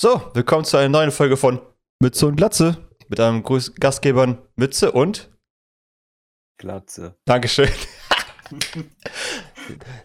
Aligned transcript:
So, 0.00 0.30
willkommen 0.32 0.64
zu 0.64 0.76
einer 0.76 0.88
neuen 0.88 1.10
Folge 1.10 1.36
von 1.36 1.60
Mütze 2.00 2.28
und 2.28 2.36
Glatze 2.36 2.88
mit 3.08 3.18
einem 3.18 3.42
Gruß 3.42 3.74
Gastgebern 3.74 4.38
Mütze 4.54 4.92
und 4.92 5.28
Glatze. 6.56 7.16
Dankeschön. 7.24 7.68
Gut, 8.48 8.64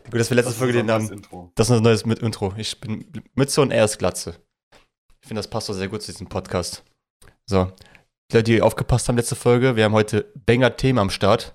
dass 0.10 0.32
wir 0.32 0.36
letzte 0.36 0.50
Das 0.50 0.58
Folge 0.58 0.74
den 0.74 0.88
Namen. 0.88 1.12
Intro. 1.12 1.52
Das 1.54 1.70
ist 1.70 1.78
ein 1.78 1.84
neues 1.84 2.08
mit 2.08 2.18
Intro. 2.18 2.56
Ich 2.58 2.82
bin 2.82 3.06
Mütze 3.36 3.62
und 3.62 3.70
er 3.70 3.86
ist 3.86 4.00
Glatze. 4.00 4.42
Ich 5.22 5.28
finde, 5.28 5.42
das 5.42 5.48
passt 5.48 5.70
doch 5.70 5.76
sehr 5.76 5.90
gut 5.90 6.02
zu 6.02 6.12
diesem 6.12 6.28
Podcast. 6.28 6.84
So, 7.46 7.72
die 8.32 8.38
Leute, 8.38 8.52
die 8.52 8.64
aufgepasst 8.64 9.08
haben 9.08 9.18
letzte 9.18 9.36
Folge, 9.36 9.76
wir 9.76 9.84
haben 9.84 9.94
heute 9.94 10.26
Banger-Themen 10.48 10.98
am 10.98 11.12
Start. 11.12 11.54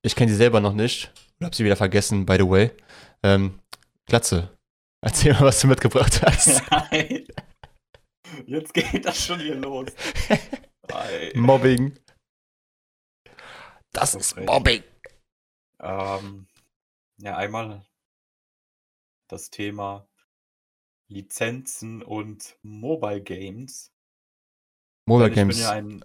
Ich 0.00 0.16
kenne 0.16 0.30
sie 0.30 0.38
selber 0.38 0.62
noch 0.62 0.72
nicht. 0.72 1.12
Oder 1.36 1.48
habe 1.48 1.54
sie 1.54 1.66
wieder 1.66 1.76
vergessen, 1.76 2.24
by 2.24 2.36
the 2.38 2.48
way. 2.48 2.70
Ähm, 3.22 3.60
Glatze, 4.06 4.48
erzähl 5.02 5.34
mal, 5.34 5.42
was 5.42 5.60
du 5.60 5.66
mitgebracht 5.66 6.22
hast. 6.22 6.62
Nein. 6.70 7.26
Jetzt 8.46 8.74
geht 8.74 9.04
das 9.04 9.24
schon 9.24 9.40
hier 9.40 9.56
los. 9.56 9.88
Mobbing. 11.34 11.98
Das 13.92 14.12
So 14.12 14.18
ist. 14.18 14.36
Mobbing. 14.36 14.82
Ähm, 15.80 16.46
ja, 17.18 17.36
einmal 17.36 17.84
das 19.28 19.50
Thema 19.50 20.08
Lizenzen 21.08 22.02
und 22.02 22.58
Mobile 22.62 23.22
Games. 23.22 23.92
Mobile 25.06 25.28
Denn 25.28 25.34
Games. 25.34 25.56
ich 25.56 25.62
bin 25.62 25.70
ja 25.70 25.72
ein 25.72 26.04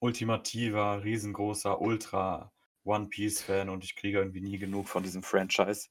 ultimativer, 0.00 1.02
riesengroßer 1.04 1.80
Ultra 1.80 2.52
One 2.84 3.06
Piece 3.08 3.42
Fan 3.42 3.68
und 3.68 3.84
ich 3.84 3.94
kriege 3.94 4.18
irgendwie 4.18 4.40
nie 4.40 4.58
genug 4.58 4.88
von 4.88 5.02
diesem 5.02 5.22
Franchise. 5.22 5.88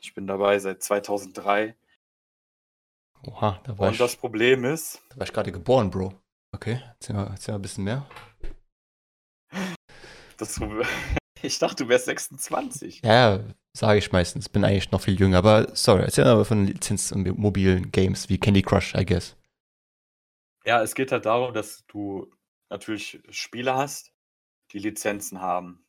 Ich 0.00 0.14
bin 0.14 0.26
dabei 0.26 0.58
seit 0.58 0.82
2003 0.82 1.76
Oha, 3.26 3.60
da 3.64 3.78
war 3.78 3.88
und 3.88 3.92
ich, 3.94 3.98
das 3.98 4.16
Problem 4.16 4.64
ist, 4.64 5.02
da 5.10 5.16
war 5.16 5.26
ich 5.26 5.32
gerade 5.32 5.52
geboren, 5.52 5.90
Bro. 5.90 6.14
Okay, 6.54 6.80
erzähl 6.94 7.16
mal, 7.16 7.26
erzähl 7.26 7.52
mal 7.52 7.58
ein 7.58 7.62
bisschen 7.62 7.84
mehr. 7.84 8.08
das 10.36 10.60
ich 11.42 11.58
dachte, 11.58 11.84
du 11.84 11.88
wärst 11.88 12.06
26. 12.06 13.02
Ja, 13.02 13.40
sage 13.76 13.98
ich 13.98 14.12
meistens. 14.12 14.48
Bin 14.48 14.64
eigentlich 14.64 14.90
noch 14.90 15.00
viel 15.00 15.18
jünger, 15.18 15.38
aber 15.38 15.74
sorry, 15.74 16.02
erzähl 16.02 16.24
aber 16.24 16.44
von 16.44 16.66
Lizenz 16.66 17.12
und 17.12 17.26
mobilen 17.38 17.90
Games 17.92 18.28
wie 18.28 18.38
Candy 18.38 18.62
Crush, 18.62 18.94
I 18.94 19.04
guess. 19.04 19.36
Ja, 20.64 20.82
es 20.82 20.94
geht 20.94 21.12
halt 21.12 21.26
darum, 21.26 21.54
dass 21.54 21.84
du 21.86 22.30
natürlich 22.70 23.20
Spiele 23.30 23.74
hast, 23.74 24.12
die 24.72 24.78
Lizenzen 24.78 25.40
haben. 25.40 25.84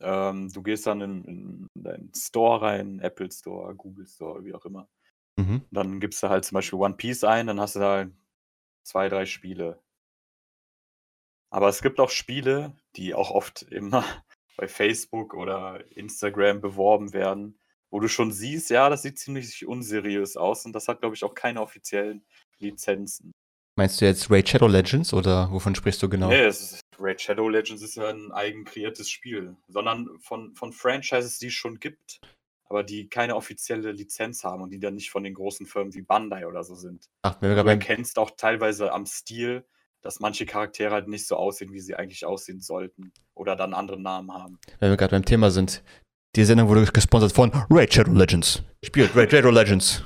Ähm, 0.00 0.50
du 0.52 0.62
gehst 0.62 0.86
dann 0.86 1.00
in, 1.00 1.24
in 1.24 1.68
deinen 1.74 2.12
Store 2.14 2.62
rein, 2.62 3.00
Apple 3.00 3.30
Store, 3.30 3.74
Google 3.74 4.06
Store, 4.06 4.44
wie 4.44 4.54
auch 4.54 4.64
immer. 4.64 4.88
Mhm. 5.38 5.62
Dann 5.70 6.00
gibst 6.00 6.22
du 6.22 6.28
halt 6.28 6.44
zum 6.44 6.56
Beispiel 6.56 6.78
One 6.78 6.94
Piece 6.94 7.22
ein, 7.22 7.46
dann 7.46 7.60
hast 7.60 7.76
du 7.76 7.80
da 7.80 8.06
zwei, 8.82 9.08
drei 9.08 9.24
Spiele. 9.24 9.80
Aber 11.50 11.68
es 11.68 11.80
gibt 11.80 12.00
auch 12.00 12.10
Spiele, 12.10 12.76
die 12.96 13.14
auch 13.14 13.30
oft 13.30 13.62
immer 13.62 14.04
bei 14.56 14.66
Facebook 14.66 15.34
oder 15.34 15.84
Instagram 15.96 16.60
beworben 16.60 17.12
werden, 17.12 17.58
wo 17.90 18.00
du 18.00 18.08
schon 18.08 18.32
siehst, 18.32 18.68
ja, 18.70 18.90
das 18.90 19.02
sieht 19.02 19.18
ziemlich 19.18 19.64
unseriös 19.66 20.36
aus 20.36 20.66
und 20.66 20.72
das 20.72 20.88
hat, 20.88 21.00
glaube 21.00 21.14
ich, 21.14 21.24
auch 21.24 21.34
keine 21.34 21.62
offiziellen 21.62 22.26
Lizenzen. 22.58 23.32
Meinst 23.76 24.00
du 24.00 24.06
jetzt 24.06 24.28
Raid 24.28 24.48
Shadow 24.48 24.66
Legends 24.66 25.14
oder 25.14 25.52
wovon 25.52 25.76
sprichst 25.76 26.02
du 26.02 26.08
genau? 26.08 26.28
Nee, 26.28 26.42
es 26.42 26.60
ist, 26.60 26.80
Raid 26.98 27.20
Shadow 27.20 27.48
Legends 27.48 27.80
ist 27.80 27.94
ja 27.94 28.08
ein 28.08 28.32
eigen 28.32 28.64
kreiertes 28.64 29.08
Spiel, 29.08 29.56
sondern 29.68 30.18
von, 30.18 30.52
von 30.56 30.72
Franchises, 30.72 31.38
die 31.38 31.46
es 31.46 31.54
schon 31.54 31.78
gibt, 31.78 32.18
aber 32.68 32.82
die 32.84 33.08
keine 33.08 33.34
offizielle 33.36 33.92
Lizenz 33.92 34.44
haben 34.44 34.62
und 34.62 34.70
die 34.70 34.78
dann 34.80 34.94
nicht 34.94 35.10
von 35.10 35.24
den 35.24 35.34
großen 35.34 35.66
Firmen 35.66 35.94
wie 35.94 36.02
Bandai 36.02 36.46
oder 36.46 36.62
so 36.64 36.74
sind. 36.74 37.08
Ach, 37.22 37.36
wenn 37.40 37.54
wir 37.54 37.62
Du 37.62 37.68
erkennst 37.68 38.18
auch 38.18 38.30
teilweise 38.36 38.92
am 38.92 39.06
Stil, 39.06 39.64
dass 40.02 40.20
manche 40.20 40.46
Charaktere 40.46 40.92
halt 40.92 41.08
nicht 41.08 41.26
so 41.26 41.36
aussehen, 41.36 41.72
wie 41.72 41.80
sie 41.80 41.94
eigentlich 41.96 42.24
aussehen 42.24 42.60
sollten 42.60 43.12
oder 43.34 43.56
dann 43.56 43.74
andere 43.74 44.00
Namen 44.00 44.32
haben. 44.32 44.58
wenn 44.80 44.90
wir 44.90 44.96
gerade 44.96 45.12
beim 45.12 45.24
Thema 45.24 45.50
sind. 45.50 45.82
Die 46.36 46.44
Sendung 46.44 46.68
wurde 46.68 46.84
gesponsert 46.84 47.32
von 47.32 47.50
Raid 47.70 47.92
Shadow 47.94 48.12
Legends. 48.12 48.62
Spielt 48.84 49.16
Raid 49.16 49.30
Shadow 49.30 49.50
Legends. 49.50 50.02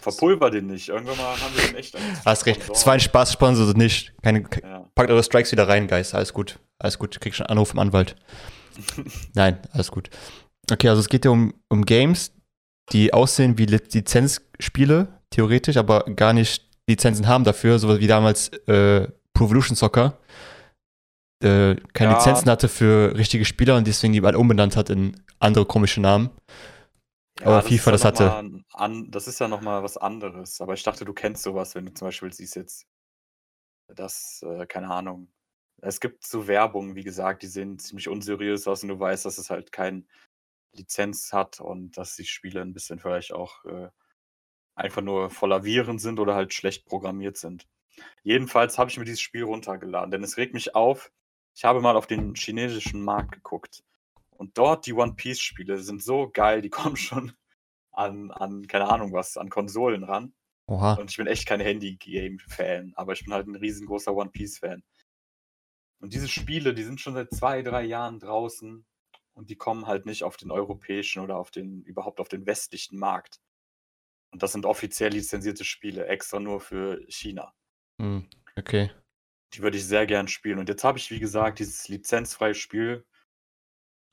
Verpulver 0.00 0.50
den 0.50 0.66
nicht. 0.66 0.88
Irgendwann 0.88 1.16
mal 1.16 1.40
haben 1.40 1.54
wir 1.56 1.66
den 1.68 1.76
echt 1.76 1.96
Hast 2.24 2.44
recht. 2.46 2.60
Es 2.70 2.86
war 2.86 2.94
ein 2.94 3.00
Spaß, 3.00 3.32
sponsert 3.32 3.76
nicht. 3.76 4.12
Keine, 4.22 4.42
ke- 4.42 4.62
Ja. 4.62 4.90
packt 4.94 5.10
eure 5.10 5.22
Strikes 5.22 5.52
wieder 5.52 5.68
rein, 5.68 5.86
Guys. 5.88 6.12
Alles 6.14 6.32
gut. 6.32 6.58
Alles 6.78 6.98
gut. 6.98 7.20
Krieg 7.20 7.34
schon 7.34 7.46
einen 7.46 7.52
Anruf 7.52 7.68
vom 7.70 7.78
Anwalt. 7.78 8.16
Nein, 9.34 9.58
alles 9.72 9.90
gut. 9.90 10.10
Okay, 10.72 10.88
also 10.88 11.00
es 11.00 11.08
geht 11.08 11.24
ja 11.24 11.30
um, 11.30 11.54
um 11.68 11.84
Games, 11.84 12.32
die 12.92 13.12
aussehen 13.12 13.58
wie 13.58 13.66
Li- 13.66 13.80
Lizenzspiele, 13.92 15.20
theoretisch, 15.30 15.76
aber 15.76 16.04
gar 16.04 16.32
nicht 16.32 16.68
Lizenzen 16.88 17.28
haben 17.28 17.44
dafür, 17.44 17.78
so 17.78 18.00
wie 18.00 18.06
damals 18.06 18.48
äh, 18.66 19.08
Pro 19.32 19.44
Evolution 19.46 19.76
Soccer. 19.76 20.18
Äh, 21.42 21.76
keine 21.94 22.12
Ja. 22.12 22.18
Lizenzen 22.18 22.50
hatte 22.50 22.68
für 22.68 23.16
richtige 23.16 23.44
Spieler 23.44 23.76
und 23.76 23.86
deswegen 23.86 24.12
die 24.12 24.20
bald 24.20 24.36
umbenannt 24.36 24.76
hat 24.76 24.90
in 24.90 25.22
andere 25.38 25.64
komische 25.66 26.00
Namen. 26.00 26.30
Aber 27.42 27.62
FIFA, 27.62 27.72
ist 27.72 27.84
ja 27.86 27.92
das 27.92 28.04
hatte- 28.04 28.36
ein 28.36 28.64
An, 28.74 29.10
das 29.10 29.26
ist 29.26 29.38
ja 29.40 29.48
nochmal 29.48 29.82
was 29.82 29.96
anderes. 29.96 30.60
Aber 30.60 30.74
ich 30.74 30.82
dachte, 30.82 31.04
du 31.06 31.14
kennst 31.14 31.42
sowas, 31.42 31.74
wenn 31.74 31.86
du 31.86 31.94
zum 31.94 32.08
Beispiel 32.08 32.32
siehst 32.32 32.56
jetzt, 32.56 32.86
dass, 33.94 34.42
äh, 34.42 34.66
keine 34.66 34.90
Ahnung, 34.90 35.28
es 35.80 36.00
gibt 36.00 36.26
so 36.26 36.46
Werbung, 36.46 36.94
wie 36.94 37.04
gesagt, 37.04 37.42
die 37.42 37.46
sehen 37.46 37.78
ziemlich 37.78 38.08
unseriös 38.08 38.66
aus 38.68 38.82
und 38.82 38.90
du 38.90 39.00
weißt, 39.00 39.24
dass 39.24 39.38
es 39.38 39.48
halt 39.48 39.72
kein 39.72 40.06
Lizenz 40.72 41.32
hat 41.32 41.60
und 41.60 41.96
dass 41.96 42.16
die 42.16 42.24
Spiele 42.24 42.62
ein 42.62 42.72
bisschen 42.72 42.98
vielleicht 42.98 43.32
auch 43.32 43.64
äh, 43.64 43.88
einfach 44.74 45.02
nur 45.02 45.30
voller 45.30 45.64
Viren 45.64 45.98
sind 45.98 46.20
oder 46.20 46.34
halt 46.34 46.54
schlecht 46.54 46.86
programmiert 46.86 47.36
sind. 47.36 47.66
Jedenfalls 48.22 48.78
habe 48.78 48.90
ich 48.90 48.98
mir 48.98 49.04
dieses 49.04 49.20
Spiel 49.20 49.44
runtergeladen, 49.44 50.10
denn 50.10 50.22
es 50.22 50.36
regt 50.36 50.54
mich 50.54 50.74
auf. 50.74 51.12
Ich 51.54 51.64
habe 51.64 51.80
mal 51.80 51.96
auf 51.96 52.06
den 52.06 52.34
chinesischen 52.34 53.02
Markt 53.02 53.32
geguckt 53.32 53.82
und 54.30 54.56
dort 54.56 54.86
die 54.86 54.94
One 54.94 55.14
Piece 55.14 55.40
Spiele 55.40 55.78
sind 55.78 56.02
so 56.02 56.30
geil, 56.32 56.62
die 56.62 56.70
kommen 56.70 56.96
schon 56.96 57.32
an, 57.92 58.30
an 58.30 58.66
keine 58.66 58.88
Ahnung 58.88 59.12
was, 59.12 59.36
an 59.36 59.50
Konsolen 59.50 60.04
ran. 60.04 60.32
Oha. 60.66 60.94
Und 60.94 61.10
ich 61.10 61.16
bin 61.16 61.26
echt 61.26 61.46
kein 61.46 61.60
Handy-Game-Fan, 61.60 62.92
aber 62.94 63.12
ich 63.12 63.24
bin 63.24 63.34
halt 63.34 63.48
ein 63.48 63.56
riesengroßer 63.56 64.14
One 64.14 64.30
Piece-Fan. 64.30 64.84
Und 65.98 66.14
diese 66.14 66.28
Spiele, 66.28 66.72
die 66.72 66.84
sind 66.84 67.00
schon 67.00 67.14
seit 67.14 67.34
zwei, 67.34 67.62
drei 67.62 67.82
Jahren 67.82 68.20
draußen 68.20 68.86
und 69.40 69.48
die 69.48 69.56
kommen 69.56 69.86
halt 69.86 70.04
nicht 70.04 70.22
auf 70.22 70.36
den 70.36 70.50
europäischen 70.50 71.22
oder 71.22 71.38
auf 71.38 71.50
den, 71.50 71.82
überhaupt 71.84 72.20
auf 72.20 72.28
den 72.28 72.44
westlichen 72.44 72.98
Markt. 72.98 73.40
Und 74.32 74.42
das 74.42 74.52
sind 74.52 74.66
offiziell 74.66 75.12
lizenzierte 75.12 75.64
Spiele, 75.64 76.06
extra 76.06 76.38
nur 76.38 76.60
für 76.60 77.02
China. 77.08 77.54
Hm, 77.98 78.28
okay. 78.54 78.90
Die 79.54 79.62
würde 79.62 79.78
ich 79.78 79.86
sehr 79.86 80.04
gern 80.04 80.28
spielen. 80.28 80.58
Und 80.58 80.68
jetzt 80.68 80.84
habe 80.84 80.98
ich, 80.98 81.10
wie 81.10 81.20
gesagt, 81.20 81.58
dieses 81.58 81.88
lizenzfreie 81.88 82.54
Spiel. 82.54 83.06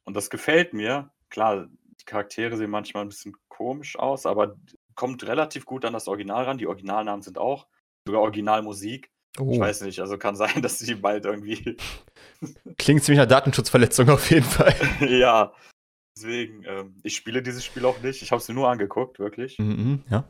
Und 0.05 0.15
das 0.15 0.29
gefällt 0.29 0.73
mir. 0.73 1.13
Klar, 1.29 1.67
die 1.83 2.05
Charaktere 2.05 2.55
sehen 2.55 2.71
manchmal 2.71 3.03
ein 3.03 3.09
bisschen 3.09 3.35
komisch 3.49 3.99
aus, 3.99 4.25
aber 4.25 4.55
kommt 4.95 5.27
relativ 5.27 5.65
gut 5.65 5.83
an 5.83 5.91
das 5.91 6.07
Original 6.07 6.45
ran. 6.45 6.57
Die 6.57 6.67
Originalnamen 6.67 7.21
sind 7.21 7.38
auch 7.38 7.67
sogar 8.05 8.21
Originalmusik. 8.21 9.11
Ich 9.39 9.57
Oh. 9.57 9.59
weiß 9.59 9.81
nicht, 9.81 9.99
also 9.99 10.17
kann 10.17 10.35
sein, 10.35 10.61
dass 10.61 10.79
die 10.79 10.95
bald 10.95 11.25
irgendwie. 11.25 11.77
Klingt 12.77 13.03
ziemlich 13.03 13.19
nach 13.19 13.27
Datenschutzverletzung 13.27 14.09
auf 14.09 14.29
jeden 14.31 14.45
Fall. 14.45 14.75
ja. 15.09 15.53
Deswegen, 16.15 16.63
ähm, 16.65 16.95
ich 17.03 17.15
spiele 17.15 17.43
dieses 17.43 17.63
Spiel 17.63 17.85
auch 17.85 17.99
nicht. 18.01 18.21
Ich 18.23 18.31
habe 18.31 18.41
es 18.41 18.47
mir 18.47 18.55
nur 18.55 18.69
angeguckt, 18.69 19.19
wirklich. 19.19 19.59
Mhm, 19.59 20.03
ja. 20.09 20.27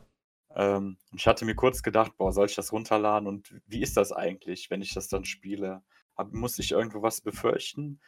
Ähm, 0.54 0.98
und 1.10 1.18
ich 1.20 1.26
hatte 1.26 1.44
mir 1.44 1.54
kurz 1.54 1.82
gedacht, 1.82 2.12
boah, 2.18 2.32
soll 2.32 2.46
ich 2.46 2.54
das 2.54 2.72
runterladen 2.72 3.26
und 3.28 3.54
wie 3.66 3.80
ist 3.82 3.96
das 3.96 4.12
eigentlich, 4.12 4.70
wenn 4.70 4.82
ich 4.82 4.92
das 4.92 5.08
dann 5.08 5.24
spiele? 5.24 5.82
Hab, 6.16 6.32
muss 6.32 6.58
ich 6.58 6.72
irgendwo 6.72 7.00
was 7.02 7.20
befürchten? 7.20 8.00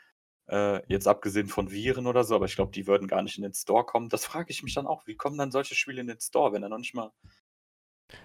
Äh, 0.49 0.83
jetzt 0.89 1.06
abgesehen 1.06 1.47
von 1.47 1.71
Viren 1.71 2.06
oder 2.06 2.25
so, 2.25 2.34
aber 2.34 2.47
ich 2.47 2.56
glaube, 2.56 2.72
die 2.72 2.87
würden 2.87 3.06
gar 3.09 3.22
nicht 3.22 3.37
in 3.37 3.43
den 3.44 3.55
Store 3.55 3.84
kommen. 3.84 4.09
Das 4.09 4.25
frage 4.25 4.50
ich 4.50 4.62
mich 4.62 4.75
dann 4.75 4.87
auch. 4.87 5.06
Wie 5.06 5.15
kommen 5.16 5.39
dann 5.39 5.53
solche 5.53 5.75
Spiele 5.75 6.00
in 6.00 6.06
den 6.09 6.21
Store, 6.21 6.53
wenn 6.53 6.62
er 6.62 6.69
noch 6.69 6.78
nicht 6.78 6.94
mal 6.94 7.12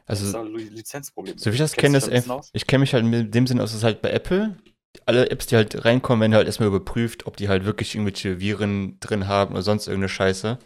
das 0.06 0.22
Also, 0.22 0.31
da 0.34 0.41
Li- 0.44 0.69
Lizenzprobleme 0.69 1.38
so 1.40 1.46
wie 1.51 1.56
ich 1.56 1.59
das 1.59 1.73
kenne, 1.73 1.94
du 1.94 1.97
ist 1.97 2.07
dich 2.07 2.13
da 2.13 2.16
ein 2.18 2.22
bisschen 2.22 2.31
eff- 2.31 2.40
aus? 2.40 2.50
ich 2.53 2.67
kenne 2.67 2.79
mich 2.82 2.93
halt 2.93 3.05
mit 3.05 3.34
dem 3.34 3.47
Sinn 3.47 3.59
aus, 3.61 3.72
dass 3.73 3.84
halt 3.84 4.02
bei 4.02 4.11
Apple 4.11 4.55
alle 5.05 5.29
Apps, 5.29 5.47
die 5.47 5.55
halt 5.58 5.84
reinkommen, 5.84 6.22
werden 6.22 6.35
halt 6.35 6.47
erstmal 6.47 6.70
überprüft, 6.70 7.26
ob 7.28 7.35
die 7.37 7.49
halt 7.49 7.66
wirklich 7.66 7.96
irgendwelche 7.96 8.40
Viren 8.40 8.97
drin 9.02 9.28
haben 9.28 9.53
oder 9.53 9.61
sonst 9.61 9.87
irgendeine 9.87 10.09
Scheiße. 10.09 10.58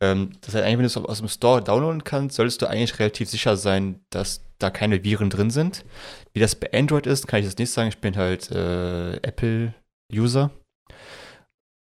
Ähm, 0.00 0.30
das 0.40 0.54
heißt, 0.54 0.64
eigentlich, 0.64 0.78
wenn 0.78 0.82
du 0.82 0.86
es 0.86 0.96
aus 0.96 1.18
dem 1.18 1.28
Store 1.28 1.62
downloaden 1.62 2.04
kannst, 2.04 2.36
solltest 2.36 2.62
du 2.62 2.66
eigentlich 2.66 2.98
relativ 3.00 3.28
sicher 3.28 3.56
sein, 3.56 4.00
dass 4.10 4.42
da 4.58 4.70
keine 4.70 5.02
Viren 5.02 5.30
drin 5.30 5.50
sind. 5.50 5.84
Wie 6.32 6.38
das 6.40 6.54
bei 6.54 6.72
Android 6.72 7.06
ist, 7.08 7.26
kann 7.26 7.40
ich 7.40 7.46
das 7.46 7.58
nicht 7.58 7.70
sagen. 7.70 7.88
Ich 7.88 7.98
bin 7.98 8.16
halt 8.16 8.50
äh, 8.52 9.16
Apple-User. 9.16 10.50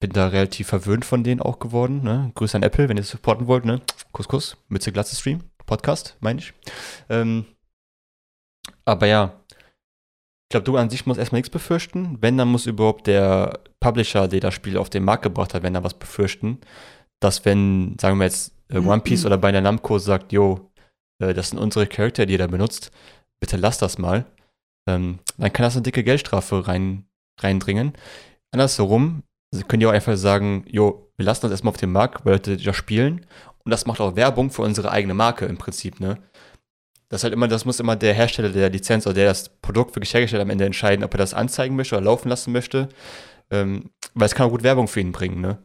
Bin 0.01 0.11
da 0.13 0.27
relativ 0.27 0.67
verwöhnt 0.67 1.03
von 1.03 1.25
denen 1.25 1.41
auch 1.41 1.59
geworden. 1.59 2.01
Ne? 2.03 2.31
Grüße 2.35 2.55
an 2.55 2.63
Apple, 2.63 2.87
wenn 2.87 2.95
ihr 2.95 3.01
es 3.03 3.09
supporten 3.09 3.47
wollt. 3.47 3.65
Ne? 3.65 3.81
Kuss, 4.13 4.29
Kuss. 4.29 4.57
Mütze 4.69 4.93
Glatze 4.93 5.15
Stream. 5.17 5.41
Podcast, 5.69 6.17
meine 6.19 6.39
ich. 6.39 6.53
Ähm, 7.09 7.45
aber 8.85 9.05
ja, 9.05 9.39
ich 9.51 10.49
glaube, 10.51 10.63
du 10.65 10.77
an 10.77 10.89
sich 10.89 11.05
musst 11.05 11.19
erstmal 11.19 11.39
nichts 11.39 11.51
befürchten. 11.51 12.17
Wenn, 12.21 12.37
dann 12.37 12.47
muss 12.47 12.65
überhaupt 12.65 13.05
der 13.05 13.59
Publisher, 13.79 14.27
der 14.27 14.39
das 14.39 14.55
Spiel 14.55 14.77
auf 14.77 14.89
den 14.89 15.03
Markt 15.03 15.23
gebracht 15.23 15.53
hat, 15.53 15.61
wenn 15.61 15.75
er 15.75 15.83
was 15.83 15.93
befürchten, 15.93 16.59
dass 17.21 17.45
wenn, 17.45 17.97
sagen 17.99 18.17
wir 18.17 18.25
jetzt, 18.25 18.53
äh, 18.69 18.79
One 18.79 19.01
Piece 19.01 19.25
oder 19.25 19.37
bei 19.37 19.51
der 19.51 19.61
Namco 19.61 19.99
sagt, 19.99 20.31
yo, 20.31 20.71
äh, 21.21 21.33
das 21.35 21.49
sind 21.49 21.59
unsere 21.59 21.85
Charakter, 21.85 22.25
die 22.25 22.33
ihr 22.33 22.39
da 22.39 22.47
benutzt, 22.47 22.91
bitte 23.39 23.57
lass 23.57 23.77
das 23.77 23.99
mal, 23.99 24.25
ähm, 24.89 25.19
dann 25.37 25.53
kann 25.53 25.63
das 25.63 25.75
eine 25.75 25.83
dicke 25.83 26.03
Geldstrafe 26.03 26.67
rein, 26.67 27.05
reindringen. 27.39 27.93
Andersherum 28.51 29.23
also 29.53 29.65
könnt 29.65 29.81
ihr 29.81 29.89
auch 29.89 29.93
einfach 29.93 30.17
sagen, 30.17 30.63
jo, 30.67 31.11
wir 31.17 31.25
lassen 31.25 31.41
das 31.43 31.51
erstmal 31.51 31.73
auf 31.73 31.79
dem 31.79 31.91
Markt, 31.91 32.25
weil 32.25 32.33
Leute 32.33 32.53
ja 32.53 32.73
spielen 32.73 33.25
und 33.69 33.71
das 33.71 33.85
macht 33.85 34.01
auch 34.01 34.15
Werbung 34.15 34.49
für 34.49 34.63
unsere 34.63 34.89
eigene 34.89 35.13
Marke 35.13 35.45
im 35.45 35.59
Prinzip, 35.59 35.99
ne? 35.99 36.17
Das 37.07 37.23
halt 37.23 37.33
immer, 37.33 37.47
das 37.47 37.65
muss 37.65 37.79
immer 37.79 37.95
der 37.95 38.15
Hersteller 38.15 38.49
der 38.49 38.71
Lizenz 38.71 39.05
oder 39.05 39.13
der 39.13 39.25
das 39.27 39.49
Produkt 39.49 39.95
wirklich 39.95 40.11
hergestellt 40.11 40.41
am 40.41 40.49
Ende 40.49 40.65
entscheiden, 40.65 41.05
ob 41.05 41.13
er 41.13 41.19
das 41.19 41.35
anzeigen 41.35 41.75
möchte 41.75 41.95
oder 41.95 42.05
laufen 42.05 42.29
lassen 42.29 42.51
möchte. 42.51 42.89
Ähm, 43.51 43.91
weil 44.15 44.25
es 44.25 44.33
kann 44.33 44.47
auch 44.47 44.51
gut 44.51 44.63
Werbung 44.63 44.87
für 44.87 45.01
ihn 45.01 45.11
bringen, 45.11 45.39
ne? 45.39 45.59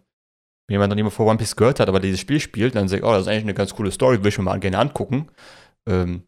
Wenn 0.67 0.75
jemand 0.75 0.91
noch 0.91 0.97
nie 0.97 1.03
mal 1.03 1.09
vor 1.09 1.27
One 1.27 1.39
Piece 1.39 1.57
gehört 1.57 1.81
hat, 1.81 1.89
aber 1.89 1.99
dieses 1.99 2.21
Spiel 2.21 2.41
spielt, 2.41 2.75
dann 2.75 2.89
sagt, 2.89 3.05
oh, 3.05 3.13
das 3.13 3.23
ist 3.23 3.29
eigentlich 3.29 3.45
eine 3.45 3.55
ganz 3.55 3.75
coole 3.75 3.91
Story, 3.91 4.23
will 4.23 4.29
ich 4.29 4.37
mir 4.37 4.45
mal 4.45 4.61
gerne 4.61 4.79
angucken. 4.79 5.31
Ähm, 5.89 6.25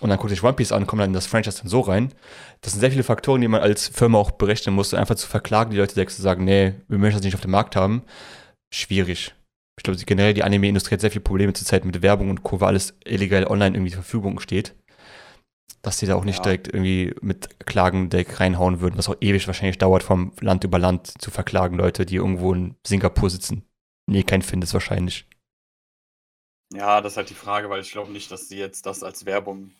und 0.00 0.08
dann 0.08 0.18
guckt 0.18 0.30
sich 0.30 0.42
One 0.42 0.54
Piece 0.54 0.72
an, 0.72 0.86
kommt 0.86 1.00
dann 1.02 1.10
in 1.10 1.14
das 1.14 1.26
Franchise 1.26 1.58
dann 1.58 1.68
so 1.68 1.80
rein. 1.80 2.14
Das 2.62 2.72
sind 2.72 2.80
sehr 2.80 2.90
viele 2.90 3.04
Faktoren, 3.04 3.42
die 3.42 3.48
man 3.48 3.60
als 3.60 3.88
Firma 3.88 4.16
auch 4.16 4.30
berechnen 4.30 4.74
muss, 4.74 4.94
einfach 4.94 5.16
zu 5.16 5.28
verklagen, 5.28 5.70
die 5.70 5.76
Leute, 5.76 6.02
die 6.02 6.10
sagen, 6.10 6.44
nee, 6.44 6.74
wir 6.88 6.96
möchten 6.96 7.18
das 7.18 7.24
nicht 7.24 7.34
auf 7.34 7.42
dem 7.42 7.50
Markt 7.50 7.76
haben. 7.76 8.02
Schwierig. 8.72 9.34
Ich 9.76 9.82
glaube, 9.82 9.98
generell 10.04 10.34
die 10.34 10.44
Anime-Industrie 10.44 10.94
hat 10.94 11.00
sehr 11.00 11.10
viele 11.10 11.24
Probleme 11.24 11.52
zurzeit 11.52 11.84
mit 11.84 12.00
Werbung 12.02 12.30
und 12.30 12.42
Co., 12.42 12.60
weil 12.60 12.68
alles 12.68 12.96
illegal 13.04 13.46
online 13.46 13.76
irgendwie 13.76 13.92
zur 13.92 14.02
Verfügung 14.02 14.40
steht. 14.40 14.74
Dass 15.82 15.98
die 15.98 16.06
da 16.06 16.14
auch 16.14 16.24
nicht 16.24 16.38
ja. 16.38 16.42
direkt 16.44 16.68
irgendwie 16.68 17.14
mit 17.20 17.60
Klagen 17.66 18.08
direkt 18.08 18.40
reinhauen 18.40 18.80
würden, 18.80 18.96
was 18.96 19.08
auch 19.08 19.16
ewig 19.20 19.46
wahrscheinlich 19.46 19.78
dauert, 19.78 20.02
vom 20.02 20.32
Land 20.40 20.64
über 20.64 20.78
Land 20.78 21.20
zu 21.20 21.30
verklagen, 21.30 21.76
Leute, 21.76 22.06
die 22.06 22.16
irgendwo 22.16 22.54
in 22.54 22.76
Singapur 22.86 23.28
sitzen. 23.28 23.64
Nee, 24.06 24.22
kein 24.22 24.42
Findes 24.42 24.72
wahrscheinlich. 24.72 25.26
Ja, 26.72 27.00
das 27.00 27.12
ist 27.12 27.16
halt 27.16 27.30
die 27.30 27.34
Frage, 27.34 27.70
weil 27.70 27.80
ich 27.80 27.92
glaube 27.92 28.12
nicht, 28.12 28.30
dass 28.30 28.48
sie 28.48 28.58
jetzt 28.58 28.86
das 28.86 29.02
als 29.02 29.26
Werbung 29.26 29.72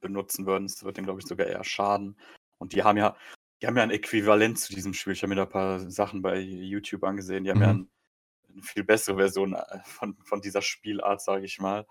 benutzen 0.00 0.46
würden. 0.46 0.66
Das 0.66 0.84
wird 0.84 0.96
denen, 0.96 1.06
glaube 1.06 1.20
ich, 1.20 1.26
sogar 1.26 1.46
eher 1.46 1.64
schaden. 1.64 2.16
Und 2.58 2.72
die 2.72 2.82
haben 2.82 2.98
ja, 2.98 3.16
die 3.60 3.66
haben 3.66 3.76
ja 3.76 3.82
ein 3.82 3.90
Äquivalent 3.90 4.58
zu 4.58 4.74
diesem 4.74 4.94
Spiel. 4.94 5.14
Ich 5.14 5.22
habe 5.22 5.30
mir 5.30 5.36
da 5.36 5.42
ein 5.42 5.48
paar 5.48 5.90
Sachen 5.90 6.22
bei 6.22 6.38
YouTube 6.38 7.04
angesehen. 7.04 7.44
Die 7.44 7.50
haben 7.50 7.58
mhm. 7.58 7.64
ja 7.64 7.70
ein, 7.70 7.88
eine 8.56 8.62
viel 8.64 8.84
bessere 8.84 9.16
Version 9.16 9.54
äh, 9.54 9.80
von, 9.84 10.16
von 10.24 10.40
dieser 10.40 10.62
Spielart, 10.62 11.20
sage 11.20 11.44
ich 11.44 11.58
mal. 11.60 11.86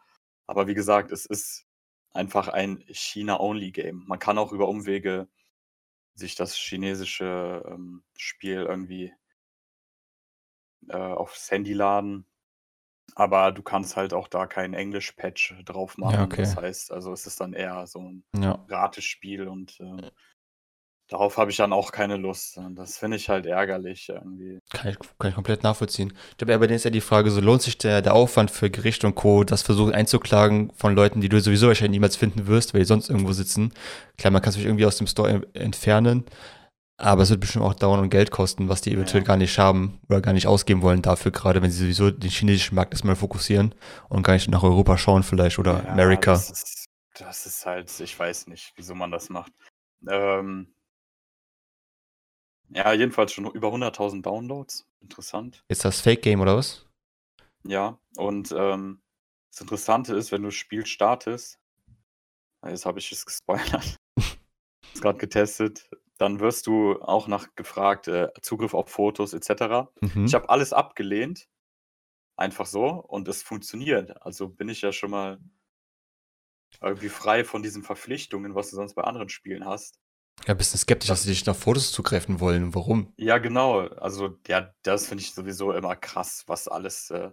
Aber 0.47 0.67
wie 0.67 0.73
gesagt, 0.73 1.11
es 1.11 1.25
ist 1.25 1.65
einfach 2.13 2.47
ein 2.47 2.83
China-Only-Game. 2.87 4.03
Man 4.07 4.19
kann 4.19 4.37
auch 4.37 4.51
über 4.51 4.67
Umwege 4.67 5.27
sich 6.13 6.35
das 6.35 6.55
chinesische 6.55 7.63
ähm, 7.67 8.03
Spiel 8.17 8.61
irgendwie 8.61 9.13
äh, 10.87 10.95
aufs 10.97 11.51
Handy 11.51 11.73
laden. 11.73 12.25
Aber 13.13 13.51
du 13.51 13.61
kannst 13.61 13.95
halt 13.95 14.13
auch 14.13 14.27
da 14.27 14.47
kein 14.47 14.73
Englisch-Patch 14.73 15.55
drauf 15.63 15.97
machen. 15.97 16.15
Ja, 16.15 16.23
okay. 16.23 16.41
Das 16.41 16.55
heißt, 16.55 16.91
also 16.91 17.13
es 17.13 17.27
ist 17.27 17.39
dann 17.39 17.53
eher 17.53 17.85
so 17.85 17.99
ein 17.99 18.25
ja. 18.35 18.65
Ratespiel 18.67 19.47
und 19.47 19.79
äh, 19.79 20.11
darauf 21.07 21.37
habe 21.37 21.51
ich 21.51 21.57
dann 21.57 21.73
auch 21.73 21.91
keine 21.91 22.17
Lust. 22.17 22.57
Und 22.57 22.75
das 22.75 22.97
finde 22.97 23.17
ich 23.17 23.29
halt 23.29 23.45
ärgerlich 23.45 24.09
irgendwie. 24.09 24.59
Kann 24.71 24.91
ich, 24.91 24.97
kann 25.19 25.29
ich 25.29 25.35
komplett 25.35 25.63
nachvollziehen. 25.63 26.13
Ich 26.31 26.37
glaube, 26.37 26.57
bei 26.59 26.67
denen 26.67 26.77
ist 26.77 26.85
ja 26.85 26.91
die 26.91 27.01
Frage, 27.01 27.31
so 27.31 27.41
lohnt 27.41 27.61
sich 27.61 27.77
der, 27.77 28.01
der 28.01 28.13
Aufwand 28.13 28.51
für 28.51 28.69
Gericht 28.69 29.03
und 29.03 29.15
Co., 29.15 29.43
das 29.43 29.61
versuchen 29.61 29.93
einzuklagen 29.93 30.71
von 30.75 30.95
Leuten, 30.95 31.21
die 31.21 31.29
du 31.29 31.39
sowieso 31.39 31.67
wahrscheinlich 31.67 31.97
niemals 31.97 32.15
finden 32.15 32.47
wirst, 32.47 32.73
weil 32.73 32.81
die 32.81 32.87
sonst 32.87 33.09
irgendwo 33.09 33.33
sitzen. 33.33 33.73
Klar, 34.17 34.31
man 34.31 34.41
kann 34.41 34.53
sich 34.53 34.65
irgendwie 34.65 34.85
aus 34.85 34.97
dem 34.97 35.07
Store 35.07 35.43
entfernen, 35.53 36.25
aber 36.97 37.23
es 37.23 37.29
wird 37.29 37.41
bestimmt 37.41 37.65
auch 37.65 37.73
dauern 37.73 37.99
und 37.99 38.09
Geld 38.09 38.31
kosten, 38.31 38.69
was 38.69 38.81
die 38.81 38.93
eventuell 38.93 39.23
ja. 39.23 39.27
gar 39.27 39.37
nicht 39.37 39.59
haben 39.59 39.99
oder 40.07 40.21
gar 40.21 40.33
nicht 40.33 40.47
ausgeben 40.47 40.81
wollen 40.81 41.01
dafür, 41.01 41.31
gerade 41.31 41.61
wenn 41.61 41.69
sie 41.69 41.83
sowieso 41.83 42.09
den 42.09 42.29
chinesischen 42.29 42.75
Markt 42.75 42.93
erstmal 42.93 43.15
fokussieren 43.15 43.75
und 44.09 44.23
gar 44.23 44.33
nicht 44.33 44.49
nach 44.49 44.63
Europa 44.63 44.97
schauen 44.97 45.23
vielleicht 45.23 45.59
oder 45.59 45.83
ja, 45.83 45.89
Amerika. 45.89 46.31
Das 46.31 46.49
ist, 46.49 46.85
das 47.19 47.45
ist, 47.45 47.65
halt, 47.65 47.99
ich 47.99 48.17
weiß 48.17 48.47
nicht, 48.47 48.73
wieso 48.75 48.95
man 48.95 49.11
das 49.11 49.29
macht. 49.29 49.51
Ähm, 50.09 50.74
ja, 52.69 52.93
jedenfalls 52.93 53.33
schon 53.33 53.45
über 53.51 53.69
100.000 53.69 54.21
Downloads. 54.21 54.87
Interessant. 55.01 55.63
Ist 55.67 55.85
das 55.85 56.01
Fake-Game 56.01 56.41
oder 56.41 56.57
was? 56.57 56.85
Ja, 57.63 57.99
und 58.17 58.53
ähm, 58.57 59.01
das 59.51 59.61
Interessante 59.61 60.15
ist, 60.15 60.31
wenn 60.31 60.41
du 60.41 60.49
das 60.49 60.55
Spiel 60.55 60.85
startest, 60.85 61.59
jetzt 62.65 62.85
habe 62.85 62.99
ich 62.99 63.11
es 63.11 63.25
gespoilert, 63.25 63.97
ist 64.17 65.01
gerade 65.01 65.17
getestet, 65.17 65.89
dann 66.17 66.39
wirst 66.39 66.67
du 66.67 67.01
auch 67.01 67.27
nach 67.27 67.55
gefragt, 67.55 68.07
äh, 68.07 68.29
Zugriff 68.41 68.73
auf 68.73 68.89
Fotos 68.89 69.33
etc. 69.33 69.89
Mhm. 70.01 70.25
Ich 70.25 70.33
habe 70.33 70.49
alles 70.49 70.73
abgelehnt, 70.73 71.47
einfach 72.35 72.65
so, 72.65 72.87
und 72.87 73.27
es 73.27 73.43
funktioniert. 73.43 74.21
Also 74.21 74.49
bin 74.49 74.69
ich 74.69 74.81
ja 74.81 74.91
schon 74.91 75.11
mal 75.11 75.39
irgendwie 76.81 77.09
frei 77.09 77.43
von 77.43 77.63
diesen 77.63 77.83
Verpflichtungen, 77.83 78.55
was 78.55 78.69
du 78.69 78.75
sonst 78.75 78.95
bei 78.95 79.03
anderen 79.03 79.29
Spielen 79.29 79.65
hast. 79.65 79.99
Ja, 80.47 80.53
bist 80.53 80.73
du 80.73 80.77
skeptisch, 80.77 81.09
dass 81.09 81.23
sie 81.23 81.29
dich 81.29 81.45
nach 81.45 81.55
Fotos 81.55 81.91
zugreifen 81.91 82.39
wollen. 82.39 82.75
Warum? 82.75 83.13
Ja, 83.17 83.39
genau. 83.39 83.79
Also, 83.79 84.37
ja, 84.47 84.71
das 84.83 85.07
finde 85.07 85.23
ich 85.23 85.33
sowieso 85.33 85.71
immer 85.71 85.95
krass, 85.95 86.43
was 86.47 86.67
alles 86.67 87.09
äh, 87.09 87.31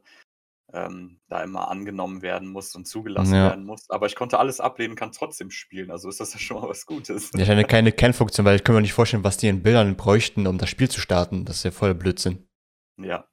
ähm, 0.72 1.20
da 1.28 1.42
immer 1.42 1.70
angenommen 1.70 2.22
werden 2.22 2.48
muss 2.48 2.74
und 2.74 2.86
zugelassen 2.86 3.34
ja. 3.34 3.48
werden 3.48 3.64
muss. 3.64 3.90
Aber 3.90 4.06
ich 4.06 4.16
konnte 4.16 4.38
alles 4.38 4.60
ablehnen, 4.60 4.96
kann 4.96 5.12
trotzdem 5.12 5.50
spielen. 5.50 5.90
Also 5.90 6.08
ist 6.08 6.20
das 6.20 6.32
ja 6.32 6.38
schon 6.38 6.60
mal 6.60 6.68
was 6.68 6.86
Gutes. 6.86 7.30
Ja, 7.34 7.42
ich 7.42 7.50
hatte 7.50 7.64
keine 7.64 7.92
Kernfunktion, 7.92 8.46
weil 8.46 8.56
ich 8.56 8.64
kann 8.64 8.74
mir 8.74 8.80
nicht 8.80 8.94
vorstellen, 8.94 9.24
was 9.24 9.36
die 9.36 9.48
in 9.48 9.62
Bildern 9.62 9.96
bräuchten, 9.96 10.46
um 10.46 10.58
das 10.58 10.70
Spiel 10.70 10.90
zu 10.90 11.00
starten. 11.00 11.44
Das 11.44 11.56
ist 11.56 11.64
ja 11.64 11.70
voll 11.70 11.94
Blödsinn. 11.94 12.48
Ja. 12.98 13.26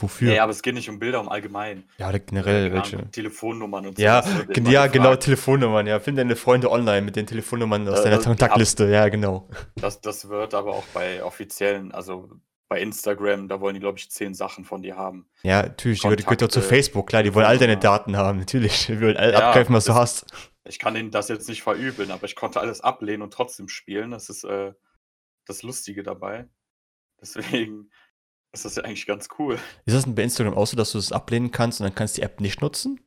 Wofür? 0.00 0.32
Ja, 0.32 0.44
aber 0.44 0.52
es 0.52 0.62
geht 0.62 0.74
nicht 0.74 0.88
um 0.88 1.00
Bilder, 1.00 1.20
um 1.20 1.28
allgemein. 1.28 1.84
Ja, 1.98 2.12
generell 2.12 2.68
ja, 2.68 2.72
welche. 2.72 3.10
Telefonnummern 3.10 3.86
und 3.86 3.96
so. 3.96 4.02
Ja, 4.02 4.24
ja 4.68 4.86
genau, 4.86 5.16
Telefonnummern. 5.16 5.88
Ja, 5.88 5.98
finde 5.98 6.22
deine 6.22 6.36
Freunde 6.36 6.70
online 6.70 7.02
mit 7.02 7.16
den 7.16 7.26
Telefonnummern 7.26 7.88
aus 7.88 8.00
äh, 8.00 8.04
deiner 8.04 8.18
Kontaktliste. 8.18 8.88
Ja, 8.88 9.08
genau. 9.08 9.48
Das, 9.76 10.00
das 10.00 10.28
wird 10.28 10.54
aber 10.54 10.72
auch 10.72 10.84
bei 10.92 11.22
offiziellen, 11.22 11.92
also 11.92 12.28
bei 12.68 12.80
Instagram, 12.80 13.48
da 13.48 13.60
wollen 13.60 13.74
die, 13.74 13.80
glaube 13.80 13.98
ich, 13.98 14.10
zehn 14.10 14.34
Sachen 14.34 14.64
von 14.64 14.82
dir 14.82 14.96
haben. 14.96 15.28
Ja, 15.42 15.62
natürlich, 15.62 16.00
die 16.00 16.08
gehört 16.16 16.42
doch 16.42 16.48
zu 16.48 16.60
Facebook, 16.60 17.08
klar, 17.08 17.22
die 17.22 17.34
wollen 17.34 17.46
all 17.46 17.58
deine 17.58 17.78
Daten 17.78 18.16
haben, 18.16 18.38
natürlich. 18.40 18.86
Die 18.86 19.00
wollen 19.00 19.16
all 19.16 19.32
ja, 19.32 19.48
abgreifen, 19.48 19.74
was 19.74 19.86
du 19.86 19.94
hast. 19.94 20.26
Ich 20.64 20.78
kann 20.78 20.94
ihnen 20.96 21.10
das 21.10 21.28
jetzt 21.28 21.48
nicht 21.48 21.62
verübeln, 21.62 22.10
aber 22.10 22.24
ich 22.24 22.36
konnte 22.36 22.60
alles 22.60 22.82
ablehnen 22.82 23.22
und 23.22 23.32
trotzdem 23.32 23.68
spielen. 23.68 24.10
Das 24.10 24.28
ist 24.28 24.44
äh, 24.44 24.72
das 25.46 25.62
Lustige 25.62 26.02
dabei. 26.02 26.46
Deswegen 27.20 27.90
ist 28.58 28.64
das 28.64 28.76
ja 28.76 28.84
eigentlich 28.84 29.06
ganz 29.06 29.28
cool. 29.38 29.58
Ist 29.84 29.94
das 29.94 30.04
denn 30.04 30.14
bei 30.14 30.22
Instagram 30.22 30.54
auch 30.54 30.66
so, 30.66 30.76
dass 30.76 30.92
du 30.92 30.98
das 30.98 31.12
ablehnen 31.12 31.50
kannst 31.50 31.80
und 31.80 31.84
dann 31.84 31.94
kannst 31.94 32.16
du 32.16 32.20
die 32.20 32.24
App 32.24 32.40
nicht 32.40 32.60
nutzen? 32.60 33.00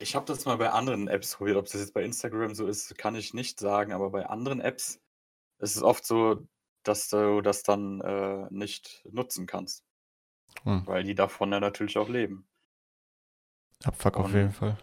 Ich 0.00 0.14
habe 0.14 0.26
das 0.26 0.44
mal 0.44 0.56
bei 0.56 0.70
anderen 0.70 1.08
Apps 1.08 1.36
probiert. 1.36 1.56
Ob 1.56 1.64
das 1.64 1.80
jetzt 1.80 1.94
bei 1.94 2.04
Instagram 2.04 2.54
so 2.54 2.66
ist, 2.66 2.96
kann 2.98 3.16
ich 3.16 3.34
nicht 3.34 3.58
sagen, 3.58 3.92
aber 3.92 4.10
bei 4.10 4.26
anderen 4.26 4.60
Apps 4.60 5.00
ist 5.58 5.76
es 5.76 5.82
oft 5.82 6.04
so, 6.04 6.46
dass 6.84 7.08
du 7.08 7.40
das 7.40 7.62
dann 7.62 8.00
äh, 8.00 8.46
nicht 8.50 9.04
nutzen 9.10 9.46
kannst. 9.46 9.84
Hm. 10.62 10.86
Weil 10.86 11.02
die 11.04 11.14
davon 11.14 11.52
ja 11.52 11.60
natürlich 11.60 11.98
auch 11.98 12.08
leben. 12.08 12.48
Abfuck 13.84 14.16
auf 14.16 14.32
jeden 14.32 14.52
Fall. 14.52 14.76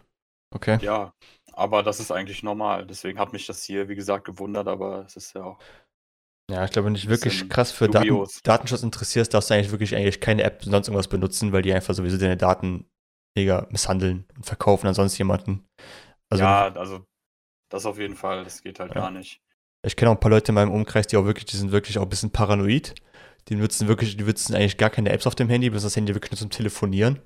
Okay. 0.51 0.77
Ja, 0.81 1.13
aber 1.53 1.83
das 1.83 1.99
ist 1.99 2.11
eigentlich 2.11 2.43
normal. 2.43 2.85
Deswegen 2.85 3.19
hat 3.19 3.33
mich 3.33 3.45
das 3.45 3.63
hier, 3.63 3.89
wie 3.89 3.95
gesagt, 3.95 4.25
gewundert, 4.25 4.67
aber 4.67 5.05
es 5.05 5.15
ist 5.15 5.33
ja 5.33 5.43
auch. 5.43 5.59
Ja, 6.51 6.63
ich 6.63 6.71
glaube, 6.71 6.85
wenn 6.85 6.93
du 6.93 6.99
dich 6.99 7.09
wirklich 7.09 7.49
krass 7.49 7.71
für 7.71 7.89
Daten, 7.89 8.23
Datenschutz 8.43 8.83
interessierst, 8.83 9.33
darfst 9.33 9.49
du 9.49 9.55
eigentlich 9.55 9.71
wirklich 9.71 9.95
eigentlich 9.95 10.21
keine 10.21 10.43
App 10.43 10.63
sonst 10.63 10.87
irgendwas 10.87 11.07
benutzen, 11.07 11.51
weil 11.51 11.63
die 11.63 11.73
einfach 11.73 11.95
sowieso 11.95 12.17
deine 12.17 12.37
Daten 12.37 12.87
mega 13.35 13.67
misshandeln 13.71 14.25
und 14.35 14.45
verkaufen 14.45 14.87
an 14.87 14.93
sonst 14.93 15.17
jemanden. 15.17 15.65
Also, 16.29 16.43
ja, 16.43 16.73
also 16.73 17.05
das 17.69 17.85
auf 17.85 17.97
jeden 17.97 18.15
Fall, 18.15 18.43
das 18.43 18.61
geht 18.61 18.79
halt 18.79 18.93
ja. 18.93 19.01
gar 19.01 19.11
nicht. 19.11 19.41
Ich 19.85 19.95
kenne 19.95 20.11
auch 20.11 20.15
ein 20.15 20.19
paar 20.19 20.31
Leute 20.31 20.49
in 20.49 20.55
meinem 20.55 20.71
Umkreis, 20.71 21.07
die 21.07 21.17
auch 21.17 21.25
wirklich, 21.25 21.45
die 21.45 21.57
sind 21.57 21.71
wirklich 21.71 21.97
auch 21.97 22.03
ein 22.03 22.09
bisschen 22.09 22.31
paranoid. 22.31 22.95
Die 23.49 23.55
nutzen 23.55 23.87
wirklich, 23.87 24.17
die 24.17 24.23
nutzen 24.23 24.55
eigentlich 24.55 24.77
gar 24.77 24.89
keine 24.89 25.11
Apps 25.11 25.27
auf 25.27 25.35
dem 25.35 25.49
Handy, 25.49 25.69
benutzen 25.69 25.85
das 25.85 25.95
Handy 25.95 26.15
wirklich 26.15 26.31
nur 26.31 26.39
zum 26.39 26.49
Telefonieren. 26.49 27.21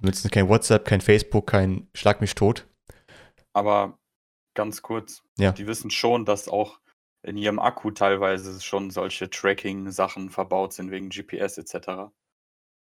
Die 0.00 0.06
nutzen 0.06 0.30
kein 0.30 0.48
WhatsApp, 0.48 0.86
kein 0.86 1.00
Facebook, 1.00 1.46
kein 1.46 1.88
Schlag 1.94 2.20
mich 2.20 2.34
tot. 2.34 2.66
Aber 3.52 3.98
ganz 4.54 4.80
kurz, 4.82 5.22
ja. 5.38 5.52
die 5.52 5.66
wissen 5.66 5.90
schon, 5.90 6.24
dass 6.24 6.48
auch 6.48 6.78
in 7.22 7.36
ihrem 7.36 7.58
Akku 7.58 7.90
teilweise 7.90 8.60
schon 8.60 8.90
solche 8.90 9.28
Tracking-Sachen 9.28 10.30
verbaut 10.30 10.72
sind 10.72 10.90
wegen 10.90 11.08
GPS 11.08 11.58
etc. 11.58 12.10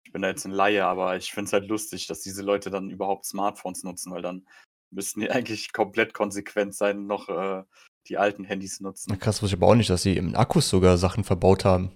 Ich 0.04 0.12
bin 0.12 0.22
da 0.22 0.28
jetzt 0.28 0.44
ein 0.44 0.50
Laie, 0.50 0.84
aber 0.84 1.16
ich 1.16 1.32
finde 1.32 1.46
es 1.46 1.52
halt 1.52 1.68
lustig, 1.68 2.06
dass 2.06 2.20
diese 2.20 2.42
Leute 2.42 2.70
dann 2.70 2.90
überhaupt 2.90 3.24
Smartphones 3.24 3.84
nutzen, 3.84 4.12
weil 4.12 4.22
dann 4.22 4.46
müssten 4.90 5.20
die 5.20 5.30
eigentlich 5.30 5.72
komplett 5.72 6.14
konsequent 6.14 6.74
sein, 6.74 7.06
noch 7.06 7.28
äh, 7.28 7.62
die 8.08 8.18
alten 8.18 8.44
Handys 8.44 8.80
nutzen. 8.80 9.10
Na 9.10 9.16
krass, 9.16 9.42
wusste 9.42 9.56
ich 9.56 9.62
aber 9.62 9.70
auch 9.70 9.76
nicht, 9.76 9.90
dass 9.90 10.02
sie 10.02 10.16
im 10.16 10.34
Akkus 10.34 10.68
sogar 10.68 10.98
Sachen 10.98 11.24
verbaut 11.24 11.64
haben. 11.64 11.92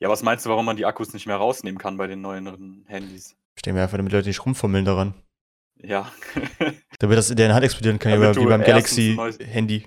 Ja, 0.00 0.08
was 0.08 0.22
meinst 0.22 0.44
du, 0.46 0.50
warum 0.50 0.66
man 0.66 0.76
die 0.76 0.86
Akkus 0.86 1.12
nicht 1.12 1.26
mehr 1.26 1.36
rausnehmen 1.36 1.78
kann 1.78 1.96
bei 1.96 2.06
den 2.06 2.20
neueren 2.20 2.84
Handys? 2.88 3.36
Stehen 3.56 3.76
wir 3.76 3.82
einfach, 3.82 3.98
damit 3.98 4.12
Leute 4.12 4.28
nicht 4.28 4.44
rumfummeln 4.44 4.84
daran. 4.84 5.14
Ja. 5.80 6.10
damit 6.98 7.18
das 7.18 7.30
in 7.30 7.36
der 7.36 7.54
Hand 7.54 7.64
explodieren 7.64 7.98
kann, 7.98 8.12
wie 8.12 8.46
beim 8.46 8.62
Galaxy-Handy. 8.62 9.86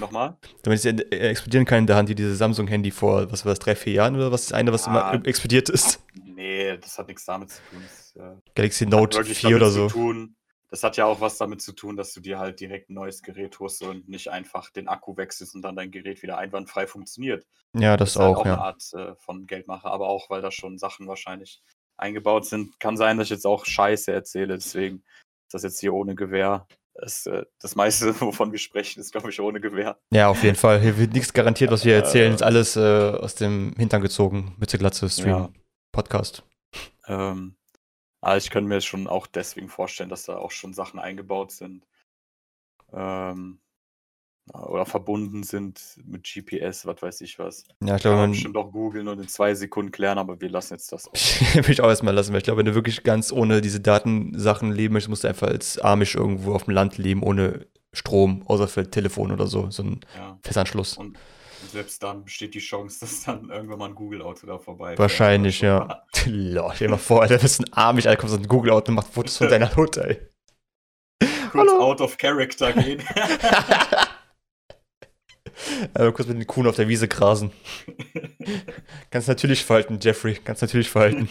Nochmal? 0.00 0.36
Damit 0.62 0.78
es 0.78 0.84
äh, 0.84 1.28
explodieren 1.28 1.64
kann 1.64 1.80
in 1.80 1.86
der 1.86 1.96
Hand, 1.96 2.08
wie 2.08 2.14
dieses 2.14 2.38
Samsung-Handy 2.38 2.90
vor, 2.90 3.30
was 3.30 3.44
war 3.44 3.52
das, 3.52 3.58
drei, 3.58 3.76
vier 3.76 3.94
Jahren 3.94 4.16
oder 4.16 4.32
was 4.32 4.46
das 4.46 4.52
eine, 4.52 4.72
was 4.72 4.86
ja, 4.86 5.12
immer 5.12 5.26
explodiert 5.26 5.68
ist? 5.68 6.02
Nee, 6.24 6.76
das 6.76 6.98
hat 6.98 7.08
nichts 7.08 7.24
damit 7.24 7.50
zu 7.50 7.62
tun. 7.70 7.82
Das, 7.82 8.16
äh, 8.16 8.36
Galaxy 8.54 8.86
Note 8.86 9.24
4 9.24 9.56
oder 9.56 9.70
so. 9.70 9.88
Tun, 9.88 10.36
das 10.74 10.82
hat 10.82 10.96
ja 10.96 11.04
auch 11.04 11.20
was 11.20 11.38
damit 11.38 11.62
zu 11.62 11.72
tun, 11.72 11.96
dass 11.96 12.12
du 12.12 12.20
dir 12.20 12.40
halt 12.40 12.58
direkt 12.58 12.90
ein 12.90 12.94
neues 12.94 13.22
Gerät 13.22 13.60
holst 13.60 13.82
und 13.82 14.08
nicht 14.08 14.28
einfach 14.28 14.70
den 14.70 14.88
Akku 14.88 15.16
wechselst 15.16 15.54
und 15.54 15.62
dann 15.62 15.76
dein 15.76 15.92
Gerät 15.92 16.22
wieder 16.22 16.36
einwandfrei 16.36 16.88
funktioniert. 16.88 17.46
Ja, 17.74 17.96
das, 17.96 18.10
ist 18.10 18.16
halt 18.16 18.34
auch, 18.34 18.40
auch 18.40 18.44
eine 18.44 18.54
ja. 18.54 18.60
Art 18.60 18.82
äh, 18.94 19.14
von 19.14 19.46
Geldmacher, 19.46 19.90
aber 19.90 20.08
auch, 20.08 20.30
weil 20.30 20.42
da 20.42 20.50
schon 20.50 20.76
Sachen 20.78 21.06
wahrscheinlich 21.06 21.62
eingebaut 21.96 22.46
sind. 22.46 22.80
Kann 22.80 22.96
sein, 22.96 23.18
dass 23.18 23.26
ich 23.26 23.30
jetzt 23.30 23.46
auch 23.46 23.64
Scheiße 23.64 24.12
erzähle, 24.12 24.54
deswegen 24.54 24.96
ist 24.96 25.54
das 25.54 25.62
jetzt 25.62 25.78
hier 25.78 25.94
ohne 25.94 26.16
Gewehr. 26.16 26.66
Das, 26.94 27.26
äh, 27.26 27.44
das 27.60 27.74
meiste, 27.74 28.14
wovon 28.20 28.52
wir 28.52 28.58
sprechen, 28.58 29.00
ist, 29.00 29.12
glaube 29.12 29.30
ich, 29.30 29.40
ohne 29.40 29.60
Gewehr. 29.60 29.98
Ja, 30.10 30.28
auf 30.28 30.42
jeden 30.42 30.56
Fall. 30.56 30.80
Hier 30.80 30.96
wird 30.96 31.12
nichts 31.12 31.32
garantiert, 31.32 31.70
was 31.70 31.84
wir 31.84 31.94
Äh, 31.94 31.98
erzählen. 31.98 32.32
Ist 32.34 32.42
alles 32.42 32.76
äh, 32.76 32.80
aus 32.80 33.34
dem 33.34 33.74
Hintern 33.76 34.00
gezogen. 34.02 34.54
Mütze 34.58 34.78
Glatze 34.78 35.08
Stream 35.10 35.28
Ja. 35.28 35.52
Podcast. 35.92 36.44
Ähm, 37.06 37.56
aber 38.20 38.36
ich 38.36 38.50
könnte 38.50 38.68
mir 38.68 38.80
schon 38.80 39.06
auch 39.06 39.26
deswegen 39.26 39.68
vorstellen, 39.68 40.08
dass 40.08 40.24
da 40.24 40.36
auch 40.38 40.50
schon 40.50 40.72
Sachen 40.72 40.98
eingebaut 40.98 41.50
sind. 41.52 41.84
Ähm, 42.92 43.60
oder 44.52 44.84
verbunden 44.84 45.42
sind 45.42 45.80
mit 46.04 46.24
GPS, 46.24 46.84
was 46.86 47.00
weiß 47.00 47.20
ich 47.22 47.38
was. 47.38 47.64
Ja, 47.82 47.96
ich 47.96 48.02
Kann 48.02 48.12
glaube, 48.12 48.16
man 48.16 48.20
man 48.24 48.30
bestimmt 48.32 48.56
auch 48.56 48.70
googeln 48.70 49.08
und 49.08 49.18
in 49.20 49.28
zwei 49.28 49.54
Sekunden 49.54 49.90
klären, 49.90 50.18
aber 50.18 50.40
wir 50.40 50.50
lassen 50.50 50.74
jetzt 50.74 50.92
das 50.92 51.08
auch. 51.08 51.12
will 51.54 51.70
ich 51.70 51.80
auch 51.80 51.88
erstmal 51.88 52.14
lassen, 52.14 52.32
weil 52.32 52.38
ich 52.38 52.44
glaube, 52.44 52.58
wenn 52.58 52.66
du 52.66 52.74
wirklich 52.74 53.02
ganz 53.04 53.32
ohne 53.32 53.60
diese 53.62 53.80
Datensachen 53.80 54.70
leben 54.70 54.92
möchtest, 54.92 55.08
musst 55.10 55.24
du 55.24 55.28
einfach 55.28 55.48
als 55.48 55.78
Amish 55.78 56.14
irgendwo 56.14 56.54
auf 56.54 56.64
dem 56.64 56.74
Land 56.74 56.98
leben, 56.98 57.22
ohne 57.22 57.66
Strom, 57.94 58.42
außer 58.46 58.68
für 58.68 58.90
Telefon 58.90 59.32
oder 59.32 59.46
so. 59.46 59.70
So 59.70 59.82
ein 59.82 60.00
Ja. 60.16 60.38
Festanschluss. 60.42 60.98
Und 60.98 61.16
selbst 61.72 62.02
dann 62.02 62.24
besteht 62.24 62.54
die 62.54 62.58
Chance, 62.58 63.00
dass 63.00 63.22
dann 63.24 63.48
irgendwann 63.48 63.78
mal 63.78 63.86
ein 63.88 63.94
Google-Auto 63.94 64.46
da 64.46 64.58
vorbei 64.58 64.98
Wahrscheinlich, 64.98 65.62
ja. 65.62 66.02
Lol, 66.26 66.70
stell 66.74 66.88
dir 66.88 66.90
mal 66.92 66.98
vor, 66.98 67.22
Alter, 67.22 67.38
bist 67.38 67.60
ein 67.60 67.72
Amish, 67.72 68.04
Alter, 68.06 68.20
kommst 68.20 68.34
auf 68.34 68.40
ein 68.42 68.48
Google-Auto 68.48 68.90
und 68.90 68.96
macht 68.96 69.08
Fotos 69.08 69.38
von 69.38 69.48
deiner 69.48 69.74
Hut, 69.74 69.96
ey. 69.96 70.18
Kurz 71.50 71.70
Hallo. 71.70 71.80
out 71.82 72.00
of 72.00 72.18
character 72.18 72.72
gehen. 72.72 73.00
Also 75.94 76.12
kurz 76.12 76.28
mit 76.28 76.38
den 76.38 76.46
Kuhn 76.46 76.66
auf 76.66 76.76
der 76.76 76.88
Wiese 76.88 77.08
grasen. 77.08 77.52
Ganz 79.10 79.26
natürlich 79.28 79.64
verhalten, 79.64 79.98
Jeffrey. 80.00 80.34
Ganz 80.44 80.60
natürlich 80.60 80.90
verhalten. 80.90 81.28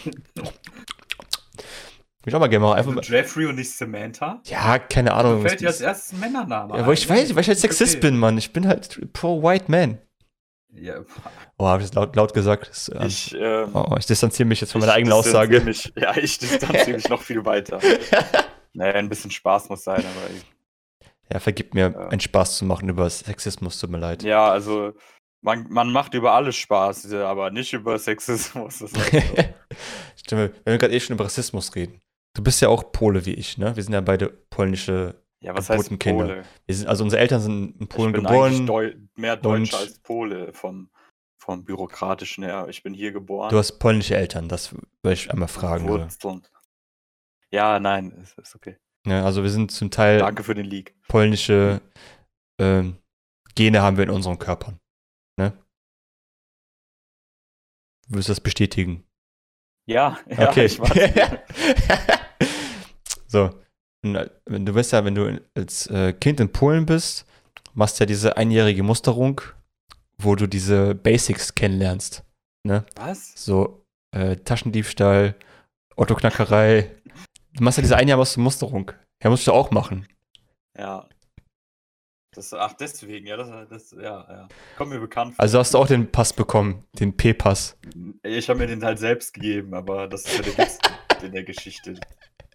Ich 2.26 2.34
auch 2.34 2.40
mal 2.40 2.46
gerne 2.48 2.64
machen. 2.64 2.78
Einfach 2.78 2.96
Also 2.96 3.12
mal, 3.12 3.18
Jeffrey 3.18 3.46
und 3.46 3.56
nicht 3.56 3.70
Samantha? 3.70 4.40
ja, 4.46 4.78
keine 4.78 5.12
Ahnung. 5.12 5.42
Fällt 5.42 5.60
dir 5.60 5.68
als 5.68 5.80
erstes 5.80 6.12
ein 6.14 6.20
Männername 6.20 6.78
ja, 6.78 6.86
weil 6.86 6.94
ich 6.94 7.08
weiß, 7.08 7.34
weil 7.34 7.42
ich 7.42 7.48
halt 7.48 7.56
Ist 7.56 7.62
Sexist 7.62 7.96
okay. 7.96 8.06
bin, 8.08 8.18
Mann. 8.18 8.38
Ich 8.38 8.52
bin 8.52 8.66
halt 8.66 9.12
pro-white 9.12 9.66
man. 9.68 9.98
Ja, 10.72 10.96
Oh, 11.56 11.66
hab 11.66 11.80
ich 11.80 11.86
das 11.86 11.94
laut, 11.94 12.16
laut 12.16 12.34
gesagt? 12.34 12.68
Das, 12.68 12.90
ähm, 12.92 13.06
ich, 13.06 13.32
ähm, 13.38 13.70
oh, 13.74 13.94
ich 13.96 14.06
distanziere 14.06 14.48
mich 14.48 14.60
jetzt 14.60 14.72
von 14.72 14.80
meiner 14.80 14.94
eigenen 14.94 15.12
Aussage. 15.12 15.60
Mich, 15.60 15.92
ja, 15.96 16.16
ich 16.16 16.36
distanziere 16.38 16.96
mich 16.96 17.08
noch 17.08 17.22
viel 17.22 17.44
weiter. 17.44 17.78
Naja, 18.76 18.94
ein 18.94 19.08
bisschen 19.08 19.30
Spaß 19.30 19.68
muss 19.68 19.84
sein, 19.84 20.00
aber 20.00 20.34
ich, 20.34 20.44
Ja, 21.34 21.40
vergib 21.40 21.74
mir, 21.74 21.90
Ja. 21.92 22.08
einen 22.08 22.20
Spaß 22.20 22.56
zu 22.58 22.64
machen 22.64 22.88
über 22.88 23.10
Sexismus, 23.10 23.78
tut 23.80 23.90
mir 23.90 23.98
leid. 23.98 24.22
ja, 24.22 24.48
also 24.48 24.92
man, 25.42 25.66
man 25.68 25.90
macht 25.92 26.14
über 26.14 26.32
alles 26.32 26.56
Spaß, 26.56 27.12
aber 27.12 27.50
nicht 27.50 27.72
über 27.74 27.98
Sexismus. 27.98 28.78
Das 28.78 28.92
ist 28.92 29.12
halt 29.12 29.24
so. 29.36 29.44
Stimmt, 30.16 30.54
wenn 30.64 30.72
wir 30.72 30.78
gerade 30.78 30.94
eh 30.94 31.00
schon 31.00 31.14
über 31.16 31.24
Rassismus 31.24 31.74
reden. 31.74 32.00
Du 32.34 32.42
bist 32.42 32.60
ja 32.62 32.68
auch 32.68 32.92
Pole 32.92 33.26
wie 33.26 33.34
ich, 33.34 33.58
ne? 33.58 33.74
Wir 33.76 33.82
sind 33.82 33.92
ja 33.92 34.00
beide 34.00 34.28
polnische. 34.28 35.20
ja, 35.40 35.54
was 35.56 35.68
heißt. 35.70 35.98
Pole? 35.98 36.44
Wir 36.66 36.74
sind, 36.74 36.86
also 36.88 37.04
unsere 37.04 37.20
Eltern 37.20 37.40
sind 37.40 37.80
in 37.80 37.88
Polen 37.88 38.10
ich 38.10 38.14
bin 38.14 38.24
geboren. 38.24 38.66
Deu 38.66 38.94
mehr 39.16 39.36
Deutscher 39.36 39.78
als 39.78 39.98
Pole 39.98 40.52
vom, 40.52 40.88
vom 41.36 41.64
Bürokratischen 41.64 42.42
her. 42.44 42.66
Ich 42.70 42.82
bin 42.82 42.94
hier 42.94 43.12
geboren. 43.12 43.50
Du 43.50 43.58
hast 43.58 43.78
polnische 43.80 44.16
Eltern, 44.16 44.48
das 44.48 44.72
würde 44.72 45.14
ich 45.14 45.30
einmal 45.32 45.48
fragen. 45.48 45.86
Wurzeln. 45.88 46.46
Ja, 47.50 47.78
nein, 47.78 48.12
ist, 48.22 48.38
ist 48.38 48.54
okay. 48.56 48.78
Ja, 49.06 49.24
also 49.24 49.42
wir 49.42 49.50
sind 49.50 49.70
zum 49.70 49.90
Teil 49.90 50.18
Danke 50.18 50.42
für 50.42 50.54
den 50.54 50.66
Leak. 50.66 50.94
polnische 51.08 51.80
ähm, 52.60 52.96
Gene 53.54 53.82
haben 53.82 53.96
wir 53.96 54.04
in 54.04 54.10
unseren 54.10 54.38
Körpern. 54.38 54.80
Ne? 55.38 55.52
Würdest 58.08 58.28
du 58.28 58.32
das 58.32 58.40
bestätigen? 58.40 59.04
Ja, 59.86 60.18
ja 60.28 60.48
okay. 60.48 60.66
ich 60.66 60.80
weiß. 60.80 61.30
so. 63.26 63.50
Und, 64.02 64.16
äh, 64.16 64.30
wenn 64.46 64.66
Du 64.66 64.74
weißt 64.74 64.92
ja, 64.92 65.04
wenn 65.04 65.14
du 65.14 65.40
als 65.54 65.86
äh, 65.88 66.12
Kind 66.12 66.40
in 66.40 66.50
Polen 66.52 66.86
bist, 66.86 67.26
machst 67.74 68.00
ja 68.00 68.06
diese 68.06 68.36
einjährige 68.36 68.82
Musterung, 68.82 69.40
wo 70.18 70.34
du 70.34 70.46
diese 70.46 70.94
Basics 70.94 71.54
kennenlernst. 71.54 72.24
Ne? 72.66 72.84
Was? 72.96 73.32
So 73.36 73.84
äh, 74.12 74.36
Taschendiebstahl, 74.36 75.34
Autoknackerei. 75.96 76.90
Du 77.56 77.62
machst 77.62 77.78
ja 77.78 77.82
diese 77.82 77.96
einjährige 77.96 78.40
Musterung. 78.40 78.90
Ja, 79.22 79.30
musst 79.30 79.46
du 79.46 79.52
auch 79.52 79.70
machen. 79.70 80.06
Ja. 80.76 81.08
Das, 82.32 82.52
ach, 82.52 82.72
deswegen, 82.72 83.28
ja, 83.28 83.36
das, 83.36 83.68
das 83.68 83.92
ja, 83.92 84.26
ja. 84.28 84.48
Kommt 84.76 84.90
mir 84.90 84.98
bekannt 84.98 85.36
vor. 85.36 85.42
Also 85.42 85.60
hast 85.60 85.72
du 85.72 85.78
auch 85.78 85.86
den 85.86 86.10
Pass 86.10 86.32
bekommen, 86.32 86.84
den 86.98 87.16
P-Pass. 87.16 87.78
Ich 88.24 88.48
habe 88.48 88.58
mir 88.58 88.66
den 88.66 88.84
halt 88.84 88.98
selbst 88.98 89.34
gegeben, 89.34 89.72
aber 89.72 90.08
das 90.08 90.24
ist 90.24 90.36
ja 90.38 90.42
der 90.42 90.58
Witz 90.58 90.78
in 91.22 91.30
der 91.30 91.44
Geschichte, 91.44 91.94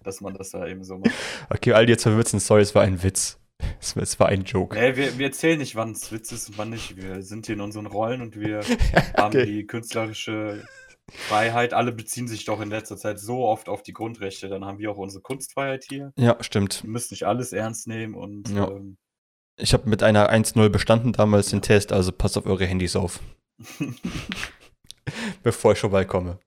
dass 0.03 0.19
man 0.19 0.33
das 0.33 0.49
da 0.49 0.67
eben 0.67 0.83
so 0.83 0.97
macht. 0.97 1.13
Okay, 1.49 1.71
all 1.71 1.85
die 1.85 1.93
jetzt 1.93 2.03
verwirrt 2.03 2.27
sind, 2.27 2.41
sorry, 2.41 2.61
es 2.61 2.75
war 2.75 2.81
ein 2.83 3.01
Witz. 3.03 3.39
Es 3.79 4.19
war, 4.19 4.27
ein 4.27 4.43
Joke. 4.43 4.77
Nee, 4.77 4.95
wir, 4.95 5.17
wir 5.17 5.27
erzählen 5.27 5.57
nicht, 5.59 5.75
wann 5.75 5.91
es 5.91 6.11
Witz 6.11 6.31
ist 6.31 6.49
und 6.49 6.57
wann 6.57 6.69
nicht. 6.69 6.95
Wir 6.97 7.21
sind 7.21 7.45
hier 7.45 7.55
in 7.55 7.61
unseren 7.61 7.85
Rollen 7.87 8.21
und 8.21 8.39
wir 8.39 8.61
haben 9.17 9.35
Okay. 9.35 9.45
die 9.45 9.65
künstlerische 9.65 10.63
Freiheit. 11.13 11.73
Alle 11.73 11.91
beziehen 11.91 12.27
sich 12.27 12.45
doch 12.45 12.59
in 12.61 12.69
letzter 12.69 12.97
Zeit 12.97 13.19
so 13.19 13.45
oft 13.45 13.69
auf 13.69 13.83
die 13.83 13.93
Grundrechte. 13.93 14.49
Dann 14.49 14.65
haben 14.65 14.79
wir 14.79 14.91
auch 14.91 14.97
unsere 14.97 15.21
Kunstfreiheit 15.21 15.85
hier. 15.87 16.11
Ja, 16.17 16.37
stimmt. 16.41 16.83
Wir 16.83 16.89
müssen 16.89 17.13
nicht 17.13 17.25
alles 17.25 17.53
ernst 17.53 17.87
nehmen 17.87 18.15
und 18.15 18.49
Ja. 18.49 18.67
ähm, 18.69 18.97
Ich 19.57 19.73
habe 19.73 19.89
mit 19.89 20.03
einer 20.03 20.29
1-0 20.31 20.69
bestanden 20.69 21.13
damals 21.13 21.49
den 21.49 21.61
Test, 21.61 21.91
also 21.91 22.11
passt 22.11 22.37
auf 22.37 22.45
eure 22.45 22.65
Handys 22.65 22.95
auf, 22.95 23.19
bevor 25.43 25.73
ich 25.73 25.79
vorbeikomme. 25.79 26.39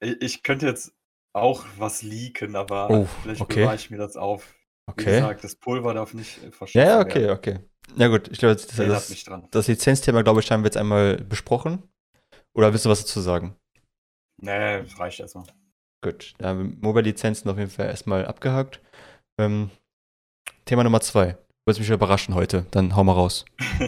ich, 0.00 0.20
ich 0.22 0.42
könnte 0.42 0.66
jetzt 0.66 0.92
auch 1.34 1.64
was 1.78 2.02
leaken, 2.02 2.56
aber 2.56 2.90
Oh, 2.90 3.06
vielleicht 3.22 3.40
okay. 3.40 3.60
bewahre 3.60 3.76
ich 3.76 3.90
mir 3.90 3.96
das 3.98 4.16
auf. 4.16 4.54
Wie 4.86 4.92
Okay. 4.92 5.04
gesagt, 5.16 5.44
das 5.44 5.56
Pulver 5.56 5.94
darf 5.94 6.12
nicht 6.12 6.38
äh, 6.42 6.50
verschossen 6.50 6.78
Ja, 6.78 6.84
ja, 6.84 6.98
werden. 6.98 7.08
okay, 7.10 7.30
okay. 7.30 7.58
Ja 7.96 8.08
gut, 8.08 8.28
ich 8.30 8.38
glaube, 8.38 8.54
das, 8.56 8.66
das, 8.66 9.24
dran. 9.24 9.48
das 9.50 9.66
Lizenzthema, 9.68 10.22
glaube 10.22 10.40
ich, 10.40 10.50
haben 10.50 10.62
wir 10.62 10.66
jetzt 10.66 10.76
einmal 10.76 11.16
besprochen. 11.16 11.82
Oder 12.54 12.72
willst 12.72 12.84
du 12.84 12.90
was 12.90 13.00
dazu 13.00 13.20
sagen? 13.20 13.56
Nee, 14.42 14.82
das 14.82 14.98
reicht 14.98 15.20
erstmal. 15.20 15.46
Gut, 16.02 16.34
da 16.38 16.48
haben 16.48 16.58
wir 16.58 16.76
Mobile-Lizenzen 16.80 17.48
auf 17.48 17.58
jeden 17.58 17.70
Fall 17.70 17.86
erstmal 17.86 18.26
abgehakt. 18.26 18.80
Ähm, 19.38 19.70
Thema 20.64 20.82
Nummer 20.82 21.00
zwei. 21.00 21.32
Du 21.32 21.38
willst 21.66 21.80
mich 21.80 21.88
überraschen 21.90 22.34
heute, 22.34 22.66
dann 22.72 22.96
hau 22.96 23.04
mal 23.04 23.12
raus. 23.12 23.44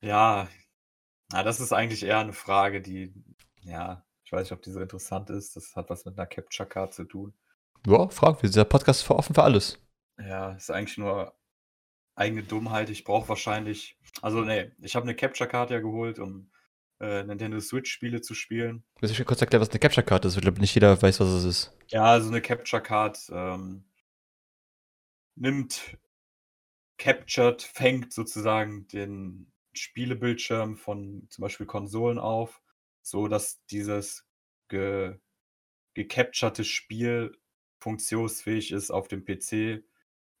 Ja, 0.00 0.46
na, 1.32 1.42
das 1.42 1.58
ist 1.58 1.72
eigentlich 1.72 2.04
eher 2.04 2.20
eine 2.20 2.32
Frage, 2.32 2.80
die, 2.80 3.12
ja, 3.62 4.06
ich 4.24 4.30
weiß 4.30 4.42
nicht, 4.42 4.52
ob 4.52 4.62
die 4.62 4.70
so 4.70 4.80
interessant 4.80 5.28
ist. 5.28 5.56
Das 5.56 5.74
hat 5.74 5.90
was 5.90 6.04
mit 6.04 6.16
einer 6.16 6.26
Capture 6.28 6.68
Card 6.68 6.94
zu 6.94 7.04
tun. 7.04 7.34
Ja, 7.84 8.08
frag, 8.08 8.40
dieser 8.40 8.64
Podcast 8.64 9.02
ist 9.02 9.10
offen 9.10 9.34
für 9.34 9.42
alles. 9.42 9.84
Ja, 10.18 10.52
ist 10.52 10.70
eigentlich 10.70 10.98
nur 10.98 11.36
eigene 12.14 12.44
Dummheit. 12.44 12.90
Ich 12.90 13.02
brauche 13.02 13.28
wahrscheinlich, 13.28 13.98
also 14.22 14.42
nee, 14.42 14.70
ich 14.80 14.94
habe 14.94 15.02
eine 15.02 15.16
Capture 15.16 15.48
Card 15.48 15.70
ja 15.70 15.80
geholt, 15.80 16.20
um 16.20 16.48
äh, 17.00 17.22
Nintendo 17.24 17.60
Switch 17.60 17.90
Spiele 17.90 18.20
zu 18.20 18.34
spielen. 18.34 18.84
Willst 19.00 19.18
du 19.18 19.24
kurz 19.24 19.40
erklären, 19.40 19.60
was 19.60 19.70
eine 19.70 19.78
Capture-Karte 19.78 20.28
ist? 20.28 20.36
Ich 20.36 20.42
glaube, 20.42 20.60
nicht 20.60 20.74
jeder 20.74 21.00
weiß, 21.00 21.20
was 21.20 21.28
es 21.28 21.44
ist. 21.44 21.76
Ja, 21.88 22.04
also 22.04 22.28
eine 22.28 22.42
Capture 22.42 22.82
Card 22.82 23.18
ähm, 23.32 23.84
nimmt, 25.36 25.96
captured, 26.98 27.62
fängt 27.62 28.12
sozusagen 28.12 28.88
den 28.88 29.52
Spielebildschirm 29.74 30.76
von 30.76 31.26
zum 31.30 31.42
Beispiel 31.42 31.66
Konsolen 31.66 32.18
auf, 32.18 32.60
so 33.02 33.28
dass 33.28 33.64
dieses 33.66 34.26
ge 34.68 35.16
gecapturete 35.94 36.64
Spiel 36.64 37.36
funktionsfähig 37.80 38.72
ist 38.72 38.90
auf 38.90 39.08
dem 39.08 39.24
PC 39.24 39.84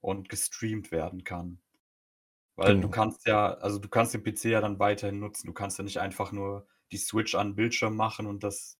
und 0.00 0.28
gestreamt 0.28 0.92
werden 0.92 1.24
kann. 1.24 1.60
Weil 2.58 2.74
Genau. 2.74 2.88
du 2.88 2.90
kannst 2.90 3.24
ja, 3.26 3.54
also 3.54 3.78
du 3.78 3.88
kannst 3.88 4.14
den 4.14 4.24
PC 4.24 4.46
ja 4.46 4.60
dann 4.60 4.80
weiterhin 4.80 5.20
nutzen. 5.20 5.46
Du 5.46 5.52
kannst 5.52 5.78
ja 5.78 5.84
nicht 5.84 6.00
einfach 6.00 6.32
nur 6.32 6.66
die 6.90 6.96
Switch 6.96 7.36
an 7.36 7.50
den 7.50 7.54
Bildschirm 7.54 7.94
machen 7.94 8.26
und 8.26 8.42
das 8.42 8.78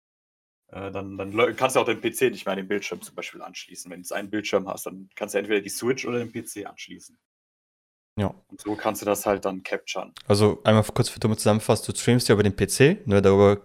äh, 0.72 0.90
dann, 0.90 1.16
dann 1.16 1.56
kannst 1.56 1.76
du 1.76 1.80
auch 1.80 1.86
den 1.86 2.00
PC 2.00 2.22
nicht 2.30 2.44
mehr 2.44 2.52
an 2.52 2.56
den 2.58 2.66
Bildschirm 2.66 3.00
zum 3.00 3.14
Beispiel 3.14 3.40
anschließen. 3.40 3.88
Wenn 3.90 3.98
du 3.98 4.02
jetzt 4.02 4.12
einen 4.12 4.30
Bildschirm 4.30 4.68
hast, 4.68 4.86
dann 4.86 5.08
kannst 5.14 5.34
du 5.34 5.38
entweder 5.38 5.60
die 5.60 5.68
Switch 5.68 6.04
oder 6.04 6.18
den 6.18 6.32
PC 6.32 6.66
anschließen. 6.66 7.16
Ja. 8.18 8.34
Und 8.48 8.60
so 8.60 8.74
kannst 8.74 9.00
du 9.00 9.06
das 9.06 9.24
halt 9.24 9.44
dann 9.44 9.62
capturen. 9.62 10.12
Also 10.26 10.60
einmal 10.64 10.82
kurz 10.82 11.08
für 11.08 11.20
dumme 11.20 11.36
zusammenfassen, 11.36 11.92
du 11.92 11.96
streamst 11.96 12.28
ja 12.28 12.34
über 12.34 12.42
den 12.42 12.56
PC, 12.56 13.06
ne, 13.06 13.22
darüber 13.22 13.62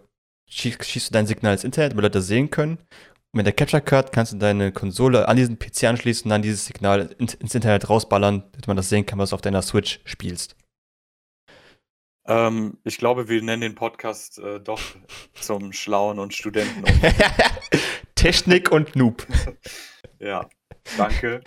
schießt, 0.48 0.86
schießt 0.86 1.10
du 1.10 1.13
dein 1.13 1.25
Signal 1.25 1.53
ins 1.53 1.63
Internet, 1.63 1.96
weil 1.96 2.03
Leute 2.03 2.20
das 2.20 2.27
sehen 2.27 2.51
können. 2.51 2.77
Mit 3.36 3.48
der 3.48 3.54
Capture 3.54 3.82
Card 3.82 4.12
kannst 4.12 4.32
du 4.34 4.38
deine 4.38 4.72
Konsole 4.72 5.28
an 5.28 5.36
diesen 5.36 5.58
PC 5.58 5.86
anschließen 5.86 6.25
und 6.25 6.30
dann 6.30 6.44
dieses 6.44 6.68
Signal 6.68 7.16
ins, 7.18 7.34
ins 7.34 7.56
Internet 7.56 7.90
rausballern, 7.90 8.44
damit 8.52 8.68
man 8.68 8.78
das 8.78 8.90
sehen 8.90 9.08
kann, 9.08 9.18
was 9.18 9.32
du 9.32 9.36
auf 9.36 9.42
deiner 9.42 9.63
Switch 9.63 10.02
spielst. 10.06 10.56
Ähm, 12.28 12.78
ich 12.84 13.00
glaube, 13.00 13.30
wir 13.30 13.42
nennen 13.42 13.62
den 13.62 13.74
Podcast 13.74 14.38
äh, 14.38 14.60
doch 14.60 14.80
zum 15.34 15.74
Schlauen 15.74 16.20
und 16.20 16.36
Studenten. 16.36 16.84
Technik 18.16 18.72
und 18.72 18.96
Noob. 18.96 19.25
Ja, 20.20 20.48
danke. 20.96 21.42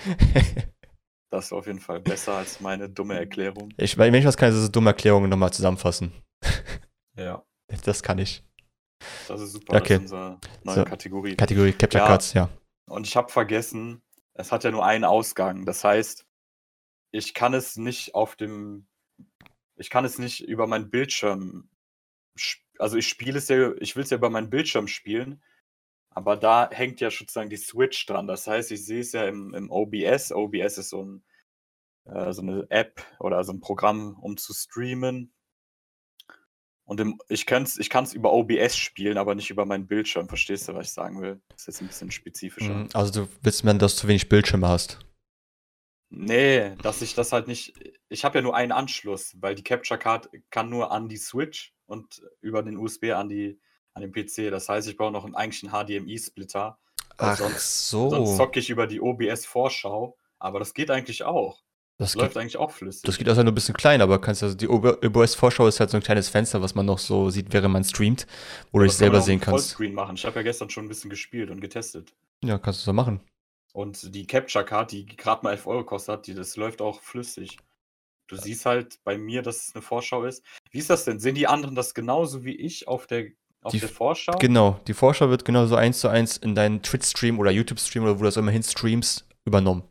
Das 1.30 1.46
ist 1.46 1.52
auf 1.52 1.66
jeden 1.66 1.78
Fall 1.80 1.98
besser 1.98 2.34
als 2.34 2.60
meine 2.60 2.90
dumme 2.90 3.18
Erklärung. 3.18 3.72
Ich, 3.78 3.96
wenn 3.96 4.12
ich 4.12 4.26
was 4.26 4.36
kann, 4.36 4.50
ist 4.50 4.56
es 4.56 4.70
dumme 4.70 4.90
Erklärungen 4.90 5.30
nochmal 5.30 5.50
zusammenfassen. 5.50 6.12
Ja, 7.16 7.42
Das 7.84 8.02
kann 8.02 8.18
ich. 8.18 8.45
Das 9.28 9.40
ist 9.40 9.52
super. 9.52 9.76
Okay. 9.76 9.94
Das 9.94 10.04
ist 10.04 10.12
unsere 10.12 10.40
neue 10.64 10.74
So. 10.76 10.84
Kategorie. 10.84 11.36
Kategorie 11.36 11.72
Capture 11.72 12.02
Ja. 12.02 12.08
Cards, 12.08 12.32
ja. 12.32 12.48
Und 12.88 13.06
ich 13.06 13.16
habe 13.16 13.30
vergessen, 13.30 14.02
es 14.34 14.52
hat 14.52 14.64
ja 14.64 14.70
nur 14.70 14.84
einen 14.84 15.04
Ausgang. 15.04 15.64
Das 15.64 15.84
heißt, 15.84 16.26
ich 17.12 17.34
kann 17.34 17.54
es 17.54 17.76
nicht 17.76 18.14
auf 18.14 18.36
dem, 18.36 18.86
ich 19.76 19.90
kann 19.90 20.04
es 20.04 20.18
nicht 20.18 20.42
über 20.46 20.66
meinen 20.66 20.90
Bildschirm, 20.90 21.68
also 22.78 22.96
ich 22.96 23.08
spiele 23.08 23.38
es 23.38 23.48
ja, 23.48 23.72
ich 23.78 23.96
will 23.96 24.02
es 24.04 24.10
ja 24.10 24.18
über 24.18 24.30
meinen 24.30 24.50
Bildschirm 24.50 24.88
spielen, 24.88 25.42
aber 26.10 26.36
da 26.36 26.70
hängt 26.70 27.00
ja 27.00 27.10
sozusagen 27.10 27.50
die 27.50 27.56
Switch 27.56 28.06
dran. 28.06 28.26
Das 28.26 28.46
heißt, 28.46 28.70
ich 28.72 28.84
sehe 28.84 29.00
es 29.00 29.12
ja 29.12 29.26
im, 29.26 29.54
im 29.54 29.70
OBS. 29.70 30.32
OBS 30.32 30.78
ist 30.78 30.90
so, 30.90 31.02
ein, 31.02 31.24
äh, 32.04 32.32
so 32.32 32.42
eine 32.42 32.66
App 32.70 33.04
oder 33.20 33.44
so 33.44 33.52
ein 33.52 33.60
Programm, 33.60 34.18
um 34.20 34.36
zu 34.36 34.54
streamen. 34.54 35.32
Und 36.86 37.00
im, 37.00 37.20
ich 37.28 37.46
kann 37.46 37.64
es 37.64 37.78
ich 37.78 37.90
kann's 37.90 38.12
über 38.12 38.32
OBS 38.32 38.76
spielen, 38.76 39.18
aber 39.18 39.34
nicht 39.34 39.50
über 39.50 39.66
meinen 39.66 39.88
Bildschirm. 39.88 40.28
Verstehst 40.28 40.68
du, 40.68 40.74
was 40.74 40.86
ich 40.86 40.92
sagen 40.92 41.20
will? 41.20 41.40
Das 41.48 41.62
ist 41.62 41.66
jetzt 41.66 41.80
ein 41.82 41.88
bisschen 41.88 42.10
spezifischer. 42.12 42.74
Mhm, 42.74 42.88
Also 42.94 43.24
du 43.24 43.28
willst 43.42 43.64
mir, 43.64 43.74
dass 43.74 43.96
du 43.96 44.02
zu 44.02 44.08
wenig 44.08 44.28
Bildschirme 44.28 44.68
hast. 44.68 45.00
Nee, 46.08 46.76
dass 46.76 47.02
ich 47.02 47.14
das 47.14 47.32
halt 47.32 47.48
nicht. 47.48 47.74
Ich 48.08 48.24
habe 48.24 48.38
ja 48.38 48.42
nur 48.42 48.54
einen 48.54 48.70
Anschluss, 48.70 49.36
weil 49.40 49.56
die 49.56 49.64
Capture 49.64 49.98
Card 49.98 50.30
kann 50.50 50.70
nur 50.70 50.92
an 50.92 51.08
die 51.08 51.16
Switch 51.16 51.74
und 51.86 52.22
über 52.40 52.62
den 52.62 52.76
USB 52.76 53.10
an, 53.12 53.28
die, 53.28 53.60
an 53.92 54.02
den 54.02 54.12
PC. 54.12 54.52
Das 54.52 54.68
heißt, 54.68 54.88
ich 54.88 54.96
brauche 54.96 55.12
noch 55.12 55.24
einen, 55.24 55.34
eigentlich 55.34 55.64
einen 55.64 55.72
HDMI-Splitter. 55.72 56.78
Ach 57.18 57.36
sonst, 57.36 57.90
so. 57.90 58.10
sonst 58.10 58.36
zocke 58.36 58.60
ich 58.60 58.70
über 58.70 58.86
die 58.86 59.00
OBS-Vorschau. 59.00 60.16
Aber 60.38 60.60
das 60.60 60.74
geht 60.74 60.90
eigentlich 60.90 61.24
auch. 61.24 61.64
Das, 61.98 62.08
Das 62.08 62.12
geht, 62.14 62.22
läuft 62.22 62.36
eigentlich 62.36 62.56
auch 62.58 62.70
flüssig. 62.70 63.02
das 63.02 63.16
geht 63.16 63.28
also 63.28 63.42
nur 63.42 63.52
ein 63.52 63.54
bisschen 63.54 63.74
klein, 63.74 64.02
aber 64.02 64.20
kannst 64.20 64.42
also 64.42 64.54
die 64.54 64.68
OBS-Vorschau 64.68 65.66
ist 65.66 65.80
halt 65.80 65.90
so 65.90 65.96
ein 65.96 66.02
kleines 66.02 66.28
Fenster, 66.28 66.60
was 66.60 66.74
man 66.74 66.84
noch 66.86 66.98
so 66.98 67.30
sieht, 67.30 67.52
während 67.52 67.72
man 67.72 67.84
streamt, 67.84 68.26
wo 68.70 68.78
du 68.78 68.84
dich 68.84 68.94
selber 68.94 69.20
sehen 69.22 69.40
kannst. 69.40 69.68
Vollscreen 69.68 69.94
machen. 69.94 70.16
Ich 70.16 70.26
habe 70.26 70.36
ja 70.36 70.42
gestern 70.42 70.68
schon 70.68 70.84
ein 70.84 70.88
bisschen 70.88 71.08
gespielt 71.10 71.50
und 71.50 71.60
getestet. 71.60 72.12
Ja, 72.44 72.58
kannst 72.58 72.80
du 72.80 72.84
so 72.84 72.92
machen. 72.92 73.20
Und 73.72 74.14
die 74.14 74.26
Capture 74.26 74.64
Card, 74.64 74.92
die 74.92 75.06
gerade 75.06 75.42
mal 75.42 75.52
11 75.52 75.66
Euro 75.66 75.84
kostet, 75.84 76.26
die, 76.26 76.34
das 76.34 76.56
läuft 76.56 76.80
auch 76.82 77.00
flüssig. 77.00 77.58
Du 78.26 78.36
siehst 78.36 78.66
halt 78.66 78.98
bei 79.04 79.16
mir, 79.16 79.42
dass 79.42 79.68
es 79.68 79.74
eine 79.74 79.82
Vorschau 79.82 80.24
ist. 80.24 80.42
Wie 80.70 80.78
ist 80.78 80.90
das 80.90 81.04
denn? 81.04 81.20
Sehen 81.20 81.34
die 81.34 81.46
anderen 81.46 81.74
das 81.74 81.94
genauso 81.94 82.44
wie 82.44 82.56
ich 82.56 82.88
auf 82.88 83.06
der, 83.06 83.26
auf 83.62 83.72
Die 83.72 83.78
der 83.80 83.88
Vorschau? 83.88 84.32
Genau, 84.38 84.80
die 84.86 84.94
Vorschau 84.94 85.30
wird 85.30 85.44
genauso 85.44 85.76
eins 85.76 86.00
zu 86.00 86.08
eins 86.08 86.36
in 86.36 86.54
deinen 86.54 86.82
Twitch-Stream 86.82 87.38
oder 87.38 87.50
YouTube-Stream 87.50 88.04
oder 88.04 88.14
wo 88.14 88.18
du 88.18 88.24
das 88.24 88.36
immerhin 88.36 88.62
streamst, 88.62 89.26
übernommen. 89.44 89.84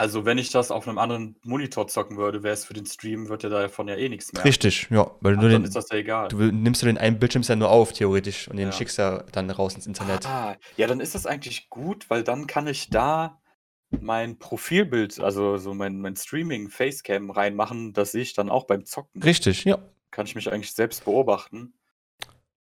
Also 0.00 0.24
wenn 0.24 0.38
ich 0.38 0.50
das 0.50 0.70
auf 0.70 0.88
einem 0.88 0.96
anderen 0.96 1.36
Monitor 1.44 1.86
zocken 1.86 2.16
würde, 2.16 2.42
wäre 2.42 2.54
es 2.54 2.64
für 2.64 2.72
den 2.72 2.86
Stream, 2.86 3.28
wird 3.28 3.42
ja 3.42 3.50
davon 3.50 3.86
ja 3.86 3.96
eh 3.96 4.08
nichts 4.08 4.32
mehr. 4.32 4.42
Richtig, 4.46 4.88
ja. 4.88 5.10
Weil 5.20 5.36
Ach, 5.36 5.42
du, 5.42 5.48
dann 5.50 5.60
den, 5.60 5.64
ist 5.64 5.76
das 5.76 5.90
ja 5.90 5.98
egal. 5.98 6.28
du 6.28 6.38
nimmst 6.38 6.80
du 6.80 6.86
den 6.86 6.96
einen 6.96 7.18
Bildschirm 7.18 7.42
ja 7.42 7.54
nur 7.54 7.68
auf, 7.70 7.92
theoretisch, 7.92 8.48
und 8.48 8.56
den 8.56 8.68
Ja. 8.68 8.72
schickst 8.72 8.96
ja 8.96 9.24
dann 9.32 9.50
raus 9.50 9.74
ins 9.74 9.86
Internet. 9.86 10.24
Ah, 10.24 10.56
ja, 10.78 10.86
dann 10.86 11.00
ist 11.00 11.14
das 11.14 11.26
eigentlich 11.26 11.68
gut, 11.68 12.08
weil 12.08 12.24
dann 12.24 12.46
kann 12.46 12.66
ich 12.66 12.88
da 12.88 13.42
mein 13.90 14.38
Profilbild, 14.38 15.20
also 15.20 15.58
so 15.58 15.74
mein, 15.74 16.00
mein 16.00 16.16
Streaming 16.16 16.70
Facecam 16.70 17.28
reinmachen, 17.30 17.92
das 17.92 18.12
sehe 18.12 18.22
ich 18.22 18.32
dann 18.32 18.48
auch 18.48 18.64
beim 18.64 18.86
Zocken. 18.86 19.22
Richtig, 19.22 19.64
ja. 19.66 19.76
Kann 20.10 20.24
ich 20.24 20.34
mich 20.34 20.50
eigentlich 20.50 20.72
selbst 20.72 21.04
beobachten. 21.04 21.74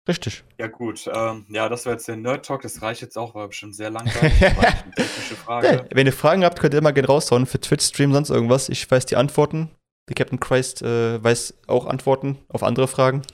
Richtig. 0.09 0.43
Ja 0.57 0.65
gut, 0.67 1.07
ähm, 1.13 1.45
ja, 1.49 1.69
das 1.69 1.85
war 1.85 1.93
jetzt 1.93 2.07
der 2.07 2.15
Nerd 2.17 2.43
Talk, 2.43 2.63
das 2.63 2.81
reicht 2.81 3.01
jetzt 3.01 3.15
auch, 3.15 3.35
war 3.35 3.47
bestimmt 3.47 3.75
sehr 3.75 3.91
langweilig. 3.91 4.41
Eine 4.43 4.91
technische 4.95 5.35
Ja, 5.35 5.39
Frage. 5.39 5.85
wenn 5.93 6.07
ihr 6.07 6.13
Fragen 6.13 6.43
habt, 6.43 6.59
könnt 6.59 6.73
ihr 6.73 6.79
immer 6.79 6.91
gerne 6.93 7.07
raushauen 7.07 7.45
für 7.45 7.61
Twitch-Stream, 7.61 8.11
sonst 8.11 8.31
irgendwas. 8.31 8.69
Ich 8.69 8.89
weiß 8.89 9.05
die 9.05 9.15
Antworten. 9.15 9.69
Der 10.09 10.15
Captain 10.15 10.39
Christ 10.39 10.81
äh, 10.81 11.23
weiß 11.23 11.53
auch 11.67 11.85
Antworten 11.85 12.39
auf 12.49 12.63
andere 12.63 12.87
Fragen. 12.87 13.21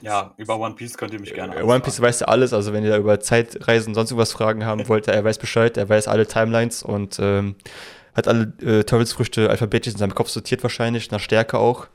Ja, 0.00 0.34
über 0.36 0.58
One 0.58 0.74
Piece 0.74 0.98
könnt 0.98 1.12
ihr 1.12 1.20
mich 1.20 1.32
gerne 1.32 1.54
Äh, 1.54 1.62
One 1.62 1.78
Piece 1.78 2.00
weiß 2.00 2.18
ja 2.20 2.26
alles, 2.26 2.52
also 2.52 2.72
wenn 2.72 2.82
ihr 2.82 2.90
da 2.90 2.96
über 2.98 3.20
Zeitreisen 3.20 3.94
sonst 3.94 4.10
irgendwas 4.10 4.32
Fragen 4.32 4.64
haben 4.64 4.88
wollt, 4.88 5.06
er 5.06 5.22
weiß 5.22 5.38
Bescheid, 5.38 5.76
er 5.76 5.88
weiß 5.88 6.08
alle 6.08 6.26
Timelines 6.26 6.82
und 6.82 7.18
ähm, 7.20 7.54
hat 8.14 8.26
alle 8.26 8.52
äh, 8.62 8.82
Teufelsfrüchte 8.82 9.48
alphabetisch 9.48 9.92
in 9.92 9.98
seinem 10.00 10.14
Kopf 10.16 10.28
sortiert 10.28 10.64
wahrscheinlich, 10.64 11.12
nach 11.12 11.20
Stärke 11.20 11.58
auch. 11.58 11.86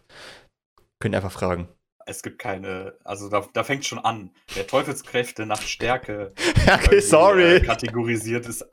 Könnt 1.02 1.16
ihr 1.16 1.18
einfach 1.18 1.34
fragen. 1.34 1.68
Es 2.08 2.22
gibt 2.22 2.38
keine, 2.38 2.94
also 3.04 3.30
da, 3.30 3.48
da 3.54 3.64
fängt 3.64 3.84
schon 3.86 3.98
an. 3.98 4.30
Der 4.56 4.68
Teufelskräfte 4.68 5.46
nach 5.48 5.62
Stärke 5.64 6.34
okay, 6.72 6.98
Äh, 6.98 7.02
sorry. 7.02 7.62
kategorisiert 7.62 8.46
ist, 8.46 8.64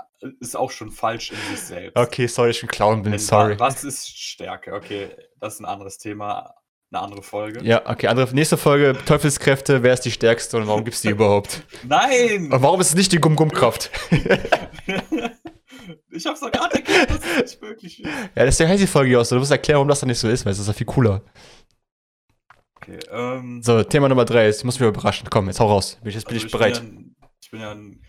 ist 0.40 0.54
auch 0.54 0.70
schon 0.70 0.90
falsch 0.90 1.30
in 1.30 1.38
sich 1.50 1.64
selbst. 1.64 1.96
Okay, 1.96 2.26
sorry, 2.26 2.50
ich 2.50 2.60
bin 2.60 2.68
Clown 2.68 3.02
bin, 3.02 3.12
Denn 3.12 3.18
sorry. 3.18 3.58
wa- 3.58 3.66
Was 3.66 3.84
ist 3.84 4.18
Stärke? 4.18 4.74
Okay, 4.74 5.08
das 5.40 5.54
ist 5.54 5.60
ein 5.60 5.64
anderes 5.64 5.96
Thema, 5.96 6.54
eine 6.92 7.00
andere 7.02 7.22
Folge. 7.22 7.64
Ja, 7.64 7.88
okay, 7.88 8.08
andere, 8.08 8.34
nächste 8.34 8.58
Folge, 8.58 8.94
Teufelskräfte, 9.06 9.82
wer 9.82 9.94
ist 9.94 10.02
die 10.02 10.10
stärkste 10.10 10.58
und 10.58 10.66
warum 10.66 10.84
gibt's 10.84 11.00
die 11.00 11.08
überhaupt? 11.12 11.62
Nein! 11.84 12.52
Und 12.52 12.62
warum 12.62 12.82
ist 12.82 12.88
es 12.90 12.94
nicht 12.94 13.12
die 13.12 13.18
Gum-Gum-Kraft? 13.18 13.90
ich 16.10 16.26
hab's 16.26 16.40
doch 16.40 16.50
gerade 16.52 16.76
erklärt, 16.76 17.10
dass 17.10 17.18
es 17.24 17.36
nicht 17.52 17.62
möglich 17.62 18.00
ist. 18.04 18.10
Ja, 18.34 18.44
deswegen 18.44 18.70
heißt 18.70 18.82
die 18.82 18.86
Folge 18.86 19.18
auch 19.18 19.24
so. 19.24 19.36
Du 19.36 19.40
musst 19.40 19.50
erklären, 19.52 19.76
warum 19.78 19.88
das 19.88 20.00
dann 20.00 20.08
nicht 20.08 20.18
so 20.18 20.28
ist, 20.28 20.44
weil 20.44 20.52
es 20.52 20.58
ist 20.58 20.66
ja 20.66 20.72
viel 20.72 20.86
cooler. 20.86 21.22
Okay, 22.82 22.98
ähm, 23.10 23.62
So, 23.62 23.82
Thema 23.84 24.08
Nummer 24.08 24.24
drei 24.24 24.48
ist, 24.48 24.58
ich 24.58 24.64
muss 24.64 24.80
mich 24.80 24.88
überraschen. 24.88 25.28
Komm, 25.30 25.46
jetzt 25.46 25.60
hau 25.60 25.68
raus. 25.68 25.96
Bin 26.00 26.08
ich, 26.08 26.14
jetzt 26.16 26.26
bin 26.26 26.34
also 26.34 26.46
ich 26.46 26.52
bereit. 26.52 26.80
Bin 26.80 26.84
ja 26.84 26.90
ein, 26.90 27.16
ich 27.42 27.50
bin 27.50 27.60
ja 27.60 27.70
ein 27.72 28.02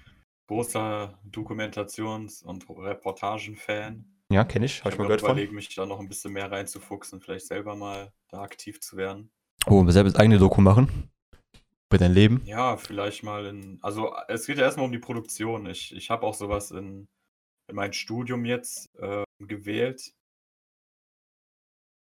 großer 0.47 1.19
Dokumentations- 1.29 2.43
und 2.43 2.65
Reportagen-Fan. 2.69 4.05
Ja, 4.31 4.43
kenne 4.43 4.65
ich. 4.65 4.83
Hab 4.83 4.87
ich 4.87 4.93
Ich 4.93 4.97
mal 4.99 5.03
habe 5.03 5.07
gehört 5.07 5.21
von. 5.21 5.31
überlegt, 5.31 5.53
mich 5.53 5.75
da 5.75 5.85
noch 5.85 5.99
ein 5.99 6.07
bisschen 6.09 6.33
mehr 6.33 6.51
reinzufuchsen, 6.51 7.21
vielleicht 7.21 7.45
selber 7.47 7.75
mal 7.75 8.11
da 8.29 8.41
aktiv 8.41 8.81
zu 8.81 8.97
werden. 8.97 9.29
Oh, 9.67 9.87
selbst 9.89 10.19
eigene 10.19 10.39
Doku 10.39 10.59
machen. 10.61 11.11
Über 11.91 11.99
dein 11.99 12.13
Leben. 12.13 12.41
Ja, 12.45 12.75
vielleicht 12.77 13.21
mal 13.23 13.45
in. 13.45 13.77
Also, 13.83 14.15
es 14.27 14.47
geht 14.47 14.57
ja 14.57 14.63
erstmal 14.63 14.87
um 14.87 14.91
die 14.91 14.97
Produktion. 14.99 15.67
Ich, 15.67 15.95
ich 15.95 16.09
habe 16.09 16.25
auch 16.25 16.33
sowas 16.33 16.71
in, 16.71 17.07
in 17.69 17.75
mein 17.75 17.93
Studium 17.93 18.43
jetzt 18.45 18.89
äh, 18.97 19.23
gewählt, 19.39 20.11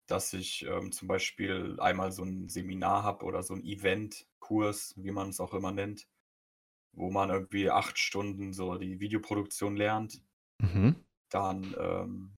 dass 0.07 0.33
ich 0.33 0.65
ähm, 0.65 0.91
zum 0.91 1.07
Beispiel 1.07 1.79
einmal 1.79 2.11
so 2.11 2.23
ein 2.23 2.49
Seminar 2.49 3.03
habe 3.03 3.25
oder 3.25 3.43
so 3.43 3.53
ein 3.53 3.63
Event-Kurs, 3.63 4.93
wie 4.97 5.11
man 5.11 5.29
es 5.29 5.39
auch 5.39 5.53
immer 5.53 5.71
nennt, 5.71 6.07
wo 6.91 7.09
man 7.09 7.29
irgendwie 7.29 7.69
acht 7.69 7.97
Stunden 7.97 8.53
so 8.53 8.77
die 8.77 8.99
Videoproduktion 8.99 9.75
lernt. 9.75 10.21
Mhm. 10.59 10.95
Dann 11.29 11.75
ähm, 11.79 12.35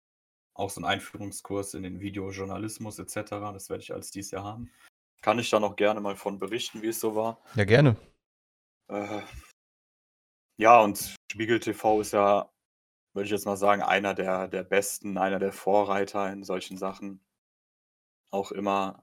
auch 0.53 0.69
so 0.69 0.81
ein 0.81 0.85
Einführungskurs 0.85 1.73
in 1.73 1.83
den 1.83 1.99
Videojournalismus 1.99 2.99
etc. 2.99 3.31
Das 3.53 3.69
werde 3.69 3.83
ich 3.83 3.93
als 3.93 4.11
dieses 4.11 4.31
Jahr 4.31 4.43
haben. 4.43 4.71
Kann 5.21 5.39
ich 5.39 5.49
da 5.49 5.59
noch 5.59 5.75
gerne 5.75 6.01
mal 6.01 6.15
von 6.15 6.39
berichten, 6.39 6.81
wie 6.81 6.89
es 6.89 6.99
so 6.99 7.15
war. 7.15 7.41
Ja, 7.55 7.65
gerne. 7.65 7.97
Äh, 8.87 9.21
ja, 10.57 10.79
und 10.79 11.15
Spiegel 11.31 11.59
TV 11.59 12.01
ist 12.01 12.13
ja, 12.13 12.49
würde 13.13 13.25
ich 13.25 13.31
jetzt 13.31 13.45
mal 13.45 13.57
sagen, 13.57 13.81
einer 13.81 14.13
der, 14.13 14.47
der 14.47 14.63
besten, 14.63 15.17
einer 15.17 15.39
der 15.39 15.51
Vorreiter 15.51 16.31
in 16.31 16.43
solchen 16.43 16.77
Sachen. 16.77 17.19
Auch 18.35 18.51
immer 18.51 19.01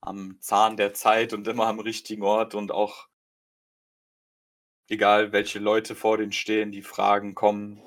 am 0.00 0.40
Zahn 0.40 0.76
der 0.76 0.94
Zeit 0.94 1.32
und 1.32 1.48
immer 1.48 1.66
am 1.66 1.80
richtigen 1.80 2.22
Ort 2.22 2.54
und 2.54 2.70
auch 2.70 3.08
egal 4.88 5.32
welche 5.32 5.58
Leute 5.58 5.96
vor 5.96 6.16
denen 6.18 6.30
stehen, 6.30 6.70
die 6.70 6.82
Fragen 6.82 7.34
kommen 7.34 7.82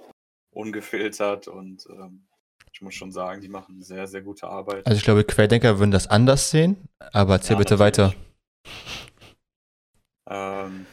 ungefiltert 0.53 1.47
und 1.47 1.87
ähm, 1.89 2.27
ich 2.73 2.81
muss 2.81 2.93
schon 2.93 3.13
sagen, 3.13 3.39
die 3.39 3.47
machen 3.47 3.81
sehr, 3.81 4.05
sehr 4.05 4.21
gute 4.21 4.47
Arbeit. 4.47 4.85
Also 4.85 4.97
ich 4.97 5.03
glaube, 5.05 5.23
Querdenker 5.23 5.79
würden 5.79 5.91
das 5.91 6.07
anders 6.07 6.49
sehen, 6.51 6.89
aber 7.13 7.35
erzähl 7.35 7.53
Ja, 7.53 7.59
bitte 7.59 7.79
weiter. 7.79 8.13
Ähm, 10.29 10.85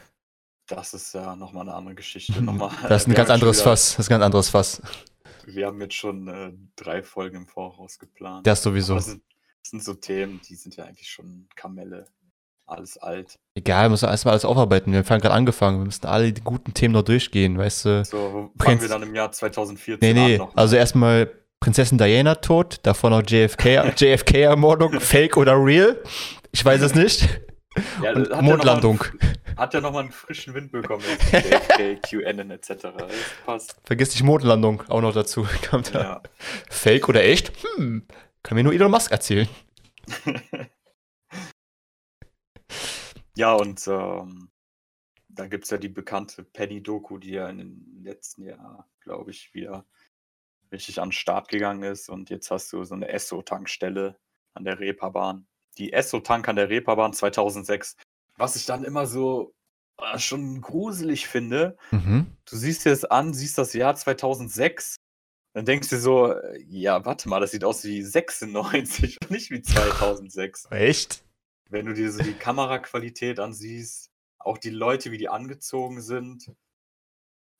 das 0.68 0.94
ist 0.94 1.12
ja 1.14 1.34
nochmal 1.34 1.62
eine 1.62 1.74
andere 1.74 1.96
Geschichte. 1.96 2.40
Nochmal, 2.40 2.70
Das 2.88 3.02
ist 3.02 3.08
ein 3.08 3.14
ganz 3.14 3.30
anderes 3.30 3.56
wieder- 3.58 3.64
Fass. 3.70 3.96
Das 3.96 4.06
ist 4.06 4.10
ein 4.10 4.14
ganz 4.14 4.24
anderes 4.24 4.48
Fass. 4.50 4.80
Wir 5.44 5.66
haben 5.66 5.80
jetzt 5.80 5.94
schon 5.94 6.28
äh, 6.28 6.52
drei 6.76 7.02
Folgen 7.02 7.36
im 7.38 7.46
Voraus 7.48 7.98
geplant. 7.98 8.46
Das 8.46 8.62
sowieso. 8.62 8.94
Das 8.94 9.06
sind, 9.06 9.22
sind 9.70 9.82
so 9.84 9.94
Themen, 9.94 10.40
die 10.48 10.54
sind 10.54 10.76
ja 10.76 10.84
eigentlich 10.84 11.10
schon 11.10 11.46
Kamelle. 11.56 12.06
Alles 12.66 12.98
alt. 12.98 13.38
Egal, 13.54 13.84
wir 13.86 13.88
müssen 13.90 14.10
erstmal 14.10 14.32
alles 14.32 14.44
aufarbeiten. 14.44 14.92
Wir 14.92 14.98
haben 14.98 15.06
gerade 15.22 15.30
angefangen. 15.32 15.78
Wir 15.80 15.86
müssen 15.86 16.04
alle 16.04 16.30
die 16.34 16.42
guten 16.42 16.74
Themen 16.74 16.92
noch 16.92 17.02
durchgehen, 17.02 17.56
weißt 17.56 17.84
du? 17.86 18.04
So, 18.04 18.18
wo 18.58 18.62
fangen 18.62 18.82
wir 18.82 18.88
dann 18.88 19.02
im 19.02 19.14
Jahr 19.14 19.32
2014 19.32 20.14
Nee, 20.14 20.28
nee. 20.28 20.36
noch? 20.36 20.54
Also 20.54 20.76
erstmal 20.76 21.30
Prinzessin 21.60 21.96
Diana 21.96 22.34
tot, 22.34 22.80
davor 22.82 23.08
noch 23.08 23.22
JFK, 23.26 23.92
JFK-Ermordung, 23.96 25.00
Fake 25.00 25.38
oder 25.38 25.54
real? 25.56 25.96
Ich 26.52 26.62
weiß 26.62 26.82
es 26.82 26.94
nicht. 26.94 27.40
ja, 28.02 28.14
hat 28.14 28.28
ja 28.28 28.42
Mondlandung. 28.42 29.00
einen- 29.00 29.38
hat 29.56 29.72
ja 29.72 29.80
nochmal 29.80 30.02
einen 30.02 30.12
frischen 30.12 30.52
Wind 30.52 30.70
bekommen. 30.70 31.02
JFK, 31.32 31.96
QAnon 32.02 32.50
etc. 32.50 32.68
Das 32.82 32.92
passt. 33.46 33.76
Vergiss 33.84 34.10
nicht 34.10 34.22
Mondlandung 34.24 34.82
auch 34.88 35.00
noch 35.00 35.14
dazu. 35.14 35.46
Kommt. 35.70 35.94
Ja. 35.94 36.20
Fake 36.68 37.08
oder 37.08 37.24
echt? 37.24 37.50
Hm, 37.76 38.06
kann 38.48 38.56
mir 38.56 38.64
nur 38.64 38.72
Elon 38.72 38.90
Musk 38.90 39.10
erzählen. 39.10 39.46
ja, 43.36 43.52
und 43.52 43.86
ähm, 43.86 44.50
dann 45.28 45.50
gibt 45.50 45.64
es 45.64 45.70
ja 45.70 45.76
die 45.76 45.90
bekannte 45.90 46.44
Penny-Doku, 46.44 47.18
die 47.18 47.32
ja 47.32 47.50
in 47.50 47.58
den 47.58 48.02
letzten 48.02 48.44
Jahren, 48.44 48.84
glaube 49.00 49.32
ich, 49.32 49.52
wieder 49.52 49.84
richtig 50.72 50.98
an 50.98 51.08
den 51.08 51.12
Start 51.12 51.48
gegangen 51.48 51.82
ist. 51.82 52.08
Und 52.08 52.30
jetzt 52.30 52.50
hast 52.50 52.72
du 52.72 52.84
so 52.84 52.94
eine 52.94 53.08
Esso-Tankstelle 53.08 54.18
an 54.54 54.64
der 54.64 54.80
Reeperbahn. 54.80 55.46
Die 55.76 55.92
Esso-Tank 55.92 56.48
an 56.48 56.56
der 56.56 56.70
Reeperbahn 56.70 57.12
2006. 57.12 57.98
Was 58.38 58.56
ich 58.56 58.64
dann 58.64 58.82
immer 58.82 59.04
so 59.04 59.54
äh, 59.98 60.18
schon 60.18 60.62
gruselig 60.62 61.28
finde. 61.28 61.76
Mhm. 61.90 62.34
Du 62.46 62.56
siehst 62.56 62.86
dir 62.86 62.90
das 62.92 63.04
an, 63.04 63.34
siehst 63.34 63.58
das 63.58 63.74
Jahr 63.74 63.94
2006. 63.94 64.96
Dann 65.58 65.64
denkst 65.64 65.88
du 65.88 65.98
so, 65.98 66.36
ja, 66.68 67.04
warte 67.04 67.28
mal, 67.28 67.40
das 67.40 67.50
sieht 67.50 67.64
aus 67.64 67.82
wie 67.82 68.00
96 68.00 69.16
und 69.22 69.32
nicht 69.32 69.50
wie 69.50 69.60
2006. 69.60 70.68
Echt? 70.70 71.24
Wenn 71.68 71.86
du 71.86 71.94
dir 71.94 72.12
so 72.12 72.22
die 72.22 72.34
Kameraqualität 72.34 73.40
ansiehst, 73.40 74.12
auch 74.38 74.58
die 74.58 74.70
Leute, 74.70 75.10
wie 75.10 75.18
die 75.18 75.28
angezogen 75.28 76.00
sind. 76.00 76.52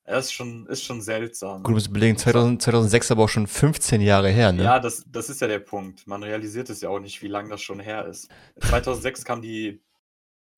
Das 0.04 0.26
ist 0.26 0.32
schon, 0.32 0.66
ist 0.66 0.84
schon 0.84 1.02
seltsam. 1.02 1.64
Gut, 1.64 1.70
du 1.70 1.74
musst 1.74 1.88
überlegen, 1.88 2.16
2000, 2.16 2.62
2006 2.62 3.11
aber 3.11 3.24
auch 3.24 3.28
schon 3.28 3.48
15 3.48 4.00
Jahre 4.00 4.28
her, 4.28 4.52
ne? 4.52 4.62
Ja, 4.62 4.78
das, 4.78 5.02
das 5.08 5.28
ist 5.28 5.40
ja 5.40 5.48
der 5.48 5.58
Punkt. 5.58 6.06
Man 6.06 6.22
realisiert 6.22 6.70
es 6.70 6.80
ja 6.80 6.90
auch 6.90 7.00
nicht, 7.00 7.20
wie 7.20 7.26
lange 7.26 7.48
das 7.48 7.62
schon 7.62 7.80
her 7.80 8.06
ist. 8.06 8.30
2006 8.61 9.24
kam 9.24 9.42
die 9.42 9.82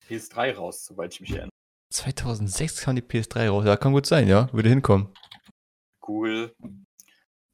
PS3 0.07 0.53
raus, 0.53 0.85
soweit 0.85 1.15
ich 1.15 1.21
mich 1.21 1.31
erinnere. 1.31 1.49
2006 1.89 2.81
kam 2.81 2.95
die 2.95 3.01
PS3 3.01 3.49
raus. 3.49 3.65
Ja, 3.65 3.77
kann 3.77 3.93
gut 3.93 4.05
sein, 4.05 4.27
ja. 4.27 4.47
Würde 4.53 4.69
hinkommen. 4.69 5.11
Google. 6.01 6.53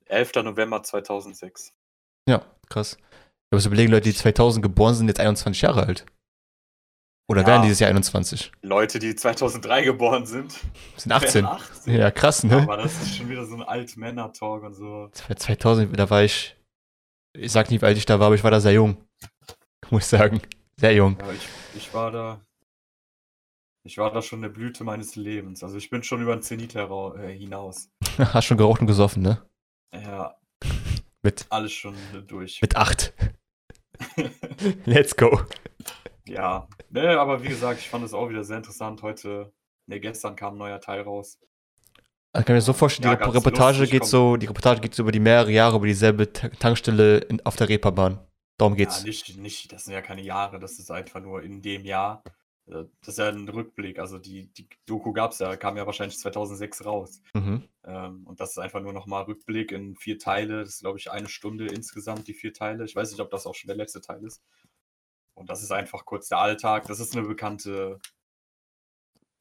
11. 0.09 0.43
November 0.43 0.83
2006. 0.83 1.73
Ja, 2.29 2.45
krass. 2.69 2.97
Du 3.49 3.55
musst 3.55 3.65
überlegen, 3.65 3.91
Leute, 3.91 4.09
die 4.09 4.15
2000 4.15 4.61
geboren 4.63 4.93
sind, 4.95 5.07
jetzt 5.07 5.19
21 5.19 5.61
Jahre 5.61 5.85
alt. 5.85 6.05
Oder 7.29 7.41
Ja. 7.41 7.47
werden 7.47 7.63
dieses 7.63 7.79
Jahr 7.79 7.89
21? 7.89 8.51
Leute, 8.61 8.99
die 8.99 9.15
2003 9.15 9.83
geboren 9.83 10.25
sind, 10.25 10.53
Sind 10.95 11.11
18. 11.11 11.43
werden 11.43 11.45
18. 11.57 11.93
Ja, 11.95 12.11
krass, 12.11 12.43
ne? 12.43 12.61
Aber 12.61 12.77
das 12.77 13.01
ist 13.01 13.17
schon 13.17 13.29
wieder 13.29 13.45
so 13.45 13.55
ein 13.55 13.63
Alt-Männer-Talk 13.63 14.63
und 14.63 14.73
so. 14.73 15.09
2000, 15.11 15.97
da 15.97 16.09
war 16.09 16.23
ich, 16.23 16.55
ich 17.37 17.51
sag 17.51 17.69
nicht, 17.69 17.81
wie 17.81 17.85
alt 17.85 17.97
ich 17.97 18.05
da 18.05 18.19
war, 18.19 18.27
aber 18.27 18.35
ich 18.35 18.43
war 18.43 18.51
da 18.51 18.59
sehr 18.61 18.73
jung. 18.73 18.97
Muss 19.89 20.03
ich 20.03 20.07
sagen. 20.07 20.41
Sehr 20.79 20.93
jung. 20.93 21.17
Ja, 21.19 21.31
ich, 21.31 21.47
ich 21.75 21.93
war 21.93 22.11
da. 22.11 22.41
Ich 23.85 23.97
war 23.97 24.11
da 24.11 24.21
schon 24.21 24.39
in 24.39 24.43
der 24.43 24.49
Blüte 24.49 24.83
meines 24.83 25.15
Lebens. 25.15 25.63
Also 25.63 25.77
ich 25.77 25.89
bin 25.89 26.03
schon 26.03 26.21
über 26.21 26.35
den 26.35 26.41
Zenit 26.43 26.75
äh, 26.75 27.33
hinaus. 27.37 27.89
Hast 28.17 28.45
schon 28.45 28.57
geraucht 28.57 28.81
und 28.81 28.87
gesoffen, 28.87 29.23
ne? 29.23 29.41
Ja, 29.93 30.35
Mit, 31.23 31.45
alles 31.49 31.71
schon 31.73 31.95
durch. 32.27 32.61
mit 32.61 32.75
8. 32.75 33.13
Let's 34.85 35.15
go. 35.15 35.41
Ja, 36.27 36.67
ne, 36.89 37.19
aber 37.19 37.41
wie 37.43 37.47
gesagt, 37.47 37.79
ich 37.79 37.89
fand 37.89 38.03
es 38.05 38.13
auch 38.13 38.29
wieder 38.29 38.43
sehr 38.43 38.57
interessant. 38.57 39.01
Heute, 39.01 39.53
ne, 39.87 39.99
gestern 39.99 40.35
kam 40.35 40.55
ein 40.55 40.57
neuer 40.57 40.81
Teil 40.81 41.01
raus. 41.01 41.39
Ich 42.37 42.45
kann 42.45 42.55
mir 42.55 42.61
so 42.61 42.73
vorstellen, 42.73 43.17
Ja, 43.19 43.25
die 43.25 43.35
Reportage 43.35 43.79
lustig, 43.79 43.91
geht 43.91 44.01
kommt- 44.01 44.11
so, 44.11 44.35
die 44.37 44.45
Reportage 44.45 44.81
geht 44.81 44.93
so 44.93 45.01
über 45.03 45.11
die 45.11 45.19
mehrere 45.19 45.49
Jahre 45.51 45.77
über 45.77 45.87
dieselbe 45.87 46.31
Ta- 46.31 46.49
Tankstelle 46.49 47.19
in, 47.19 47.43
auf 47.45 47.55
der 47.55 47.69
Reeperbahn. 47.69 48.19
Darum 48.59 48.75
geht's. 48.75 48.99
Ja, 48.99 49.05
nicht, 49.07 49.37
nicht, 49.37 49.71
das 49.71 49.85
sind 49.85 49.93
ja 49.93 50.01
keine 50.01 50.21
Jahre, 50.21 50.59
das 50.59 50.77
ist 50.77 50.91
einfach 50.91 51.21
nur 51.21 51.41
in 51.41 51.61
dem 51.61 51.85
Jahr. 51.85 52.23
Äh, 52.67 52.85
Das 53.01 53.09
ist 53.09 53.17
ja 53.17 53.29
ein 53.29 53.47
Rückblick. 53.47 53.99
Also 53.99 54.17
die, 54.17 54.47
die 54.53 54.67
Doku 54.85 55.13
gab 55.13 55.31
es 55.31 55.39
ja, 55.39 55.55
kam 55.55 55.77
ja 55.77 55.85
wahrscheinlich 55.85 56.17
2006 56.19 56.85
raus. 56.85 57.21
Mhm. 57.33 57.63
Ähm, 57.83 58.27
und 58.27 58.39
das 58.39 58.51
ist 58.51 58.57
einfach 58.59 58.81
nur 58.81 58.93
nochmal 58.93 59.23
Rückblick 59.23 59.71
in 59.71 59.95
vier 59.95 60.19
Teile. 60.19 60.59
Das 60.59 60.75
ist, 60.75 60.81
glaube 60.81 60.97
ich, 60.97 61.11
eine 61.11 61.29
Stunde 61.29 61.67
insgesamt, 61.67 62.27
die 62.27 62.33
vier 62.33 62.53
Teile. 62.53 62.85
Ich 62.85 62.95
weiß 62.95 63.11
nicht, 63.11 63.21
ob 63.21 63.31
das 63.31 63.45
auch 63.45 63.55
schon 63.55 63.67
der 63.67 63.77
letzte 63.77 64.01
Teil 64.01 64.23
ist. 64.23 64.41
Und 65.33 65.49
das 65.49 65.61
ist 65.61 65.71
einfach 65.71 66.05
kurz 66.05 66.29
der 66.29 66.39
Alltag. 66.39 66.87
Das 66.87 66.99
ist 66.99 67.15
eine 67.15 67.27
bekannte 67.27 67.99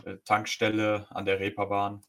äh, 0.04 0.16
Tankstelle 0.24 1.06
an 1.10 1.24
der 1.24 1.40
Reeperbahn. 1.40 2.02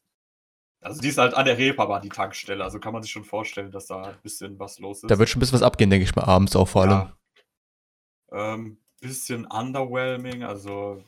Also 0.80 1.00
die 1.00 1.08
ist 1.08 1.18
halt 1.18 1.34
an 1.34 1.44
der 1.44 1.58
Reeperbahn, 1.58 2.02
die 2.02 2.08
Tankstelle. 2.08 2.62
Also 2.62 2.78
kann 2.78 2.92
man 2.92 3.02
sich 3.02 3.10
schon 3.10 3.24
vorstellen, 3.24 3.72
dass 3.72 3.86
da 3.86 4.02
ein 4.02 4.22
bisschen 4.22 4.58
was 4.60 4.78
los 4.78 5.02
ist. 5.02 5.10
Da 5.10 5.18
wird 5.18 5.28
schon 5.28 5.38
ein 5.38 5.40
bisschen 5.40 5.54
was 5.54 5.62
abgehen, 5.62 5.90
denke 5.90 6.04
ich 6.04 6.14
mal, 6.14 6.24
abends 6.24 6.54
auch 6.54 6.68
vor 6.68 6.82
allem. 6.82 7.12
Ja. 8.30 8.54
Ähm, 8.54 8.78
bisschen 9.00 9.46
underwhelming, 9.46 10.44
also 10.44 11.02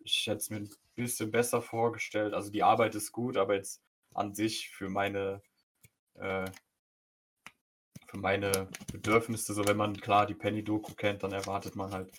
ich 0.00 0.26
hätte 0.26 0.38
es 0.38 0.50
mir 0.50 0.58
ein 0.58 0.70
bisschen 0.94 1.30
besser 1.30 1.62
vorgestellt. 1.62 2.34
Also 2.34 2.50
die 2.50 2.62
Arbeit 2.62 2.94
ist 2.94 3.12
gut, 3.12 3.36
aber 3.36 3.54
jetzt 3.54 3.82
an 4.14 4.34
sich 4.34 4.70
für 4.70 4.88
meine 4.88 5.42
äh, 6.14 6.50
für 8.06 8.18
meine 8.18 8.68
Bedürfnisse, 8.92 9.52
so 9.52 9.66
wenn 9.66 9.76
man 9.76 10.00
klar 10.00 10.26
die 10.26 10.34
Penny-Doku 10.34 10.94
kennt, 10.94 11.22
dann 11.22 11.32
erwartet 11.32 11.76
man 11.76 11.92
halt 11.92 12.10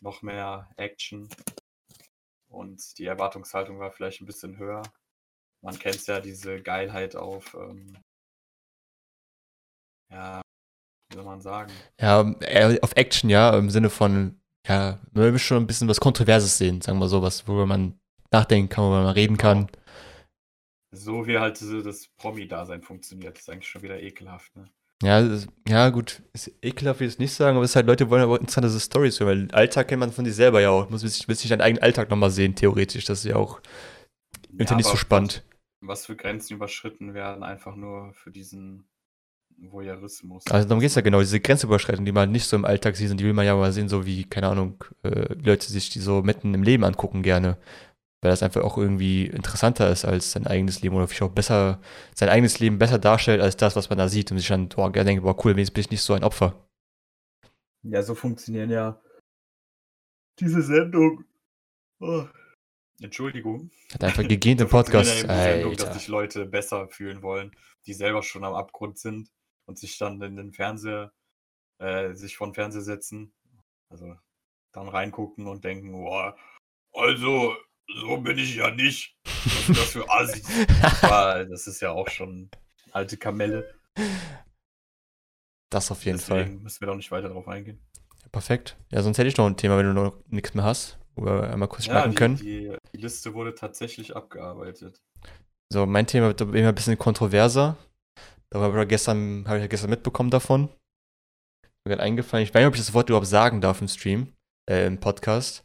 noch 0.00 0.22
mehr 0.22 0.70
Action. 0.76 1.28
Und 2.48 2.98
die 2.98 3.06
Erwartungshaltung 3.06 3.78
war 3.78 3.90
vielleicht 3.90 4.20
ein 4.20 4.26
bisschen 4.26 4.58
höher. 4.58 4.82
Man 5.60 5.78
kennt 5.78 6.06
ja 6.06 6.20
diese 6.20 6.62
Geilheit 6.62 7.16
auf, 7.16 7.54
ähm, 7.54 7.96
ja, 10.10 10.40
wie 11.08 11.16
soll 11.16 11.24
man 11.24 11.40
sagen? 11.40 11.72
Ja, 11.98 12.20
auf 12.82 12.96
Action, 12.96 13.28
ja, 13.28 13.56
im 13.58 13.70
Sinne 13.70 13.90
von, 13.90 14.40
ja, 14.66 14.98
man 15.12 15.32
will 15.32 15.38
schon 15.38 15.58
ein 15.58 15.66
bisschen 15.66 15.88
was 15.88 16.00
Kontroverses 16.00 16.58
sehen, 16.58 16.80
sagen 16.80 16.98
wir 16.98 17.08
so, 17.08 17.22
was, 17.22 17.46
worüber 17.46 17.66
man 17.66 17.98
nachdenken 18.30 18.68
kann, 18.68 18.84
worüber 18.84 19.02
man 19.02 19.14
reden 19.14 19.36
kann. 19.36 19.68
So 20.92 21.26
wie 21.26 21.38
halt 21.38 21.56
so 21.56 21.82
das 21.82 22.08
Promi-Dasein 22.16 22.82
funktioniert, 22.82 23.38
ist 23.38 23.50
eigentlich 23.50 23.68
schon 23.68 23.82
wieder 23.82 24.00
ekelhaft, 24.00 24.54
ne? 24.56 24.70
Ja, 25.02 25.20
das, 25.20 25.46
ja, 25.68 25.90
gut, 25.90 26.22
ist 26.32 26.50
ekelhaft, 26.62 27.00
will 27.00 27.08
ich 27.08 27.14
es 27.14 27.18
nicht 27.18 27.32
sagen, 27.32 27.56
aber 27.56 27.64
es 27.64 27.72
ist 27.72 27.76
halt, 27.76 27.86
Leute 27.86 28.08
wollen 28.08 28.22
aber 28.22 28.40
interessante 28.40 28.78
Stories 28.80 29.20
hören, 29.20 29.50
weil 29.50 29.54
Alltag 29.54 29.88
kennt 29.88 30.00
man 30.00 30.12
von 30.12 30.24
sich 30.24 30.34
selber 30.34 30.60
ja 30.60 30.70
auch. 30.70 30.88
Muss 30.88 31.02
sich 31.02 31.28
will 31.28 31.34
sich 31.34 31.50
deinen 31.50 31.60
eigenen 31.60 31.82
Alltag 31.82 32.08
nochmal 32.08 32.30
sehen, 32.30 32.54
theoretisch. 32.54 33.04
Das 33.04 33.18
ist 33.18 33.24
ja 33.30 33.36
auch 33.36 33.60
ja, 34.56 34.76
nicht 34.76 34.88
so 34.88 34.96
spannend. 34.96 35.42
Was, 35.80 35.88
was 35.88 36.06
für 36.06 36.16
Grenzen 36.16 36.54
überschritten 36.54 37.12
werden, 37.12 37.42
einfach 37.42 37.74
nur 37.74 38.14
für 38.14 38.30
diesen 38.30 38.88
Voyeurismus. 39.58 40.44
Also 40.50 40.68
darum 40.68 40.80
geht 40.80 40.90
es 40.90 40.94
ja 40.94 41.02
genau, 41.02 41.20
diese 41.20 41.40
Grenzüberschreitung, 41.40 42.04
die 42.04 42.12
man 42.12 42.30
nicht 42.30 42.46
so 42.46 42.56
im 42.56 42.64
Alltag 42.64 42.96
sieht, 42.96 43.10
und 43.10 43.18
die 43.18 43.24
will 43.24 43.32
man 43.32 43.46
ja 43.46 43.54
mal 43.54 43.72
sehen, 43.72 43.88
so 43.88 44.06
wie, 44.06 44.24
keine 44.24 44.48
Ahnung, 44.48 44.82
äh, 45.02 45.34
Leute 45.34 45.70
sich 45.70 45.90
die 45.90 46.00
so 46.00 46.22
mitten 46.22 46.54
im 46.54 46.62
Leben 46.62 46.84
angucken 46.84 47.22
gerne. 47.22 47.58
Weil 48.20 48.30
das 48.30 48.42
einfach 48.42 48.62
auch 48.62 48.78
irgendwie 48.78 49.26
interessanter 49.26 49.90
ist 49.90 50.06
als 50.06 50.32
sein 50.32 50.46
eigenes 50.46 50.80
Leben 50.80 50.96
oder 50.96 51.06
vielleicht 51.06 51.22
auch 51.22 51.34
besser, 51.34 51.80
sein 52.14 52.30
eigenes 52.30 52.58
Leben 52.58 52.78
besser 52.78 52.98
darstellt 52.98 53.42
als 53.42 53.56
das, 53.56 53.76
was 53.76 53.90
man 53.90 53.98
da 53.98 54.08
sieht 54.08 54.30
und 54.30 54.38
sich 54.38 54.48
dann 54.48 54.68
boah, 54.70 54.90
gerne 54.90 55.08
denkt, 55.08 55.24
boah, 55.24 55.36
cool, 55.44 55.52
wenigstens 55.52 55.74
bin 55.74 55.80
ich 55.82 55.90
nicht 55.90 56.02
so 56.02 56.14
ein 56.14 56.24
Opfer. 56.24 56.66
Ja, 57.82 58.02
so 58.02 58.14
funktionieren 58.14 58.70
ja 58.70 58.98
diese 60.40 60.62
Sendung. 60.62 61.24
Oh. 62.00 62.26
Entschuldigung. 63.00 63.70
Hat 63.92 64.04
einfach 64.04 64.26
gegähnt 64.26 64.60
im 64.60 64.68
Podcast. 64.70 65.20
Sendung, 65.20 65.76
dass 65.76 65.94
sich 65.94 66.08
Leute 66.08 66.46
besser 66.46 66.88
fühlen 66.88 67.22
wollen, 67.22 67.54
die 67.86 67.92
selber 67.92 68.22
schon 68.22 68.44
am 68.44 68.54
Abgrund 68.54 68.98
sind 68.98 69.30
und 69.66 69.78
sich 69.78 69.98
dann 69.98 70.20
in 70.22 70.36
den 70.36 70.52
Fernseher, 70.52 71.12
äh, 71.78 72.14
sich 72.14 72.36
vor 72.36 72.48
den 72.48 72.54
Fernseher 72.54 72.82
setzen, 72.82 73.32
also 73.88 74.16
dann 74.72 74.88
reingucken 74.88 75.46
und 75.46 75.64
denken, 75.64 75.92
boah, 75.92 76.36
also, 76.92 77.56
so 77.86 78.16
bin 78.18 78.38
ich 78.38 78.56
ja 78.56 78.70
nicht. 78.70 79.16
Was 79.24 79.66
sind 79.66 79.78
das 79.78 79.90
für 79.90 80.10
Assis? 80.10 80.46
Aber 81.02 81.44
das 81.44 81.66
ist 81.66 81.80
ja 81.80 81.90
auch 81.90 82.08
schon 82.08 82.50
alte 82.92 83.16
Kamelle. 83.16 83.74
Das 85.70 85.90
auf 85.90 86.04
jeden 86.04 86.18
Fall. 86.18 86.44
Deswegen 86.44 86.62
müssen 86.62 86.80
wir 86.80 86.86
doch 86.86 86.96
nicht 86.96 87.10
weiter 87.10 87.28
drauf 87.28 87.48
eingehen. 87.48 87.80
Perfekt. 88.30 88.76
Ja, 88.90 89.02
sonst 89.02 89.18
hätte 89.18 89.28
ich 89.28 89.36
noch 89.36 89.46
ein 89.46 89.56
Thema, 89.56 89.76
wenn 89.76 89.86
du 89.86 89.92
noch 89.92 90.16
nichts 90.28 90.54
mehr 90.54 90.64
hast, 90.64 90.98
wo 91.14 91.24
wir 91.24 91.50
einmal 91.50 91.68
kurz 91.68 91.84
schnacken 91.84 92.10
die, 92.10 92.16
können. 92.16 92.36
Die, 92.36 92.76
die 92.92 92.96
Liste 92.96 93.34
wurde 93.34 93.54
tatsächlich 93.54 94.14
abgearbeitet. 94.14 95.00
So, 95.72 95.86
mein 95.86 96.06
Thema 96.06 96.28
wird 96.28 96.40
immer 96.40 96.68
ein 96.68 96.74
bisschen 96.74 96.98
kontroverser. 96.98 97.76
Da 98.54 98.60
habe 98.60 98.80
ich 98.80 98.88
gestern, 98.88 99.44
habe 99.48 99.56
ich 99.56 99.62
ja 99.62 99.66
gestern 99.66 99.90
mitbekommen 99.90 100.30
davon. 100.30 100.68
Mir 101.84 101.96
gerade 101.96 102.04
eingefallen. 102.04 102.44
Ich 102.44 102.54
weiß 102.54 102.60
nicht, 102.60 102.68
ob 102.68 102.74
ich 102.74 102.80
das 102.80 102.94
Wort 102.94 103.08
überhaupt 103.08 103.26
sagen 103.26 103.60
darf 103.60 103.80
im 103.80 103.88
Stream, 103.88 104.32
äh, 104.70 104.86
im 104.86 105.00
Podcast. 105.00 105.64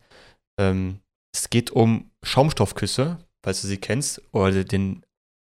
Ähm, 0.59 0.99
es 1.31 1.51
geht 1.51 1.69
um 1.69 2.09
Schaumstoffküsse, 2.23 3.19
falls 3.45 3.61
du 3.61 3.67
sie 3.67 3.77
kennst, 3.77 4.23
oder 4.31 4.63
den 4.63 5.05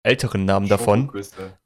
älteren 0.06 0.44
Namen 0.44 0.68
davon. 0.68 1.10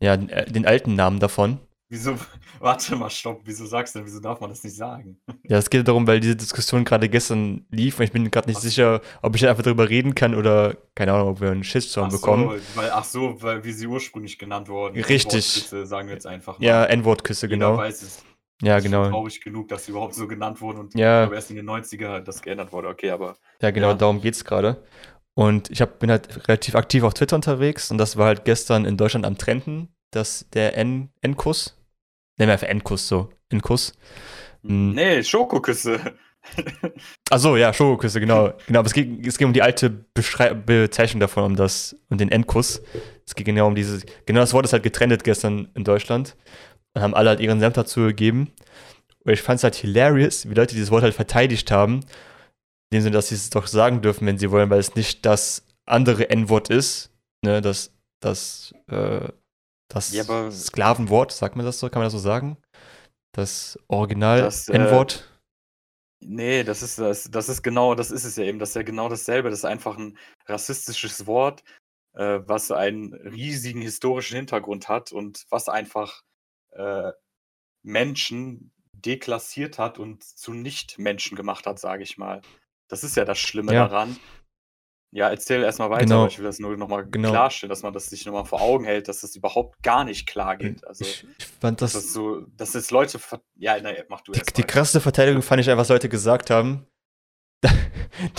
Ja, 0.01 0.17
den, 0.17 0.29
äh, 0.29 0.49
den 0.49 0.67
alten 0.67 0.95
Namen 0.95 1.19
davon. 1.19 1.59
Wieso, 1.89 2.17
warte 2.59 2.97
mal, 2.97 3.11
stopp, 3.11 3.43
wieso 3.45 3.65
sagst 3.67 3.95
du 3.95 4.01
denn, 4.01 4.07
wieso 4.07 4.21
darf 4.21 4.41
man 4.41 4.51
das 4.51 4.65
nicht 4.65 4.75
sagen? 4.77 5.21
Ja, 5.45 5.59
es 5.59 5.71
geht 5.71 5.87
darum, 5.87 6.07
weil 6.07 6.19
diese 6.21 6.35
Diskussion 6.35 6.85
gerade 6.85 7.09
gestern 7.09 7.65
lief 7.71 7.99
und 7.99 8.05
ich 8.05 8.13
bin 8.13 8.29
gerade 8.31 8.49
nicht 8.49 8.59
Ach. 8.59 8.63
sicher, 8.63 9.01
ob 9.23 9.37
ich 9.37 9.47
einfach 9.47 9.63
darüber 9.63 9.89
reden 9.89 10.15
kann 10.15 10.35
oder, 10.35 10.77
keine 10.97 11.13
Ahnung, 11.13 11.29
ob 11.29 11.41
wir 11.41 11.51
einen 11.51 11.63
Shitstorm 11.65 12.07
Ach 12.07 12.11
so, 12.11 12.17
bekommen. 12.19 12.61
weil, 12.75 12.91
ach 12.91 13.05
so, 13.05 13.41
weil 13.41 13.63
wie 13.65 13.73
sie 13.73 13.87
ursprünglich 13.87 14.39
genannt 14.39 14.69
wurden. 14.69 15.01
Richtig. 15.01 15.45
Sagen 15.69 16.09
wir 16.09 16.15
jetzt 16.15 16.27
einfach 16.27 16.59
mal. 16.59 16.65
Ja, 16.67 16.85
N-Wortküsse, 16.87 17.49
genau. 17.49 17.77
weiß 17.77 18.03
es. 18.03 18.25
Ja, 18.63 18.81
genau. 18.81 19.11
traurig 19.11 19.41
genug, 19.43 19.69
dass 19.69 19.85
sie 19.85 19.91
überhaupt 19.93 20.15
so 20.15 20.27
genannt 20.27 20.61
wurden 20.63 20.79
und 20.79 20.95
Ja. 20.95 21.21
ich 21.21 21.27
glaube 21.27 21.35
erst 21.37 21.51
in 21.51 21.57
den 21.57 21.67
90er 21.69 22.21
das 22.21 22.41
geändert 22.41 22.73
wurde. 22.73 22.89
Okay, 22.89 23.11
aber 23.11 23.37
Ja, 23.61 23.71
genau, 23.71 23.89
Ja. 23.89 23.95
darum 23.95 24.21
geht's 24.23 24.45
gerade. 24.45 24.83
Und 25.35 25.71
ich 25.71 25.83
hab, 25.83 25.99
bin 25.99 26.11
halt 26.11 26.49
relativ 26.49 26.75
aktiv 26.75 27.03
auf 27.03 27.13
Twitter 27.13 27.37
unterwegs 27.37 27.91
und 27.91 27.99
das 27.99 28.17
war 28.17 28.27
halt 28.29 28.47
gestern 28.47 28.87
in 28.87 28.97
Deutschland 28.97 29.27
am 29.27 29.37
Trenden, 29.37 29.95
dass 30.11 30.49
der 30.55 30.79
N-Kuss, 30.79 31.76
nennen 32.37 32.49
wir 32.49 32.53
einfach 32.53 32.69
N-Kuss 32.69 33.09
so, 33.09 33.31
N-Kuss. 33.51 33.93
Mhm. 34.63 34.93
nee, 34.95 35.23
Schokoküsse. 35.23 36.01
Achso, 37.31 37.57
ja, 37.57 37.73
Schokoküsse, 37.73 38.21
genau. 38.21 38.53
genau. 38.67 38.81
Aber 38.81 38.87
es 38.87 38.95
ging, 38.95 39.25
es 39.25 39.39
ging 39.39 39.49
um 39.49 39.53
die 39.53 39.63
alte 39.63 39.91
Beschrei 39.91 40.55
Bezeichnung 40.55 41.21
davon, 41.21 41.45
um 41.45 41.57
das, 41.57 41.97
um 42.09 42.19
den 42.19 42.31
Endkuss. 42.31 42.83
Es 43.27 43.35
ging 43.35 43.47
genau 43.47 43.67
um 43.67 43.75
dieses, 43.75 44.05
genau 44.27 44.41
das 44.41 44.53
Wort 44.53 44.65
ist 44.65 44.73
halt 44.73 44.83
getrennt 44.83 45.25
gestern 45.25 45.69
in 45.75 45.85
Deutschland. 45.85 46.37
Und 46.95 47.03
haben 47.03 47.15
alle 47.15 47.31
halt 47.31 47.41
ihren 47.41 47.61
Senf 47.61 47.75
dazu 47.75 48.03
gegeben. 48.03 48.53
Und 49.25 49.33
ich 49.33 49.43
fand 49.43 49.59
es 49.59 49.65
halt 49.65 49.75
hilarious, 49.75 50.49
wie 50.49 50.55
Leute 50.55 50.75
dieses 50.75 50.91
Wort 50.91 51.03
halt 51.03 51.15
verteidigt 51.15 51.71
haben. 51.71 52.01
In 52.91 52.99
dem 52.99 53.03
Sinne, 53.03 53.15
dass 53.15 53.29
sie 53.29 53.35
es 53.35 53.51
doch 53.51 53.67
sagen 53.67 54.01
dürfen, 54.01 54.27
wenn 54.27 54.39
sie 54.39 54.51
wollen, 54.51 54.71
weil 54.71 54.79
es 54.79 54.95
nicht 54.95 55.27
das 55.27 55.67
andere 55.85 56.31
N-Wort 56.31 56.71
ist. 56.71 57.11
Ne, 57.45 57.61
das, 57.61 57.93
das, 58.21 58.73
äh, 58.89 59.29
das 59.89 60.13
Ja, 60.13 60.51
Sklavenwort, 60.51 61.33
sagt 61.33 61.57
man 61.57 61.65
das 61.65 61.79
so? 61.79 61.89
Kann 61.89 62.01
man 62.01 62.07
das 62.07 62.13
so 62.13 62.19
sagen? 62.19 62.57
Das 63.33 63.79
Original 63.89 64.41
Das, 64.41 64.69
äh, 64.69 64.75
N-Wort. 64.75 65.31
Nee, 66.21 66.65
das 66.65 66.83
ist 66.83 66.99
das, 66.99 67.31
das 67.31 67.49
ist 67.49 67.63
genau, 67.63 67.95
das 67.95 68.11
ist 68.11 68.25
es 68.25 68.37
ja 68.37 68.45
eben. 68.45 68.59
Das 68.59 68.71
ist 68.71 68.75
ja 68.75 68.83
genau 68.83 69.09
dasselbe. 69.09 69.51
Das 69.51 69.61
ist 69.61 69.65
einfach 69.65 69.99
ein 69.99 70.19
rassistisches 70.47 71.27
Wort, 71.27 71.63
äh, 72.15 72.41
was 72.47 72.71
einen 72.71 73.13
riesigen 73.15 73.83
historischen 73.83 74.37
Hintergrund 74.37 74.89
hat 74.89 75.13
und 75.13 75.45
was 75.51 75.69
einfach 75.69 76.23
äh, 76.73 77.13
Menschen 77.83 78.73
deklassiert 78.93 79.79
hat 79.79 79.99
und 79.99 80.25
zu 80.25 80.53
Nicht-Menschen 80.53 81.37
gemacht 81.37 81.67
hat, 81.67 81.79
sage 81.79 82.03
ich 82.03 82.17
mal. 82.17 82.41
Das 82.89 83.05
ist 83.05 83.17
ja 83.17 83.25
das 83.25 83.39
Schlimme 83.39 83.75
Ja. 83.75 83.87
daran. 83.87 84.17
Ja, 85.17 85.31
erzähl 85.31 85.63
erstmal 85.63 85.89
weiter, 85.89 86.05
Genau. 86.05 86.19
aber 86.21 86.29
ich 86.29 86.37
will 86.39 86.45
das 86.45 86.59
nur 86.59 86.77
nochmal 86.77 87.07
Genau. 87.07 87.31
klarstellen, 87.31 87.71
dass 87.71 87.83
man 87.83 87.95
das 87.95 88.05
sich 88.11 88.27
nochmal 88.27 88.45
vor 88.45 88.61
Augen 88.61 88.85
hält, 88.85 89.09
dass 89.09 89.23
das 89.23 89.35
überhaupt 89.35 89.83
gar 89.83 90.05
nicht 90.05 90.27
klar 90.27 90.59
geht. 90.59 90.87
Also, 90.87 91.07
ich, 91.07 91.27
ich 91.39 91.47
fand 91.59 91.81
dass 91.81 91.95
das, 91.95 92.03
das 92.03 92.13
so, 92.13 92.43
dass 92.59 92.75
jetzt 92.75 92.91
Leute. 92.91 93.19
Ja, 93.55 93.79
na, 93.83 93.93
mach 94.11 94.21
du 94.21 94.33
die, 94.33 94.41
erst 94.41 94.59
die 94.59 94.63
krasseste 94.63 95.01
Verteidigung 95.01 95.41
fand 95.41 95.63
ich 95.63 95.71
einfach, 95.71 95.81
was 95.81 95.89
Leute 95.89 96.11
gesagt 96.11 96.51
haben. 96.51 96.87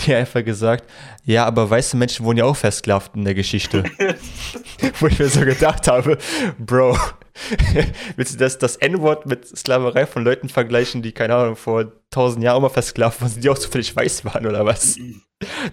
Die 0.06 0.14
einfach 0.14 0.44
gesagt, 0.44 0.88
ja, 1.24 1.44
aber 1.44 1.68
weiße 1.68 1.96
Menschen 1.96 2.24
wurden 2.24 2.38
ja 2.38 2.44
auch 2.44 2.56
versklavt 2.56 3.16
in 3.16 3.24
der 3.24 3.34
Geschichte. 3.34 3.82
Wo 5.00 5.08
ich 5.08 5.18
mir 5.18 5.28
so 5.28 5.40
gedacht 5.40 5.88
habe, 5.88 6.16
Bro, 6.58 6.96
willst 8.16 8.34
du 8.34 8.38
das, 8.38 8.58
das 8.58 8.76
N-Wort 8.76 9.26
mit 9.26 9.46
Sklaverei 9.46 10.06
von 10.06 10.24
Leuten 10.24 10.48
vergleichen, 10.48 11.02
die, 11.02 11.12
keine 11.12 11.34
Ahnung, 11.34 11.56
vor 11.56 11.92
tausend 12.10 12.42
Jahren 12.42 12.62
mal 12.62 12.68
versklavt 12.68 13.20
waren, 13.20 13.40
die 13.40 13.48
auch 13.48 13.58
zufällig 13.58 13.94
weiß 13.94 14.24
waren 14.24 14.46
oder 14.46 14.64
was? 14.64 14.98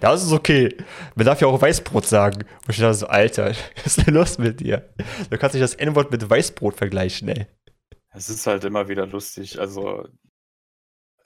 Das 0.00 0.22
ist 0.22 0.30
okay. 0.30 0.76
Man 1.16 1.26
darf 1.26 1.40
ja 1.40 1.48
auch 1.48 1.60
Weißbrot 1.60 2.06
sagen. 2.06 2.42
Und 2.42 2.70
ich 2.70 2.78
dachte 2.78 2.94
so, 2.94 3.08
Alter, 3.08 3.50
was 3.84 3.98
ist 3.98 4.06
denn 4.06 4.14
los 4.14 4.38
mit 4.38 4.60
dir? 4.60 4.88
Du 5.28 5.36
kannst 5.38 5.54
nicht 5.54 5.64
das 5.64 5.74
N-Wort 5.74 6.12
mit 6.12 6.30
Weißbrot 6.30 6.76
vergleichen, 6.76 7.26
ey. 7.28 7.46
Es 8.12 8.30
ist 8.30 8.46
halt 8.46 8.62
immer 8.64 8.88
wieder 8.88 9.06
lustig. 9.06 9.58
Also, 9.58 10.06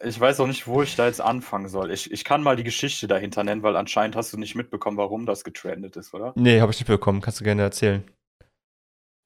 ich 0.03 0.18
weiß 0.18 0.40
auch 0.40 0.46
nicht, 0.46 0.66
wo 0.66 0.83
ich 0.83 0.96
da 0.96 1.07
jetzt 1.07 1.20
anfangen 1.20 1.68
soll. 1.68 1.90
Ich, 1.90 2.11
ich 2.11 2.24
kann 2.24 2.42
mal 2.42 2.57
die 2.57 2.64
Geschichte 2.64 3.07
dahinter 3.07 3.44
nennen, 3.44 3.62
weil 3.62 3.76
anscheinend 3.76 4.16
hast 4.16 4.33
du 4.33 4.38
nicht 4.38 4.55
mitbekommen, 4.55 4.96
warum 4.96 5.26
das 5.26 5.44
getrendet 5.44 5.96
ist, 5.96 6.14
oder? 6.14 6.33
Nee, 6.35 6.62
habe 6.62 6.72
ich 6.72 6.79
nicht 6.79 6.88
bekommen. 6.88 7.20
Kannst 7.20 7.40
du 7.40 7.44
gerne 7.44 7.61
erzählen. 7.61 8.05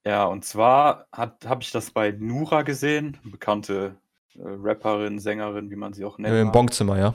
Ja, 0.07 0.25
und 0.27 0.45
zwar 0.45 1.07
habe 1.13 1.63
ich 1.63 1.71
das 1.71 1.91
bei 1.91 2.13
Nura 2.13 2.63
gesehen, 2.63 3.19
bekannte 3.25 3.97
äh, 4.35 4.41
Rapperin, 4.43 5.19
Sängerin, 5.19 5.71
wie 5.71 5.77
man 5.77 5.95
sie 5.95 6.05
auch 6.05 6.19
nennt. 6.19 6.37
Im 6.37 6.53
Bonkzimmer, 6.53 6.99
ja. 6.99 7.15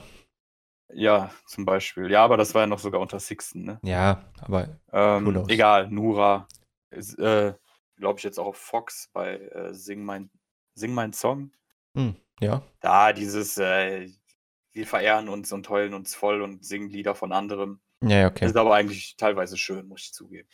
Ja, 0.92 1.30
zum 1.46 1.64
Beispiel. 1.64 2.10
Ja, 2.10 2.24
aber 2.24 2.36
das 2.36 2.54
war 2.54 2.62
ja 2.62 2.66
noch 2.66 2.80
sogar 2.80 3.00
unter 3.00 3.20
Sixten, 3.20 3.64
ne? 3.64 3.78
Ja, 3.84 4.24
aber 4.40 4.80
Ähm, 4.92 5.44
egal, 5.48 5.88
Nura. 5.88 6.48
Äh, 6.90 7.52
Glaube 7.96 8.18
ich 8.18 8.24
jetzt 8.24 8.40
auch 8.40 8.46
auf 8.46 8.56
Fox 8.56 9.10
bei 9.12 9.36
äh, 9.36 9.74
Sing, 9.74 10.02
mein, 10.02 10.30
Sing 10.74 10.92
mein 10.92 11.12
Song. 11.12 11.52
hm, 11.94 12.16
ja. 12.40 12.62
Da 12.80 13.12
dieses, 13.12 13.58
äh, 13.58 14.08
wir 14.72 14.86
verehren 14.86 15.28
uns 15.28 15.52
und 15.52 15.68
heulen 15.68 15.94
uns 15.94 16.14
voll 16.14 16.42
und 16.42 16.64
singen 16.64 16.88
Lieder 16.88 17.14
von 17.14 17.30
anderem. 17.32 17.80
Ja, 18.02 18.20
ja, 18.20 18.26
okay. 18.28 18.46
Ist 18.46 18.56
aber 18.56 18.74
eigentlich 18.74 19.16
teilweise 19.16 19.58
schön, 19.58 19.86
muss 19.86 20.02
ich 20.02 20.12
zugeben. 20.14 20.48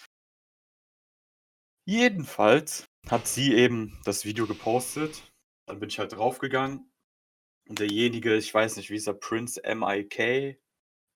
Jedenfalls 1.87 2.89
hat 3.09 3.29
sie 3.29 3.55
eben 3.55 3.97
das 4.05 4.25
Video 4.25 4.47
gepostet. 4.47 5.23
Dann 5.67 5.79
bin 5.79 5.89
ich 5.89 6.01
halt 6.01 6.13
draufgegangen. 6.13 6.91
Und 7.69 7.79
derjenige, 7.79 8.35
ich 8.35 8.53
weiß 8.53 8.77
nicht, 8.77 8.91
wie 8.91 8.97
ist 8.97 9.07
er, 9.07 9.15
Prince 9.15 9.63
MIK, 9.65 10.59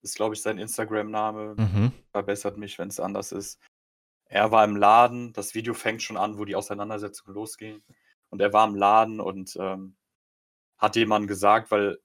ist, 0.01 0.15
glaube 0.15 0.33
ich, 0.33 0.41
sein 0.41 0.57
Instagram-Name. 0.57 1.55
Mhm. 1.57 1.91
Verbessert 2.11 2.57
mich, 2.57 2.79
wenn 2.79 2.87
es 2.87 3.01
anders 3.01 3.33
ist. 3.33 3.59
Er 4.25 4.51
war 4.51 4.63
im 4.63 4.77
Laden. 4.77 5.33
Das 5.33 5.55
Video 5.55 5.73
fängt 5.73 6.03
schon 6.03 6.17
an, 6.17 6.37
wo 6.37 6.45
die 6.45 6.55
Auseinandersetzung 6.55 7.33
losging. 7.33 7.83
Und 8.29 8.41
er 8.41 8.53
war 8.53 8.65
im 8.65 8.75
Laden 8.75 9.19
und 9.19 9.57
ähm, 9.59 9.97
hat 10.77 10.95
jemand 10.95 11.27
gesagt, 11.27 11.69
weil 11.69 11.99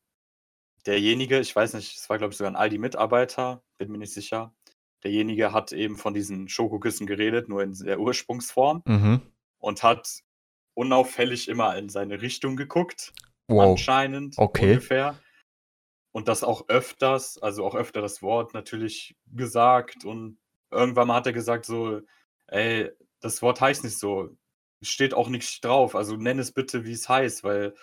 derjenige, 0.87 1.39
ich 1.39 1.55
weiß 1.55 1.75
nicht, 1.75 1.97
es 1.97 2.11
war, 2.11 2.19
glaube 2.19 2.33
ich, 2.33 2.39
sogar 2.39 2.51
ein 2.51 2.57
Aldi-Mitarbeiter, 2.57 3.63
bin 3.79 3.93
mir 3.93 3.99
nicht 3.99 4.13
sicher. 4.13 4.53
Derjenige 5.05 5.53
hat 5.53 5.73
eben 5.73 5.97
von 5.97 6.15
diesen 6.15 6.49
Schokoküssen 6.49 7.07
geredet, 7.07 7.49
nur 7.49 7.63
in 7.63 7.73
der 7.75 8.01
Ursprungsform 8.01 8.83
Mhm. 8.87 9.21
und 9.59 9.83
hat 9.83 10.21
unauffällig 10.75 11.49
immer 11.49 11.77
in 11.77 11.89
seine 11.89 12.21
Richtung 12.23 12.57
geguckt, 12.57 13.13
Wow. 13.49 13.71
anscheinend 13.73 14.37
Okay. 14.39 14.73
ungefähr. 14.73 15.19
Und 16.13 16.29
das 16.29 16.43
auch 16.43 16.69
öfters, 16.69 17.39
also 17.39 17.65
auch 17.67 17.75
öfter 17.75 18.01
das 18.01 18.23
Wort 18.23 18.55
natürlich 18.55 19.17
gesagt. 19.33 20.05
Und 20.05 20.39
irgendwann 20.71 21.09
mal 21.09 21.17
hat 21.17 21.27
er 21.27 21.33
gesagt 21.33 21.67
so, 21.67 22.01
ey, 22.47 22.91
das 23.21 23.43
Wort 23.43 23.61
heißt 23.61 23.85
nicht 23.85 23.99
so, 23.99 24.37
steht 24.83 25.15
auch 25.15 25.29
nicht 25.29 25.65
drauf, 25.65 25.95
also 25.95 26.17
nenn 26.17 26.39
es 26.39 26.53
bitte, 26.53 26.85
wie 26.85 26.93
es 26.93 27.09
heißt, 27.09 27.45
weil 27.45 27.75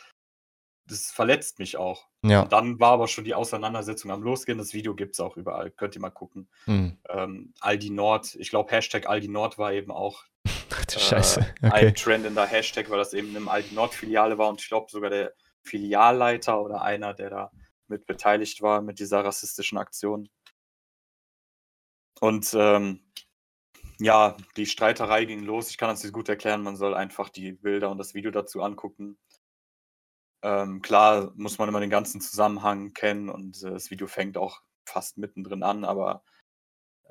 das 0.85 1.11
verletzt 1.11 1.59
mich 1.59 1.77
auch. 1.77 2.07
Ja. 2.23 2.41
Und 2.43 2.51
dann 2.51 2.79
war 2.79 2.91
aber 2.91 3.07
schon 3.07 3.23
die 3.23 3.35
Auseinandersetzung 3.35 4.11
am 4.11 4.23
Losgehen. 4.23 4.57
Das 4.57 4.73
Video 4.73 4.95
gibt 4.95 5.13
es 5.15 5.19
auch 5.19 5.37
überall. 5.37 5.71
Könnt 5.71 5.95
ihr 5.95 6.01
mal 6.01 6.09
gucken. 6.09 6.49
Hm. 6.65 6.97
Ähm, 7.09 7.53
Aldi 7.61 7.89
Nord, 7.89 8.35
ich 8.35 8.49
glaube, 8.49 8.71
Hashtag 8.71 9.07
Aldi 9.07 9.27
Nord 9.29 9.57
war 9.57 9.73
eben 9.73 9.91
auch 9.91 10.23
Ach 10.71 10.83
äh, 10.83 10.99
Scheiße. 10.99 11.53
ein 11.61 11.71
Okay. 11.71 11.93
trendender 11.93 12.45
Hashtag, 12.45 12.89
weil 12.89 12.97
das 12.97 13.13
eben 13.13 13.35
im 13.35 13.47
Aldi 13.47 13.75
Nord-Filiale 13.75 14.37
war 14.37 14.49
und 14.49 14.61
ich 14.61 14.67
glaube 14.67 14.91
sogar 14.91 15.09
der 15.09 15.33
Filialleiter 15.61 16.61
oder 16.61 16.81
einer, 16.81 17.13
der 17.13 17.29
da 17.29 17.51
mit 17.87 18.05
beteiligt 18.05 18.61
war 18.61 18.81
mit 18.81 18.99
dieser 18.99 19.23
rassistischen 19.23 19.77
Aktion. 19.77 20.29
Und 22.19 22.53
ähm, 22.57 23.01
ja, 23.99 24.35
die 24.57 24.65
Streiterei 24.65 25.25
ging 25.25 25.43
los. 25.43 25.69
Ich 25.69 25.77
kann 25.77 25.89
das 25.89 26.03
nicht 26.03 26.13
gut 26.13 26.27
erklären. 26.29 26.63
Man 26.63 26.75
soll 26.75 26.93
einfach 26.93 27.29
die 27.29 27.53
Bilder 27.53 27.89
und 27.91 27.97
das 27.97 28.13
Video 28.13 28.31
dazu 28.31 28.61
angucken. 28.61 29.17
Ähm, 30.43 30.81
klar 30.81 31.31
muss 31.35 31.57
man 31.57 31.69
immer 31.69 31.79
den 31.79 31.89
ganzen 31.89 32.19
Zusammenhang 32.19 32.93
kennen 32.93 33.29
und 33.29 33.63
äh, 33.63 33.71
das 33.71 33.89
Video 33.89 34.07
fängt 34.07 34.37
auch 34.37 34.61
fast 34.85 35.17
mittendrin 35.17 35.63
an, 35.63 35.85
aber 35.85 36.23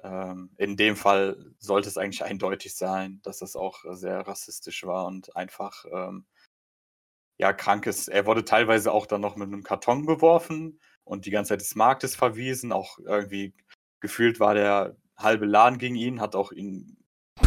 ähm, 0.02 0.50
in 0.58 0.76
dem 0.76 0.96
Fall 0.96 1.54
sollte 1.58 1.88
es 1.88 1.96
eigentlich 1.96 2.24
eindeutig 2.24 2.74
sein, 2.76 3.20
dass 3.22 3.38
das 3.38 3.56
auch 3.56 3.84
äh, 3.84 3.94
sehr 3.94 4.20
rassistisch 4.20 4.84
war 4.84 5.06
und 5.06 5.34
einfach 5.34 5.86
ähm, 5.90 6.26
ja 7.38 7.52
krank 7.52 7.86
ist. 7.86 8.08
Er 8.08 8.26
wurde 8.26 8.44
teilweise 8.44 8.92
auch 8.92 9.06
dann 9.06 9.22
noch 9.22 9.36
mit 9.36 9.48
einem 9.48 9.62
Karton 9.62 10.04
beworfen 10.04 10.80
und 11.04 11.24
die 11.24 11.30
ganze 11.30 11.50
Zeit 11.50 11.60
des 11.60 11.74
Marktes 11.74 12.14
verwiesen. 12.14 12.70
Auch 12.70 12.98
irgendwie 12.98 13.54
gefühlt 14.00 14.40
war 14.40 14.54
der 14.54 14.96
halbe 15.16 15.46
Laden 15.46 15.78
gegen 15.78 15.96
ihn, 15.96 16.20
hat 16.20 16.34
auch 16.34 16.52
ihn 16.52 16.98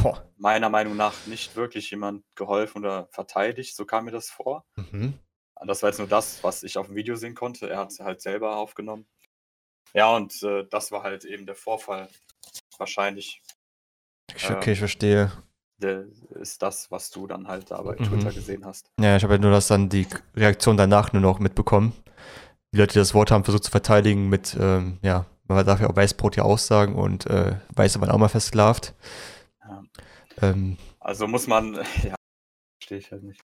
Boah. 0.01 0.31
meiner 0.37 0.69
Meinung 0.69 0.95
nach 0.95 1.27
nicht 1.27 1.55
wirklich 1.55 1.91
jemand 1.91 2.23
geholfen 2.35 2.79
oder 2.79 3.07
verteidigt. 3.11 3.75
So 3.75 3.85
kam 3.85 4.05
mir 4.05 4.11
das 4.11 4.29
vor. 4.29 4.65
Mhm. 4.75 5.19
Das 5.65 5.81
war 5.81 5.89
jetzt 5.89 5.99
nur 5.99 6.07
das, 6.07 6.43
was 6.43 6.63
ich 6.63 6.77
auf 6.77 6.87
dem 6.87 6.95
Video 6.95 7.15
sehen 7.15 7.35
konnte. 7.35 7.69
Er 7.69 7.79
hat 7.79 7.91
es 7.91 7.99
halt 7.99 8.21
selber 8.21 8.57
aufgenommen. 8.57 9.05
Ja, 9.93 10.13
und 10.15 10.41
äh, 10.43 10.65
das 10.69 10.91
war 10.91 11.03
halt 11.03 11.23
eben 11.25 11.45
der 11.45 11.55
Vorfall. 11.55 12.09
Wahrscheinlich 12.77 13.41
Ich, 14.35 14.49
okay, 14.49 14.73
ich 14.73 14.79
verstehe. 14.79 15.31
ist 16.31 16.61
das, 16.61 16.91
was 16.91 17.09
du 17.09 17.27
dann 17.27 17.47
halt 17.47 17.71
da 17.71 17.81
bei 17.81 17.95
Mhm. 17.95 18.03
Twitter 18.03 18.33
gesehen 18.33 18.65
hast. 18.65 18.87
Ja, 18.99 19.15
ich 19.15 19.23
habe 19.23 19.33
halt 19.33 19.41
nur 19.41 19.51
das 19.51 19.67
dann 19.67 19.89
die 19.89 20.07
Reaktion 20.35 20.77
danach 20.77 21.13
nur 21.13 21.21
noch 21.21 21.39
mitbekommen. 21.39 21.93
Die 22.73 22.77
Leute, 22.77 22.93
die 22.93 22.99
das 22.99 23.13
Wort 23.13 23.31
haben, 23.31 23.43
versucht 23.45 23.63
zu 23.63 23.71
verteidigen 23.71 24.27
mit, 24.27 24.57
ähm, 24.59 24.99
ja, 25.01 25.25
man 25.47 25.65
darf 25.65 25.79
ja 25.79 25.89
auch 25.89 25.95
Weißbrot 25.95 26.35
ja 26.35 26.43
aussagen 26.43 26.95
und 26.95 27.25
äh, 27.27 27.55
Weiße 27.75 28.01
waren 28.01 28.11
auch 28.11 28.17
mal 28.17 28.27
versklavt. 28.27 28.93
Ja. 29.61 29.83
Ähm, 30.41 30.77
Also 30.99 31.27
muss 31.27 31.47
man, 31.47 31.75
ja, 32.03 32.15
verstehe 32.79 32.97
ich 32.97 33.11
halt 33.11 33.23
nicht. 33.23 33.41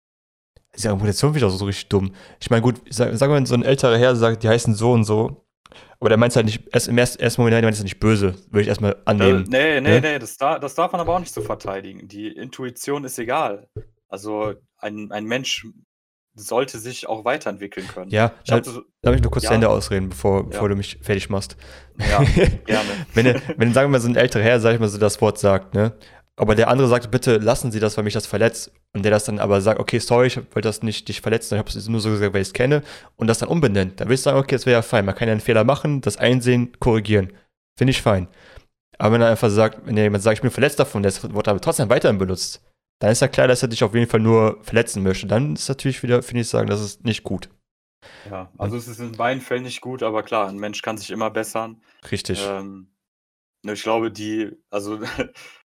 Ist 0.73 0.85
ja 0.85 0.91
Argumentation 0.91 1.35
wieder 1.35 1.51
so 1.51 1.65
richtig 1.65 1.89
dumm. 1.89 2.13
Ich 2.41 2.51
meine, 2.51 2.63
gut, 2.63 2.81
sag, 2.91 3.15
sagen 3.17 3.33
wir, 3.33 3.37
wenn 3.37 3.47
so 3.47 3.55
ein 3.55 3.63
älterer 3.65 3.99
Herr 3.99 4.15
sagt, 4.17 4.43
die 4.43 4.49
heißen 4.49 4.75
so 4.75 4.93
und 4.93 5.05
so, 5.05 5.45
aber 6.01 6.09
der 6.11 6.19
meint 6.19 6.35
halt 6.37 6.47
nicht, 6.47 6.63
erst 6.73 6.89
im 6.89 6.97
ersten, 6.99 7.21
ersten 7.21 7.41
Moment, 7.41 7.55
der 7.55 7.63
meint 7.63 7.77
es 7.77 7.83
nicht 7.83 7.99
böse, 8.01 8.35
würde 8.51 8.63
ich 8.63 8.69
erstmal 8.69 8.93
Äh, 8.93 8.97
annehmen. 9.07 9.45
nee, 9.49 9.81
nee, 9.81 9.91
ne? 9.91 10.01
nee, 10.01 10.19
das, 10.19 10.37
da, 10.37 10.59
das 10.59 10.75
darf 10.75 10.93
man 10.93 11.01
aber 11.01 11.15
auch 11.17 11.21
nicht 11.21 11.35
so 11.35 11.41
verteidigen. 11.43 12.07
Die 12.09 12.29
Intuition 12.29 13.05
ist 13.05 13.19
egal. 13.19 13.69
Also 14.09 14.55
ein, 14.79 15.11
ein 15.11 15.25
Mensch 15.25 15.67
sollte 16.35 16.79
sich 16.79 17.09
auch 17.09 17.25
weiterentwickeln 17.25 17.89
können. 17.89 18.11
Ja, 18.13 18.31
Ich 18.45 18.53
hab 18.53 18.65
so, 18.65 18.83
darf 19.03 19.15
ich 19.17 19.23
nur 19.23 19.31
kurz 19.33 19.43
Ja. 19.45 19.49
zu 19.51 19.55
Ende 19.55 19.69
ausreden, 19.69 20.09
bevor, 20.11 20.47
bevor 20.49 20.63
Ja. 20.63 20.69
du 20.69 20.77
mich 20.77 20.99
fertig 21.03 21.29
machst. 21.31 21.57
ja, 21.99 22.23
gerne. 22.65 22.89
wenn, 23.15 23.43
wenn, 23.57 23.75
sagen 23.75 23.89
wir 23.91 23.99
mal, 23.99 24.01
so 24.01 24.09
ein 24.09 24.15
älterer 24.15 24.43
Herr, 24.45 24.61
sag 24.61 24.75
ich 24.75 24.81
mal, 24.81 24.89
so 24.89 24.99
das 24.99 25.21
Wort 25.21 25.39
sagt, 25.39 25.75
ne? 25.75 25.95
Aber 26.39 26.55
der 26.55 26.69
andere 26.69 26.89
sagt, 26.89 27.11
bitte 27.11 27.39
lassen 27.39 27.73
Sie 27.73 27.81
das, 27.81 27.97
weil 27.97 28.05
mich 28.05 28.15
das 28.15 28.27
verletzt. 28.27 28.73
Und 28.95 29.03
der 29.03 29.11
das 29.11 29.25
dann 29.25 29.39
aber 29.39 29.61
sagt, 29.61 29.81
okay, 29.81 29.99
sorry, 29.99 30.29
ich 30.29 30.37
wollte 30.37 30.63
das 30.63 30.83
nicht 30.83 31.09
dich 31.09 31.21
verletzen, 31.21 31.55
ich 31.55 31.59
habe 31.59 31.69
es 31.69 31.89
nur 31.89 32.01
so 32.01 32.11
gesagt, 32.11 32.33
weil 32.33 32.43
ich 32.43 32.49
es 32.49 32.55
kenne. 32.55 32.83
Und 33.17 33.27
das 33.27 33.39
dann 33.39 33.49
umbenennt. 33.49 34.01
Da 34.01 34.07
will 34.07 34.15
ich 34.15 34.23
sagen, 34.23 34.39
okay, 34.39 34.55
das 34.55 34.65
wäre 34.65 34.79
ja 34.79 34.83
fein. 34.83 35.05
Man 35.05 35.15
kann 35.15 35.29
ja 35.29 35.33
einen 35.33 35.41
Fehler 35.41 35.65
machen, 35.65 36.01
das 36.01 36.17
einsehen, 36.17 36.73
korrigieren. 36.81 37.33
Finde 37.77 37.91
ich 37.91 38.03
fein. 38.03 38.29
Aber 38.99 39.15
wenn 39.15 39.23
er 39.23 39.31
einfach 39.31 39.51
sagt, 39.51 39.87
wenn 39.87 39.97
jemand 39.97 40.23
sagt, 40.23 40.39
ich 40.39 40.43
bin 40.43 40.51
verletzt 40.51 40.79
davon, 40.79 41.03
der 41.03 41.11
das 41.11 41.33
Wort 41.35 41.49
aber 41.49 41.61
trotzdem 41.61 41.89
weiterhin 41.89 42.19
benutzt, 42.19 42.63
dann 43.01 43.13
ist 43.13 43.21
ja 43.21 43.29
klar, 43.29 43.47
dass 43.47 43.63
er 43.63 43.69
dich 43.69 43.85
auf 43.85 43.95
jeden 43.95 44.11
Fall 44.11 44.21
nur 44.21 44.59
verletzen 44.63 45.03
möchte. 45.03 45.27
Dann 45.27 45.55
ist 45.55 45.69
natürlich 45.69 46.03
wieder, 46.03 46.23
finde 46.23 46.41
ich, 46.43 46.49
sagen, 46.49 46.69
das 46.69 46.81
ist 46.81 47.05
nicht 47.05 47.23
gut. 47.23 47.49
Ja, 48.31 48.51
also 48.59 48.77
es 48.77 48.89
ist 48.89 49.01
in 49.01 49.13
beiden 49.13 49.41
Fällen 49.41 49.63
nicht 49.63 49.81
gut, 49.81 50.03
aber 50.03 50.23
klar, 50.23 50.49
ein 50.49 50.59
Mensch 50.59 50.83
kann 50.83 50.99
sich 50.99 51.11
immer 51.11 51.31
bessern. 51.31 51.81
Richtig. 52.11 52.45
Ähm, 52.47 52.89
ich 53.63 53.83
glaube, 53.83 54.11
die, 54.11 54.51
also 54.71 55.01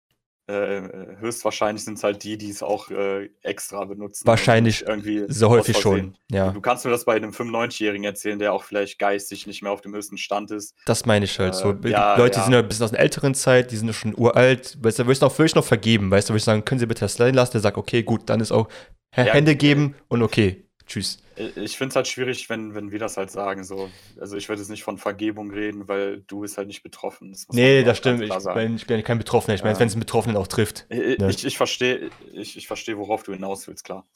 äh, 0.49 0.77
äh, 0.79 1.17
höchstwahrscheinlich 1.19 1.85
sind 1.85 1.99
es 1.99 2.05
halt 2.05 2.23
die, 2.23 2.39
die 2.39 2.51
es 2.51 2.63
auch 2.63 2.89
äh, 2.91 3.31
extra 3.43 3.85
benutzen. 3.85 4.25
Wahrscheinlich 4.29 4.87
irgendwie 4.87 5.25
so 5.27 5.51
häufig 5.51 5.77
schon. 5.77 6.17
Ja. 6.31 6.53
Du 6.53 6.61
kannst 6.61 6.85
mir 6.85 6.93
das 6.93 7.05
bei 7.05 7.17
einem 7.17 7.31
95-Jährigen 7.31 8.05
erzählen, 8.05 8.39
der 8.39 8.53
auch 8.53 8.63
vielleicht 8.63 9.01
geistig 9.01 9.49
nicht 9.49 9.63
mehr 9.63 9.73
auf 9.73 9.81
dem 9.81 9.93
höchsten 9.93 10.19
Stand 10.19 10.53
ist. 10.53 10.77
Das 10.85 11.05
meine 11.05 11.25
ich 11.25 11.37
halt. 11.41 11.55
Äh, 11.55 11.57
so. 11.57 11.75
Ja, 11.89 12.17
Leute, 12.17 12.39
die 12.39 12.45
sind 12.45 12.53
ja 12.53 12.61
ein 12.61 12.69
bisschen 12.69 12.85
aus 12.85 12.93
einer 12.93 13.01
älteren 13.01 13.35
Zeit, 13.35 13.73
die 13.73 13.77
sind 13.77 13.89
ja 13.89 13.93
schon 13.93 14.15
uralt. 14.17 14.79
Weißt 14.81 15.01
du, 15.01 15.03
da 15.03 15.07
würde 15.09 15.15
ich 15.15 15.21
noch, 15.21 15.37
würd 15.37 15.49
ich 15.49 15.55
noch 15.57 15.65
vergeben. 15.65 16.13
Weißt 16.13 16.29
du, 16.29 16.33
würde 16.33 16.39
ich 16.39 16.45
sagen, 16.45 16.65
können 16.65 16.79
Sie 16.79 16.87
bitte 16.87 17.01
das 17.01 17.19
lassen? 17.19 17.53
Der 17.53 17.61
sagt, 17.61 17.77
okay, 17.77 18.05
gut, 18.05 18.31
dann 18.31 18.39
ist 18.41 18.53
auch 18.53 18.69
Hände 19.11 19.57
geben 19.57 19.97
und 20.07 20.23
okay. 20.23 20.65
Tschüss. 20.87 21.19
Ich 21.37 21.77
finde 21.77 21.91
es 21.91 21.97
halt 21.97 22.09
schwierig, 22.09 22.49
wenn, 22.49 22.75
wenn 22.75 22.91
wir 22.91 22.99
das 22.99 23.17
halt 23.17 23.31
sagen. 23.31 23.63
So. 23.63 23.91
Also 24.19 24.37
ich 24.37 24.49
würde 24.49 24.63
jetzt 24.63 24.71
nicht 24.71 24.83
von 24.83 24.97
Vergebung 24.97 25.51
reden, 25.51 25.87
weil 25.87 26.23
du 26.23 26.41
bist 26.41 26.57
halt 26.57 26.67
nicht 26.67 26.83
betroffen. 26.83 27.33
Das 27.33 27.47
nee, 27.51 27.83
das 27.85 27.99
stimmt. 27.99 28.23
Ich 28.23 28.31
bin, 28.31 28.77
ich 28.77 28.87
bin 28.87 29.03
kein 29.05 29.19
Betroffener. 29.19 29.55
Ich 29.55 29.63
meine, 29.63 29.75
ja. 29.75 29.81
wenn 29.81 29.89
es 29.89 29.95
einen 29.95 30.01
Betroffenen 30.01 30.37
auch 30.37 30.47
trifft. 30.47 30.87
Ich, 30.89 31.19
ne? 31.19 31.29
ich, 31.29 31.45
ich 31.45 31.57
verstehe, 31.57 32.11
ich, 32.33 32.57
ich 32.57 32.67
versteh, 32.67 32.97
worauf 32.97 33.23
du 33.23 33.33
hinaus 33.33 33.69
willst, 33.69 33.85
klar. 33.85 34.07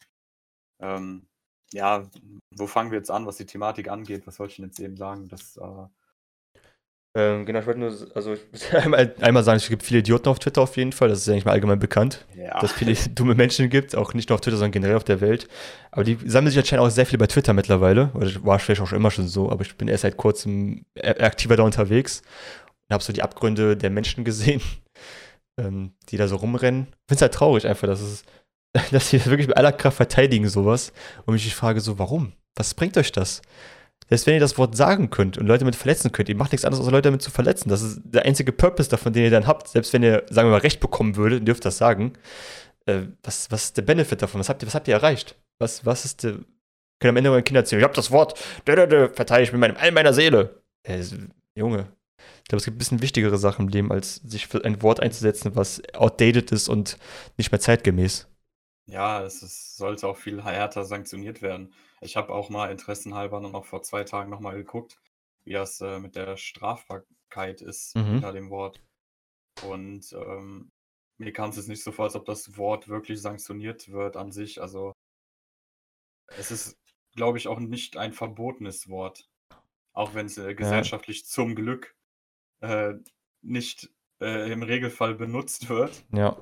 Ähm, 0.81 1.27
ja, 1.73 2.09
wo 2.51 2.67
fangen 2.67 2.91
wir 2.91 2.99
jetzt 2.99 3.11
an, 3.11 3.27
was 3.27 3.37
die 3.37 3.47
Thematik 3.47 3.89
angeht? 3.89 4.27
Was 4.27 4.37
soll 4.37 4.49
ich 4.49 4.57
denn 4.57 4.65
jetzt 4.67 4.81
eben 4.81 4.97
sagen? 4.97 5.29
Das, 5.29 5.57
äh, 5.57 5.87
ähm, 7.17 7.45
genau, 7.45 7.59
ich 7.59 7.67
wollte 7.67 7.81
nur, 7.81 7.93
also 8.15 8.37
einmal, 8.73 9.13
einmal 9.21 9.43
sagen, 9.43 9.57
es 9.57 9.69
gibt 9.69 9.83
viele 9.83 9.99
Idioten 9.99 10.29
auf 10.29 10.39
Twitter 10.39 10.63
auf 10.63 10.77
jeden 10.77 10.93
Fall, 10.93 11.09
das 11.09 11.19
ist 11.19 11.29
eigentlich 11.29 11.45
mal 11.45 11.53
allgemein 11.53 11.81
bekannt, 11.81 12.25
ja. 12.37 12.61
dass 12.61 12.71
es 12.71 12.77
viele 12.77 12.95
dumme 13.15 13.35
Menschen 13.35 13.69
gibt, 13.69 13.97
auch 13.97 14.15
nicht 14.15 14.29
nur 14.29 14.35
auf 14.35 14.41
Twitter, 14.41 14.57
sondern 14.57 14.73
generell 14.73 14.97
auf 14.97 15.05
der 15.05 15.21
Welt. 15.21 15.49
Aber 15.91 16.05
die 16.05 16.19
sammeln 16.25 16.53
sich 16.53 16.59
anscheinend 16.59 16.87
auch 16.87 16.91
sehr 16.91 17.07
viel 17.07 17.19
bei 17.19 17.27
Twitter 17.27 17.53
mittlerweile, 17.53 18.11
oder 18.15 18.29
war 18.45 18.61
vielleicht 18.61 18.81
auch 18.81 18.87
schon 18.87 18.99
immer 18.99 19.11
schon 19.11 19.27
so, 19.27 19.51
aber 19.51 19.63
ich 19.63 19.77
bin 19.77 19.89
erst 19.89 20.03
seit 20.03 20.17
kurzem 20.17 20.85
aktiver 21.03 21.57
da 21.57 21.65
unterwegs 21.65 22.23
und 22.89 22.95
habe 22.95 23.03
so 23.03 23.13
die 23.13 23.23
Abgründe 23.23 23.77
der 23.77 23.91
Menschen 23.91 24.23
gesehen, 24.23 24.63
ähm, 25.61 25.95
die 26.11 26.17
da 26.17 26.29
so 26.29 26.37
rumrennen. 26.37 26.83
Ich 26.83 26.97
finde 27.09 27.17
es 27.17 27.23
halt 27.23 27.35
traurig 27.35 27.67
einfach, 27.67 27.89
dass 27.89 28.01
es, 28.01 28.25
dass 28.93 29.11
sie 29.11 29.25
wirklich 29.27 29.49
mit 29.49 29.57
aller 29.57 29.73
Kraft 29.73 29.97
verteidigen 29.97 30.49
sowas 30.49 30.93
und 31.27 31.35
mich 31.35 31.53
Frage 31.57 31.81
so, 31.81 31.99
warum? 31.99 32.35
Was 32.55 32.75
bringt 32.75 32.97
euch 32.97 33.11
das? 33.11 33.43
Selbst 34.11 34.27
wenn 34.27 34.35
ihr 34.35 34.41
das 34.41 34.59
Wort 34.59 34.77
sagen 34.77 35.09
könnt 35.09 35.39
und 35.39 35.47
Leute 35.47 35.61
damit 35.61 35.77
verletzen 35.77 36.11
könnt, 36.11 36.29
ihr 36.29 36.35
macht 36.35 36.51
nichts 36.51 36.65
anderes, 36.65 36.85
als 36.85 36.93
Leute 36.93 37.09
damit 37.09 37.23
zu 37.23 37.31
verletzen. 37.31 37.69
Das 37.69 37.81
ist 37.81 38.01
der 38.05 38.25
einzige 38.25 38.51
Purpose 38.51 38.91
davon, 38.91 39.13
den 39.13 39.23
ihr 39.23 39.31
dann 39.31 39.47
habt. 39.47 39.69
Selbst 39.69 39.93
wenn 39.93 40.03
ihr, 40.03 40.25
sagen 40.29 40.49
wir 40.49 40.53
mal, 40.53 40.59
Recht 40.61 40.81
bekommen 40.81 41.15
würdet, 41.15 41.47
dürft 41.47 41.65
das 41.65 41.79
sagen. 41.79 42.15
Äh, 42.87 43.03
was, 43.23 43.51
was 43.53 43.67
ist 43.67 43.77
der 43.77 43.83
Benefit 43.83 44.21
davon? 44.21 44.41
Was 44.41 44.49
habt 44.49 44.63
ihr, 44.63 44.67
was 44.67 44.75
habt 44.75 44.89
ihr 44.89 44.95
erreicht? 44.95 45.37
Was, 45.61 45.87
was 45.87 46.05
ist 46.05 46.25
der. 46.25 46.39
Können 46.99 47.11
am 47.11 47.17
Ende 47.17 47.31
euren 47.31 47.45
Kindern 47.45 47.63
erzählen, 47.63 47.81
ich 47.81 47.85
hab 47.85 47.95
das 47.95 48.11
Wort, 48.11 48.39
verteidige 48.67 49.43
ich 49.43 49.53
mit 49.53 49.61
meinem, 49.61 49.77
all 49.79 49.91
meiner 49.91 50.13
Seele. 50.13 50.61
Äh, 50.83 51.03
Junge. 51.55 51.87
Ich 52.43 52.49
glaube, 52.49 52.59
es 52.59 52.65
gibt 52.65 52.75
ein 52.75 52.79
bisschen 52.79 53.01
wichtigere 53.01 53.39
Sachen 53.39 53.67
im 53.67 53.69
Leben, 53.69 53.93
als 53.93 54.17
sich 54.17 54.49
für 54.49 54.63
ein 54.65 54.83
Wort 54.83 55.01
einzusetzen, 55.01 55.53
was 55.55 55.83
outdated 55.95 56.53
ist 56.53 56.69
und 56.69 56.99
nicht 57.39 57.53
mehr 57.53 57.61
zeitgemäß. 57.61 58.30
Ja, 58.91 59.23
es 59.23 59.43
ist, 59.43 59.77
sollte 59.77 60.09
auch 60.09 60.17
viel 60.17 60.43
härter 60.43 60.85
sanktioniert 60.85 61.43
werden. 61.43 61.73
Ich 62.01 62.17
habe 62.17 62.33
auch 62.33 62.51
mal 62.51 62.71
interessenhalber 62.71 63.41
noch 63.41 63.65
vor 63.65 63.83
zwei 63.83 64.05
Tagen 64.05 64.31
noch 64.31 64.41
mal 64.41 64.57
geguckt, 64.57 64.99
wie 65.45 65.53
das 65.53 65.81
äh, 65.81 65.99
mit 65.99 66.17
der 66.17 66.37
Strafbarkeit 66.37 67.63
ist 67.63 67.95
mhm. 67.97 68.05
hinter 68.05 68.33
dem 68.33 68.51
Wort. 68.51 68.81
Und 69.63 70.13
ähm, 70.13 70.71
mir 71.19 71.33
kam 71.33 71.51
es 71.51 71.57
jetzt 71.57 71.69
nicht 71.69 71.83
so 71.83 71.93
vor, 71.93 72.07
als 72.07 72.17
ob 72.17 72.25
das 72.25 72.57
Wort 72.57 72.89
wirklich 72.89 73.21
sanktioniert 73.21 73.93
wird 73.93 74.17
an 74.17 74.33
sich. 74.33 74.61
Also 74.61 74.93
es 76.37 76.51
ist, 76.51 76.79
glaube 77.15 77.39
ich, 77.39 77.47
auch 77.49 77.61
nicht 77.61 77.97
ein 77.97 78.13
verbotenes 78.13 78.89
Wort. 78.89 79.29
Auch 79.93 80.15
wenn 80.15 80.27
es 80.27 80.39
äh, 80.39 80.55
gesellschaftlich 80.55 81.21
ja. 81.21 81.27
zum 81.27 81.55
Glück 81.55 81.95
äh, 82.61 82.95
nicht 83.43 83.91
äh, 84.21 84.51
im 84.51 84.63
Regelfall 84.63 85.15
benutzt 85.15 85.69
wird. 85.69 86.05
Ja. 86.13 86.37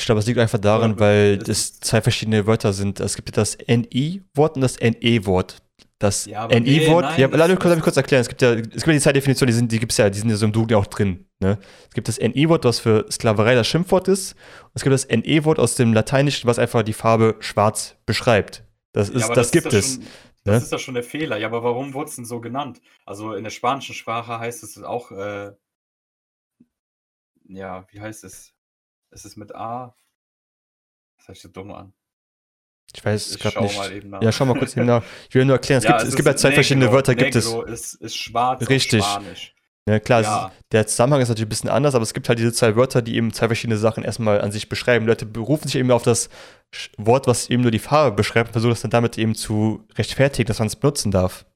Ich 0.00 0.06
glaube, 0.06 0.20
es 0.20 0.26
liegt 0.26 0.38
einfach 0.38 0.58
daran, 0.58 0.98
weil 0.98 1.38
es 1.46 1.78
zwei 1.78 2.00
verschiedene 2.00 2.46
Wörter 2.46 2.72
sind. 2.72 3.00
Es 3.00 3.16
gibt 3.16 3.36
das 3.36 3.58
NI-Wort 3.58 4.56
und 4.56 4.62
das 4.62 4.80
NE-Wort. 4.80 5.62
Das 5.98 6.24
ja, 6.24 6.46
NI-Wort, 6.48 7.16
nee, 7.16 7.22
ja, 7.22 7.28
lass 7.30 7.50
mich 7.50 7.58
kurz, 7.58 7.78
kurz 7.82 7.96
erklären. 7.98 8.22
Es 8.22 8.28
gibt 8.28 8.40
ja, 8.40 8.54
es 8.54 8.62
gibt 8.62 8.86
ja 8.86 8.92
die 8.94 9.00
zwei 9.00 9.12
Definitionen, 9.12 9.48
die, 9.48 9.52
sind, 9.52 9.70
die 9.70 9.78
gibt 9.78 9.92
es 9.92 9.98
ja, 9.98 10.08
die 10.08 10.18
sind 10.18 10.30
ja 10.30 10.36
so 10.36 10.46
im 10.46 10.52
Duden 10.52 10.74
auch 10.78 10.86
drin. 10.86 11.26
Ne? 11.40 11.58
Es 11.86 11.94
gibt 11.94 12.08
das 12.08 12.18
NI-Wort, 12.18 12.64
was 12.64 12.80
für 12.80 13.04
Sklaverei 13.10 13.54
das 13.54 13.66
Schimpfwort 13.66 14.08
ist. 14.08 14.32
Und 14.62 14.70
es 14.76 14.82
gibt 14.82 14.94
das 14.94 15.06
NE-Wort 15.08 15.58
aus 15.58 15.74
dem 15.74 15.92
Lateinischen, 15.92 16.48
was 16.48 16.58
einfach 16.58 16.82
die 16.82 16.94
Farbe 16.94 17.36
schwarz 17.40 17.96
beschreibt. 18.06 18.64
Das, 18.92 19.10
ist, 19.10 19.20
ja, 19.20 19.28
das, 19.28 19.36
das, 19.36 19.50
gibt 19.50 19.72
es. 19.74 19.96
Schon, 19.96 20.04
das 20.44 20.60
ne? 20.60 20.64
ist 20.64 20.72
ja 20.72 20.78
schon 20.78 20.94
der 20.94 21.02
Fehler. 21.02 21.36
Ja, 21.36 21.48
aber 21.48 21.62
warum 21.62 21.92
wurde 21.92 22.08
es 22.08 22.16
denn 22.16 22.24
so 22.24 22.40
genannt? 22.40 22.80
Also 23.04 23.34
in 23.34 23.44
der 23.44 23.50
spanischen 23.50 23.94
Sprache 23.94 24.38
heißt 24.38 24.62
es 24.62 24.82
auch, 24.82 25.12
äh, 25.12 25.52
ja, 27.44 27.86
wie 27.90 28.00
heißt 28.00 28.24
es? 28.24 28.54
Es 29.10 29.24
ist 29.24 29.36
mit 29.36 29.54
A. 29.54 29.94
Das 31.18 31.28
hört 31.28 31.36
sich 31.36 31.42
so 31.42 31.48
dumm 31.48 31.72
an. 31.72 31.92
Ich 32.94 33.04
weiß 33.04 33.28
es 33.28 33.38
gerade 33.38 33.60
nicht. 33.62 33.76
Mal 33.76 33.92
eben 33.92 34.10
nach. 34.10 34.22
Ja, 34.22 34.32
schau 34.32 34.46
mal 34.46 34.58
kurz 34.58 34.76
eben 34.76 34.86
nach. 34.86 35.04
Ich 35.28 35.34
will 35.34 35.44
nur 35.44 35.56
erklären, 35.56 35.78
es 35.78 35.84
ja, 35.84 35.92
gibt, 35.92 36.02
es, 36.02 36.08
es 36.08 36.16
gibt 36.16 36.26
ja 36.26 36.36
zwei 36.36 36.48
Negro, 36.48 36.56
verschiedene 36.56 36.92
Wörter. 36.92 37.14
Negro 37.14 37.24
gibt 37.24 37.36
es. 37.36 37.46
Ist, 37.46 37.94
ist 37.94 38.16
schwarz 38.16 38.68
Richtig. 38.68 39.04
Ja, 39.88 39.98
klar, 39.98 40.22
ja. 40.22 40.52
Der 40.72 40.86
Zusammenhang 40.86 41.22
ist 41.22 41.28
natürlich 41.28 41.46
ein 41.46 41.50
bisschen 41.50 41.70
anders, 41.70 41.94
aber 41.94 42.02
es 42.02 42.14
gibt 42.14 42.28
halt 42.28 42.38
diese 42.38 42.52
zwei 42.52 42.76
Wörter, 42.76 43.02
die 43.02 43.16
eben 43.16 43.32
zwei 43.32 43.46
verschiedene 43.46 43.78
Sachen 43.78 44.04
erstmal 44.04 44.40
an 44.40 44.52
sich 44.52 44.68
beschreiben. 44.68 45.06
Leute 45.06 45.26
berufen 45.26 45.66
sich 45.66 45.76
eben 45.76 45.90
auf 45.90 46.02
das 46.02 46.28
Wort, 46.96 47.26
was 47.26 47.48
eben 47.50 47.62
nur 47.62 47.70
die 47.70 47.78
Farbe 47.78 48.14
beschreibt 48.14 48.50
und 48.50 48.52
versuchen 48.52 48.70
das 48.70 48.82
dann 48.82 48.90
damit 48.90 49.18
eben 49.18 49.34
zu 49.34 49.86
rechtfertigen, 49.96 50.46
dass 50.46 50.58
man 50.58 50.68
es 50.68 50.76
benutzen 50.76 51.10
darf. 51.10 51.46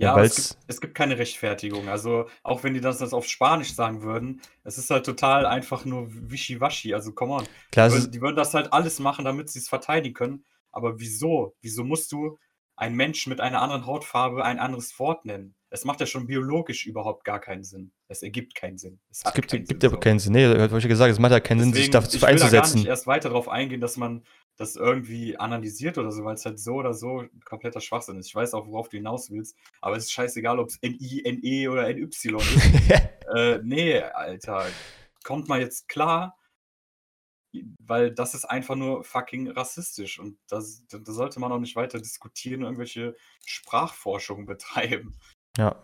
Ja, 0.00 0.18
es, 0.18 0.34
gibt, 0.34 0.64
es 0.66 0.80
gibt 0.80 0.94
keine 0.94 1.18
Rechtfertigung. 1.18 1.88
Also, 1.88 2.26
auch 2.42 2.62
wenn 2.64 2.72
die 2.72 2.80
das, 2.80 2.98
das 2.98 3.12
auf 3.12 3.26
Spanisch 3.26 3.74
sagen 3.74 4.02
würden, 4.02 4.40
es 4.64 4.78
ist 4.78 4.88
halt 4.88 5.04
total 5.04 5.44
einfach 5.44 5.84
nur 5.84 6.08
wischiwaschi. 6.10 6.94
Also, 6.94 7.12
come 7.12 7.34
on. 7.34 7.48
Klar, 7.70 7.88
die, 7.88 7.94
würden, 7.94 8.12
die 8.12 8.20
würden 8.22 8.36
das 8.36 8.54
halt 8.54 8.72
alles 8.72 8.98
machen, 8.98 9.26
damit 9.26 9.50
sie 9.50 9.58
es 9.58 9.68
verteidigen 9.68 10.14
können. 10.14 10.44
Aber 10.72 10.98
wieso? 11.00 11.54
Wieso 11.60 11.84
musst 11.84 12.12
du 12.12 12.38
einen 12.76 12.96
Menschen 12.96 13.28
mit 13.28 13.40
einer 13.40 13.60
anderen 13.60 13.84
Hautfarbe 13.84 14.42
ein 14.42 14.58
anderes 14.58 14.98
Wort 14.98 15.26
nennen? 15.26 15.54
Es 15.72 15.84
macht 15.84 16.00
ja 16.00 16.06
schon 16.06 16.26
biologisch 16.26 16.84
überhaupt 16.86 17.24
gar 17.24 17.40
keinen 17.40 17.62
Sinn. 17.62 17.92
Es 18.08 18.22
ergibt 18.22 18.56
keinen 18.56 18.76
Sinn. 18.76 18.98
Es, 19.08 19.22
es 19.24 19.32
gibt, 19.34 19.50
gibt 19.50 19.84
aber 19.84 20.00
keinen 20.00 20.18
Sinn. 20.18 20.32
Nee, 20.32 20.46
habe 20.46 20.78
ich 20.78 20.88
gesagt, 20.88 21.12
es 21.12 21.18
macht 21.20 21.32
ja 21.32 21.40
keinen 21.40 21.58
Deswegen, 21.58 21.74
Sinn, 21.74 21.82
sich 21.82 21.90
dafür 21.90 22.28
einzusetzen. 22.28 22.46
Ich 22.46 22.52
will 22.52 22.58
da 22.58 22.66
gar 22.66 22.74
nicht 22.74 22.86
erst 22.86 23.06
weiter 23.06 23.28
darauf 23.28 23.48
eingehen, 23.48 23.80
dass 23.80 23.96
man 23.96 24.24
das 24.56 24.76
irgendwie 24.76 25.38
analysiert 25.38 25.96
oder 25.96 26.12
so, 26.12 26.24
weil 26.24 26.34
es 26.34 26.44
halt 26.44 26.58
so 26.58 26.74
oder 26.74 26.92
so 26.92 27.24
kompletter 27.44 27.80
Schwachsinn 27.80 28.18
ist. 28.18 28.26
Ich 28.26 28.34
weiß 28.34 28.52
auch, 28.52 28.66
worauf 28.66 28.88
du 28.88 28.98
hinaus 28.98 29.30
willst, 29.30 29.56
aber 29.80 29.96
es 29.96 30.04
ist 30.04 30.12
scheißegal, 30.12 30.58
ob 30.58 30.68
es 30.68 30.76
N-I, 30.82 31.24
N-E 31.24 31.68
oder 31.68 31.88
N-Y 31.88 32.04
ist. 32.04 32.26
äh, 33.34 33.60
nee, 33.62 33.98
Alter. 34.00 34.66
Kommt 35.24 35.48
mal 35.48 35.60
jetzt 35.60 35.88
klar, 35.88 36.36
weil 37.78 38.12
das 38.12 38.34
ist 38.34 38.44
einfach 38.44 38.76
nur 38.76 39.02
fucking 39.02 39.48
rassistisch 39.50 40.18
und 40.18 40.38
das, 40.48 40.84
da 40.88 41.00
sollte 41.12 41.40
man 41.40 41.52
auch 41.52 41.58
nicht 41.58 41.76
weiter 41.76 41.98
diskutieren 41.98 42.62
irgendwelche 42.62 43.16
Sprachforschungen 43.46 44.46
betreiben. 44.46 45.16
Ja. 45.60 45.76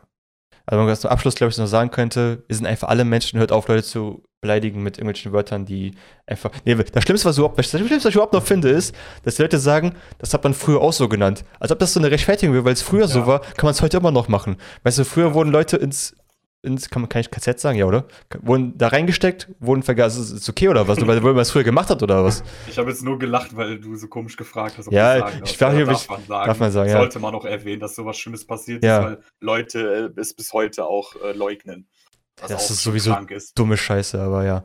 Also, 0.65 0.85
was 0.87 1.01
zum 1.01 1.11
Abschluss, 1.11 1.37
glaube 1.37 1.53
ich, 1.53 1.59
noch 1.59 1.67
sagen 1.67 1.91
könnte, 1.91 2.43
wir 2.49 2.57
sind 2.57 2.67
einfach 2.67 2.89
alle 2.89 3.05
Menschen, 3.05 3.39
hört 3.39 3.53
auf, 3.53 3.69
Leute 3.69 3.85
zu 3.85 4.25
beleidigen 4.41 4.83
mit 4.83 4.99
irgendwelchen 4.99 5.33
Wörtern, 5.33 5.65
die 5.65 5.95
einfach. 6.27 6.51
Nee, 6.65 6.75
das 6.75 7.05
Schlimmste, 7.05 7.29
was, 7.29 7.39
überhaupt, 7.39 7.59
das 7.59 7.69
Schlimmste, 7.69 7.97
was 7.97 8.05
ich 8.07 8.15
überhaupt 8.15 8.33
noch 8.33 8.43
finde, 8.43 8.71
ist, 8.71 8.95
dass 9.23 9.37
die 9.37 9.43
Leute 9.43 9.59
sagen, 9.59 9.95
das 10.19 10.35
hat 10.35 10.43
man 10.43 10.55
früher 10.55 10.81
auch 10.81 10.93
so 10.93 11.09
genannt. 11.09 11.45
Als 11.61 11.71
ob 11.71 11.79
das 11.79 11.93
so 11.93 12.01
eine 12.01 12.11
Rechtfertigung 12.11 12.55
wäre, 12.55 12.65
weil 12.65 12.73
es 12.73 12.83
früher 12.83 13.03
ja. 13.03 13.09
so 13.09 13.27
war, 13.27 13.41
kann 13.41 13.67
man 13.67 13.73
es 13.73 13.83
heute 13.83 13.99
immer 13.99 14.11
noch 14.11 14.29
machen. 14.29 14.57
Weißt 14.83 14.99
du, 14.99 15.05
früher 15.05 15.35
wurden 15.35 15.53
Leute 15.53 15.77
ins 15.77 16.17
ins, 16.63 16.91
kann 16.91 17.03
man 17.03 17.09
kann 17.09 17.21
ich 17.21 17.31
KZ 17.31 17.61
sagen, 17.61 17.79
ja, 17.79 17.87
oder? 17.87 18.07
Wurden 18.41 18.77
da 18.77 18.89
reingesteckt, 18.89 19.49
wurden 19.61 19.83
vergessen, 19.83 20.23
ist, 20.23 20.31
ist 20.33 20.49
okay 20.49 20.69
oder 20.69 20.89
was? 20.89 21.01
weil, 21.01 21.23
weil 21.23 21.33
man 21.33 21.43
es 21.43 21.51
früher 21.51 21.65
gemacht 21.65 21.91
hat 21.91 22.03
oder 22.03 22.25
was? 22.25 22.43
Ich 22.69 22.79
habe 22.79 22.91
jetzt 22.91 23.03
nur 23.03 23.19
gelacht, 23.19 23.57
weil 23.57 23.79
du 23.79 23.95
so 23.97 24.09
komisch 24.09 24.37
gefragt 24.37 24.77
hast. 24.77 24.89
Ob 24.89 24.93
ja, 24.93 25.19
sagen 25.19 25.43
ich 25.45 25.57
frage 25.57 25.87
mich, 25.87 25.87
darf, 25.87 26.09
man 26.09 26.27
sagen, 26.27 26.47
darf 26.47 26.61
man 26.61 26.73
sagen, 26.73 26.91
ja. 26.91 26.99
Sollte 26.99 27.19
man 27.21 27.33
noch 27.33 27.45
erwähnen, 27.45 27.81
dass 27.81 27.95
sowas 27.95 28.19
Schlimmes 28.19 28.47
passiert 28.47 28.85
ja. 28.85 28.99
ist, 28.99 29.05
weil 29.05 29.21
Leute 29.41 30.13
äh, 30.17 30.21
es 30.21 30.35
bis 30.35 30.53
heute 30.53 30.87
auch 30.87 31.15
äh, 31.23 31.33
leugnen. 31.33 31.89
das 32.37 32.71
ist 32.71 32.83
sowieso 32.83 33.17
ist. 33.29 33.59
dumme 33.59 33.77
Scheiße, 33.77 34.21
aber 34.21 34.45
ja. 34.45 34.65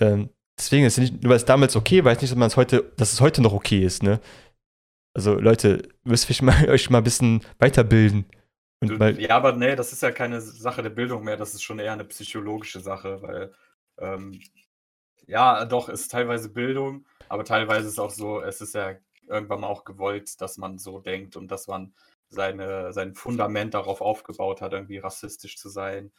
Ähm, 0.00 0.30
deswegen 0.58 0.86
ist 0.86 0.98
es 0.98 1.10
nicht, 1.10 1.22
nur 1.22 1.30
weil 1.30 1.36
es 1.36 1.44
damals 1.44 1.76
okay 1.76 2.04
war, 2.04 2.12
ist 2.12 2.22
nicht, 2.22 2.32
dass 2.32 2.38
man 2.38 2.48
es 2.48 2.56
heute, 2.56 2.92
dass 2.96 3.12
es 3.12 3.20
heute 3.20 3.42
noch 3.42 3.52
okay 3.52 3.84
ist, 3.84 4.02
ne? 4.02 4.20
Also 5.14 5.34
Leute, 5.34 5.82
müsst 6.04 6.30
ihr 6.30 6.44
mal, 6.44 6.68
euch 6.70 6.90
mal 6.90 6.98
ein 6.98 7.04
bisschen 7.04 7.40
weiterbilden. 7.58 8.26
Du, 8.80 8.94
ja, 8.94 9.30
aber 9.30 9.52
nee, 9.52 9.74
das 9.74 9.92
ist 9.92 10.02
ja 10.02 10.12
keine 10.12 10.40
Sache 10.40 10.82
der 10.82 10.90
Bildung 10.90 11.24
mehr, 11.24 11.36
das 11.36 11.54
ist 11.54 11.62
schon 11.62 11.80
eher 11.80 11.92
eine 11.92 12.04
psychologische 12.04 12.80
Sache, 12.80 13.22
weil 13.22 13.52
ähm, 13.98 14.40
ja, 15.26 15.64
doch, 15.64 15.88
ist 15.88 16.10
teilweise 16.10 16.48
Bildung, 16.48 17.04
aber 17.28 17.44
teilweise 17.44 17.88
ist 17.88 17.98
auch 17.98 18.10
so, 18.10 18.40
es 18.40 18.60
ist 18.60 18.74
ja 18.74 18.94
irgendwann 19.26 19.60
mal 19.60 19.66
auch 19.66 19.84
gewollt, 19.84 20.40
dass 20.40 20.56
man 20.58 20.78
so 20.78 21.00
denkt 21.00 21.36
und 21.36 21.50
dass 21.50 21.66
man 21.66 21.92
seine, 22.28 22.92
sein 22.92 23.14
Fundament 23.14 23.74
darauf 23.74 24.00
aufgebaut 24.00 24.60
hat, 24.60 24.72
irgendwie 24.72 24.98
rassistisch 24.98 25.56
zu 25.56 25.68
sein 25.68 26.12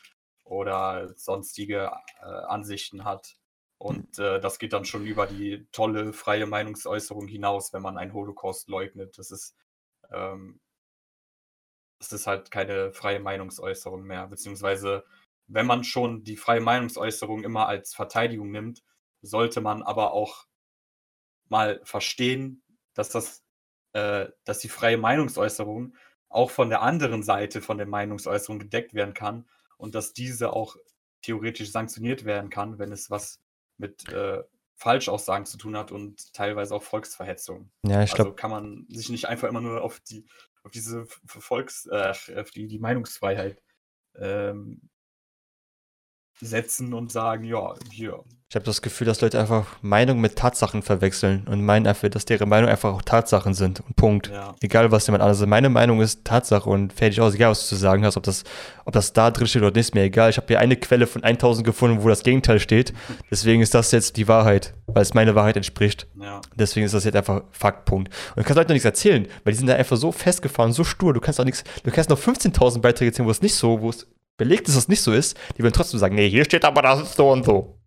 oder 0.43 1.13
sonstige 1.15 1.91
äh, 2.21 2.25
Ansichten 2.25 3.03
hat. 3.05 3.37
Und 3.77 4.19
äh, 4.19 4.39
das 4.41 4.59
geht 4.59 4.73
dann 4.73 4.85
schon 4.85 5.05
über 5.05 5.25
die 5.25 5.67
tolle 5.71 6.11
freie 6.13 6.45
Meinungsäußerung 6.45 7.27
hinaus, 7.27 7.71
wenn 7.73 7.81
man 7.81 7.97
einen 7.97 8.13
Holocaust 8.13 8.67
leugnet. 8.69 9.17
Das 9.17 9.31
ist, 9.31 9.55
ähm, 10.11 10.59
ist 11.99 12.27
halt 12.27 12.51
keine 12.51 12.93
freie 12.93 13.19
Meinungsäußerung 13.19 14.03
mehr. 14.03 14.27
Beziehungsweise, 14.27 15.03
wenn 15.47 15.65
man 15.65 15.83
schon 15.83 16.23
die 16.23 16.37
freie 16.37 16.61
Meinungsäußerung 16.61 17.43
immer 17.43 17.67
als 17.67 17.93
Verteidigung 17.93 18.51
nimmt, 18.51 18.83
sollte 19.21 19.61
man 19.61 19.83
aber 19.83 20.13
auch 20.13 20.45
mal 21.49 21.81
verstehen, 21.83 22.63
dass 22.93 23.09
das, 23.09 23.43
äh, 23.93 24.27
dass 24.45 24.59
die 24.59 24.69
freie 24.69 24.97
Meinungsäußerung 24.97 25.95
auch 26.29 26.51
von 26.51 26.69
der 26.69 26.81
anderen 26.81 27.23
Seite 27.23 27.61
von 27.61 27.77
der 27.77 27.87
Meinungsäußerung 27.87 28.59
gedeckt 28.59 28.93
werden 28.93 29.13
kann 29.13 29.49
und 29.77 29.95
dass 29.95 30.13
diese 30.13 30.53
auch 30.53 30.75
theoretisch 31.21 31.71
sanktioniert 31.71 32.23
werden 32.23 32.49
kann, 32.49 32.79
wenn 32.79 32.91
es 32.91 33.09
was 33.09 33.41
mit 33.77 34.07
äh, 34.09 34.43
Falschaussagen 34.75 35.45
zu 35.45 35.57
tun 35.57 35.75
hat 35.75 35.91
und 35.91 36.33
teilweise 36.33 36.73
auch 36.73 36.83
Volksverhetzung. 36.83 37.69
Ja, 37.85 38.01
ich 38.03 38.11
Also 38.11 38.23
glaube, 38.23 38.35
kann 38.35 38.51
man 38.51 38.85
sich 38.89 39.09
nicht 39.09 39.27
einfach 39.27 39.49
immer 39.49 39.59
nur 39.59 39.81
auf 39.81 39.99
die, 39.99 40.25
auf 40.63 40.71
diese 40.71 41.05
Volks, 41.25 41.87
äh, 41.87 42.13
auf 42.35 42.51
die, 42.51 42.67
die 42.67 42.79
Meinungsfreiheit 42.79 43.61
ähm, 44.15 44.88
setzen 46.41 46.93
und 46.93 47.11
sagen, 47.11 47.43
ja, 47.43 47.73
hier, 47.91 48.23
ich 48.51 48.55
habe 48.55 48.65
das 48.65 48.81
Gefühl, 48.81 49.05
dass 49.05 49.21
Leute 49.21 49.39
einfach 49.39 49.67
Meinung 49.83 50.19
mit 50.21 50.35
Tatsachen 50.35 50.81
verwechseln 50.81 51.45
und 51.47 51.63
meinen 51.63 51.85
einfach, 51.85 52.09
dass 52.09 52.25
deren 52.25 52.49
Meinung 52.49 52.67
einfach 52.67 52.95
auch 52.95 53.03
Tatsachen 53.03 53.53
sind. 53.53 53.79
Und 53.81 53.95
Punkt. 53.95 54.31
ja, 54.33 54.55
Egal, 54.59 54.89
was 54.91 55.05
jemand 55.05 55.21
anderes. 55.21 55.45
Meine 55.45 55.69
Meinung 55.69 56.01
ist 56.01 56.25
Tatsache 56.25 56.67
und 56.67 56.91
fertig 56.91 57.21
aus. 57.21 57.35
Egal, 57.35 57.51
was 57.51 57.61
du 57.61 57.67
zu 57.67 57.75
sagen 57.75 58.03
hast, 58.03 58.17
ob 58.17 58.23
das, 58.23 58.43
ob 58.85 58.93
das 58.93 59.13
da 59.13 59.29
drin 59.29 59.45
steht 59.45 59.61
oder 59.61 59.69
nicht, 59.69 59.89
ist 59.89 59.93
mir 59.93 60.01
egal. 60.01 60.31
Ich 60.31 60.37
habe 60.37 60.47
hier 60.47 60.57
eine 60.57 60.75
Quelle 60.77 61.05
von 61.05 61.23
1000 61.23 61.63
gefunden, 61.63 62.01
wo 62.01 62.09
das 62.09 62.23
Gegenteil 62.23 62.59
steht. 62.59 62.91
Deswegen 63.29 63.61
ist 63.61 63.75
das 63.75 63.91
jetzt 63.91 64.17
die 64.17 64.27
Wahrheit, 64.27 64.73
weil 64.87 65.03
es 65.03 65.13
meine 65.13 65.35
Wahrheit 65.35 65.55
entspricht. 65.55 66.07
ja, 66.19 66.41
Deswegen 66.55 66.87
ist 66.87 66.95
das 66.95 67.03
jetzt 67.03 67.17
einfach 67.17 67.43
Fakt, 67.51 67.85
Punkt. 67.85 68.11
Und 68.29 68.37
du 68.37 68.43
kannst 68.43 68.55
Leuten 68.55 68.69
noch 68.69 68.73
nichts 68.73 68.85
erzählen, 68.85 69.27
weil 69.43 69.53
die 69.53 69.59
sind 69.59 69.67
da 69.67 69.75
einfach 69.75 69.97
so 69.97 70.11
festgefahren, 70.11 70.71
so 70.73 70.83
stur. 70.83 71.13
Du 71.13 71.19
kannst 71.19 71.39
auch 71.39 71.45
nichts, 71.45 71.63
du 71.83 71.91
kannst 71.91 72.09
noch 72.09 72.17
15.000 72.19 72.81
Beiträge 72.81 73.11
erzählen, 73.11 73.27
wo 73.27 73.31
es 73.31 73.43
nicht 73.43 73.53
so, 73.53 73.79
wo 73.79 73.91
es 73.91 74.07
belegt 74.39 74.67
ist, 74.67 74.75
dass 74.75 74.83
es 74.83 74.89
nicht 74.89 75.03
so 75.03 75.13
ist. 75.13 75.37
Die 75.57 75.63
würden 75.63 75.73
trotzdem 75.73 75.99
sagen, 75.99 76.15
nee, 76.15 76.27
hier 76.27 76.45
steht 76.45 76.65
aber 76.65 76.81
das 76.81 77.01
ist 77.01 77.15
so 77.15 77.29
und 77.29 77.45
so. 77.45 77.77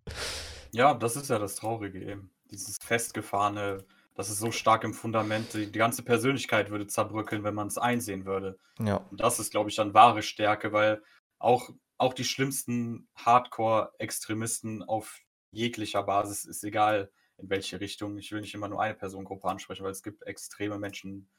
ja, 0.71 0.93
das 0.93 1.17
ist 1.17 1.29
ja 1.29 1.39
das 1.39 1.55
Traurige 1.55 1.99
eben. 1.99 2.31
Dieses 2.49 2.77
festgefahrene, 2.77 3.83
das 4.15 4.29
ist 4.29 4.39
so 4.39 4.51
stark 4.51 4.83
im 4.83 4.93
Fundament, 4.93 5.53
die, 5.53 5.65
die 5.65 5.79
ganze 5.79 6.03
Persönlichkeit 6.03 6.69
würde 6.69 6.87
zerbröckeln, 6.87 7.43
wenn 7.43 7.55
man 7.55 7.67
es 7.67 7.77
einsehen 7.77 8.25
würde. 8.25 8.57
Ja. 8.79 8.97
Und 9.11 9.19
das 9.19 9.39
ist, 9.39 9.51
glaube 9.51 9.69
ich, 9.69 9.75
dann 9.75 9.93
wahre 9.93 10.21
Stärke, 10.21 10.71
weil 10.71 11.01
auch, 11.39 11.69
auch 11.97 12.13
die 12.13 12.23
schlimmsten 12.23 13.09
Hardcore-Extremisten 13.15 14.83
auf 14.83 15.19
jeglicher 15.51 16.03
Basis 16.03 16.45
ist 16.45 16.63
egal 16.63 17.11
in 17.37 17.49
welche 17.49 17.79
Richtung. 17.79 18.17
Ich 18.19 18.31
will 18.31 18.41
nicht 18.41 18.53
immer 18.53 18.67
nur 18.67 18.81
eine 18.81 18.93
Personengruppe 18.93 19.47
ansprechen, 19.47 19.83
weil 19.83 19.91
es 19.91 20.03
gibt 20.03 20.21
extreme 20.23 20.77
Menschen 20.77 21.29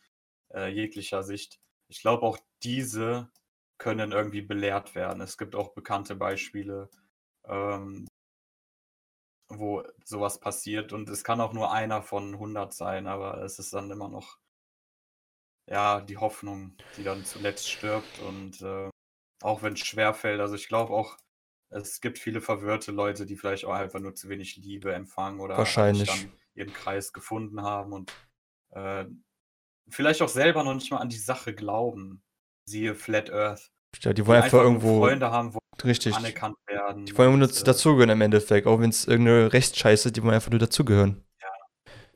äh, 0.52 0.68
jeglicher 0.68 1.22
Sicht. 1.22 1.60
Ich 1.88 2.00
glaube, 2.00 2.22
auch 2.22 2.38
diese 2.64 3.30
können 3.78 4.12
irgendwie 4.12 4.42
belehrt 4.42 4.94
werden. 4.94 5.20
Es 5.20 5.38
gibt 5.38 5.54
auch 5.54 5.74
bekannte 5.74 6.14
Beispiele, 6.14 6.90
ähm, 7.46 8.06
wo 9.48 9.82
sowas 10.04 10.40
passiert. 10.40 10.92
Und 10.92 11.08
es 11.08 11.24
kann 11.24 11.40
auch 11.40 11.52
nur 11.52 11.72
einer 11.72 12.02
von 12.02 12.34
100 12.34 12.72
sein, 12.72 13.06
aber 13.06 13.42
es 13.42 13.58
ist 13.58 13.72
dann 13.72 13.90
immer 13.90 14.08
noch 14.08 14.38
ja, 15.66 16.00
die 16.00 16.18
Hoffnung, 16.18 16.76
die 16.96 17.04
dann 17.04 17.24
zuletzt 17.24 17.70
stirbt. 17.70 18.18
Und 18.20 18.60
äh, 18.62 18.90
auch 19.42 19.62
wenn 19.62 19.74
es 19.74 19.80
schwerfällt, 19.80 20.40
also 20.40 20.54
ich 20.54 20.68
glaube 20.68 20.92
auch, 20.92 21.16
es 21.70 22.00
gibt 22.00 22.18
viele 22.18 22.40
verwirrte 22.40 22.92
Leute, 22.92 23.26
die 23.26 23.36
vielleicht 23.36 23.64
auch 23.64 23.72
einfach 23.72 24.00
nur 24.00 24.14
zu 24.14 24.28
wenig 24.28 24.56
Liebe 24.56 24.94
empfangen 24.94 25.40
oder 25.40 25.56
halt 25.56 25.66
Wahrscheinlich. 25.66 26.08
dann 26.08 26.32
ihren 26.54 26.72
Kreis 26.72 27.12
gefunden 27.12 27.62
haben 27.62 27.92
und 27.92 28.12
äh, 28.70 29.06
vielleicht 29.88 30.22
auch 30.22 30.28
selber 30.28 30.62
noch 30.62 30.74
nicht 30.74 30.90
mal 30.90 30.98
an 30.98 31.08
die 31.08 31.18
Sache 31.18 31.54
glauben. 31.54 32.22
Siehe 32.66 32.94
Flat 32.94 33.30
Earth. 33.30 33.70
Ja, 34.00 34.12
die 34.12 34.22
Die 34.22 34.26
wollen 34.26 34.42
einfach 34.42 34.58
nur 34.58 34.62
irgendwo. 34.64 34.98
Freunde 35.00 35.30
haben, 35.30 35.54
wo 35.54 35.58
Richtig. 35.84 36.14
anerkannt 36.14 36.56
werden. 36.66 37.06
Die 37.06 37.16
wollen 37.16 37.38
nur 37.38 37.48
äh, 37.48 37.62
dazugehören 37.64 38.10
im 38.10 38.20
Endeffekt, 38.20 38.66
auch 38.66 38.80
wenn 38.80 38.90
es 38.90 39.06
irgendeine 39.06 39.52
Rechtsscheiße 39.52 40.08
ist, 40.08 40.16
die 40.16 40.22
wollen 40.22 40.34
einfach 40.34 40.50
nur 40.50 40.58
dazugehören. 40.60 41.24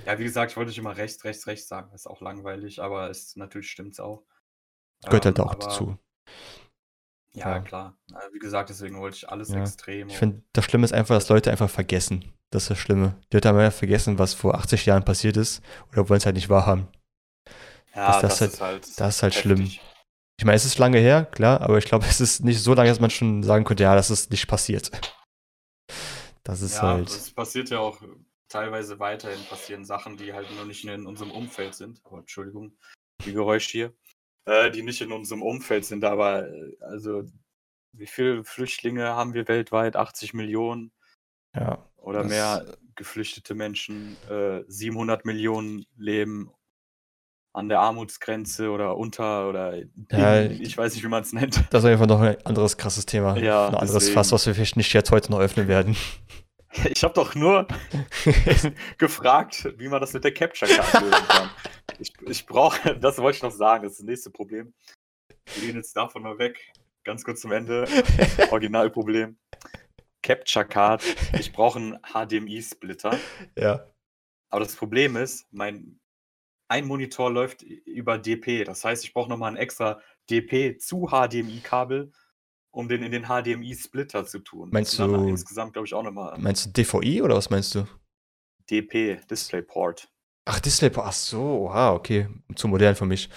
Ja, 0.06 0.18
wie 0.18 0.24
gesagt, 0.24 0.52
ich 0.52 0.56
wollte 0.56 0.70
nicht 0.70 0.78
immer 0.78 0.96
rechts, 0.96 1.22
rechts, 1.24 1.46
rechts 1.46 1.68
sagen. 1.68 1.88
Das 1.92 2.02
ist 2.02 2.06
auch 2.06 2.20
langweilig, 2.22 2.80
aber 2.80 3.10
es 3.10 3.36
natürlich 3.36 3.70
stimmt 3.70 3.92
es 3.92 4.00
auch. 4.00 4.24
Gehört 5.04 5.26
halt 5.26 5.38
Ähm, 5.38 5.44
auch 5.44 5.50
aber- 5.52 5.58
dazu. 5.66 5.98
Ja, 7.32 7.56
Ja. 7.56 7.60
klar. 7.60 7.98
Wie 8.32 8.38
gesagt, 8.38 8.70
deswegen 8.70 8.98
wollte 9.00 9.16
ich 9.18 9.28
alles 9.28 9.50
Ja. 9.50 9.60
extrem. 9.60 10.08
Ich 10.08 10.16
finde, 10.16 10.42
das 10.54 10.64
Schlimme 10.64 10.84
ist 10.86 10.92
einfach, 10.94 11.14
dass 11.14 11.28
Leute 11.28 11.50
einfach 11.50 11.68
vergessen. 11.68 12.32
Das 12.50 12.62
ist 12.64 12.70
das 12.70 12.78
Schlimme. 12.78 13.20
Die 13.30 13.36
Leute 13.36 13.48
haben 13.48 13.58
einfach 13.58 13.78
vergessen, 13.78 14.18
was 14.18 14.32
vor 14.34 14.54
80 14.54 14.86
Jahren 14.86 15.04
passiert 15.04 15.36
ist 15.36 15.62
oder 15.92 16.08
wollen 16.08 16.18
es 16.18 16.24
halt 16.26 16.36
nicht 16.36 16.48
wahrhaben. 16.48 16.88
ja, 17.94 18.20
das- 18.20 18.20
das 18.22 18.38
das, 18.38 18.40
halt- 18.40 18.50
ist 18.52 18.60
halt. 18.62 19.00
das 19.00 19.16
ist 19.16 19.22
halt 19.22 19.34
schlimm. 19.34 19.70
Ich 20.38 20.44
meine, 20.44 20.54
es 20.54 20.64
ist 20.64 20.78
lange 20.78 20.98
her, 20.98 21.24
klar, 21.24 21.60
aber 21.60 21.78
ich 21.78 21.84
glaube, 21.84 22.06
es 22.08 22.20
ist 22.20 22.44
nicht 22.44 22.62
so 22.62 22.72
lange, 22.74 22.88
dass 22.88 23.00
man 23.00 23.10
schon 23.10 23.42
sagen 23.42 23.64
könnte, 23.64 23.82
ja, 23.82 23.94
das 23.94 24.10
ist 24.10 24.30
nicht 24.30 24.46
passiert. 24.46 24.90
Das 26.44 26.62
ist 26.62 26.76
Ja, 26.76 26.82
halt. 26.82 27.08
es 27.08 27.30
passiert 27.30 27.70
ja 27.70 27.80
auch 27.80 28.00
teilweise 28.48 28.98
weiterhin 28.98 29.44
passieren 29.46 29.84
Sachen, 29.84 30.16
die 30.16 30.32
halt 30.32 30.50
nur 30.54 30.64
nicht 30.64 30.84
in 30.84 31.06
unserem 31.06 31.32
Umfeld 31.32 31.74
sind. 31.74 32.00
Aber 32.04 32.20
Entschuldigung, 32.20 32.72
die 33.24 33.32
Geräusche 33.32 33.70
hier. 33.70 33.92
Äh, 34.46 34.70
die 34.70 34.82
nicht 34.82 35.02
in 35.02 35.12
unserem 35.12 35.42
Umfeld 35.42 35.84
sind, 35.84 36.04
aber 36.04 36.48
äh, 36.48 36.76
also 36.80 37.24
wie 37.92 38.06
viele 38.06 38.44
Flüchtlinge 38.44 39.08
haben 39.08 39.34
wir 39.34 39.46
weltweit? 39.48 39.96
80 39.96 40.32
Millionen 40.32 40.92
Ja, 41.54 41.84
oder 41.96 42.24
mehr 42.24 42.64
geflüchtete 42.94 43.54
Menschen. 43.54 44.16
Äh, 44.30 44.62
700 44.68 45.26
Millionen 45.26 45.84
leben 45.96 46.50
an 47.58 47.68
der 47.68 47.80
Armutsgrenze 47.80 48.70
oder 48.70 48.96
unter 48.96 49.48
oder 49.48 49.76
Ja, 50.10 50.40
in, 50.40 50.62
ich 50.62 50.76
weiß 50.78 50.94
nicht, 50.94 51.04
wie 51.04 51.08
man 51.08 51.22
es 51.22 51.32
nennt. 51.32 51.62
das 51.70 51.84
ist 51.84 51.90
einfach 51.90 52.06
noch 52.06 52.20
ein 52.20 52.36
anderes 52.46 52.76
krasses 52.76 53.04
Thema. 53.06 53.36
Ja, 53.36 53.68
ein 53.68 53.74
anderes 53.74 53.92
deswegen. 53.94 54.14
Fass, 54.14 54.32
was 54.32 54.46
wir 54.46 54.54
vielleicht 54.54 54.76
nicht 54.76 54.92
jetzt 54.92 55.10
heute 55.10 55.30
noch 55.30 55.40
öffnen 55.40 55.68
werden. 55.68 55.96
Ich 56.92 57.02
habe 57.02 57.14
doch 57.14 57.34
nur 57.34 57.66
gefragt, 58.98 59.72
wie 59.78 59.88
man 59.88 60.02
das 60.02 60.12
mit 60.12 60.22
der 60.22 60.34
Capture 60.34 60.70
Card 60.70 61.02
lösen 61.02 61.28
kann. 61.28 61.50
Ich, 61.98 62.12
ich 62.26 62.46
brauche, 62.46 62.94
das 62.96 63.16
wollte 63.18 63.36
ich 63.36 63.42
noch 63.42 63.50
sagen, 63.52 63.84
das 63.84 63.92
ist 63.92 64.00
das 64.00 64.06
nächste 64.06 64.30
Problem. 64.30 64.74
Wir 65.54 65.66
gehen 65.66 65.76
jetzt 65.76 65.96
davon 65.96 66.22
mal 66.22 66.38
weg. 66.38 66.60
Ganz 67.04 67.24
kurz 67.24 67.40
zum 67.40 67.52
Ende. 67.52 67.86
Originalproblem. 68.50 69.38
Capture 70.22 70.66
Card. 70.66 71.02
Ich 71.38 71.52
brauche 71.52 71.78
einen 71.78 71.98
HDMI-Splitter. 72.02 73.18
ja. 73.56 73.86
Aber 74.50 74.60
das 74.64 74.76
Problem 74.76 75.16
ist, 75.16 75.46
mein 75.50 75.98
ein 76.68 76.86
Monitor 76.86 77.30
läuft 77.30 77.62
über 77.62 78.18
DP. 78.18 78.64
Das 78.64 78.84
heißt, 78.84 79.04
ich 79.04 79.12
brauche 79.12 79.28
nochmal 79.28 79.52
ein 79.52 79.56
extra 79.56 80.00
DP 80.30 80.78
zu 80.78 81.08
HDMI-Kabel, 81.08 82.12
um 82.70 82.88
den 82.88 83.02
in 83.02 83.12
den 83.12 83.24
HDMI-Splitter 83.24 84.26
zu 84.26 84.40
tun. 84.40 84.68
Meinst 84.72 84.98
du- 84.98 85.28
insgesamt, 85.28 85.72
glaube 85.72 85.86
ich, 85.86 85.94
auch 85.94 86.02
nochmal 86.02 86.38
Meinst 86.38 86.66
du 86.66 86.70
DVI 86.70 87.22
oder 87.22 87.36
was 87.36 87.50
meinst 87.50 87.74
du? 87.74 87.86
DP, 88.70 89.18
DisplayPort. 89.30 90.08
Ach, 90.44 90.60
Display. 90.60 90.90
Ach 90.96 91.12
so, 91.12 91.68
ah, 91.70 91.92
okay. 91.92 92.28
Zu 92.54 92.68
modern 92.68 92.94
für 92.94 93.04
mich. 93.06 93.28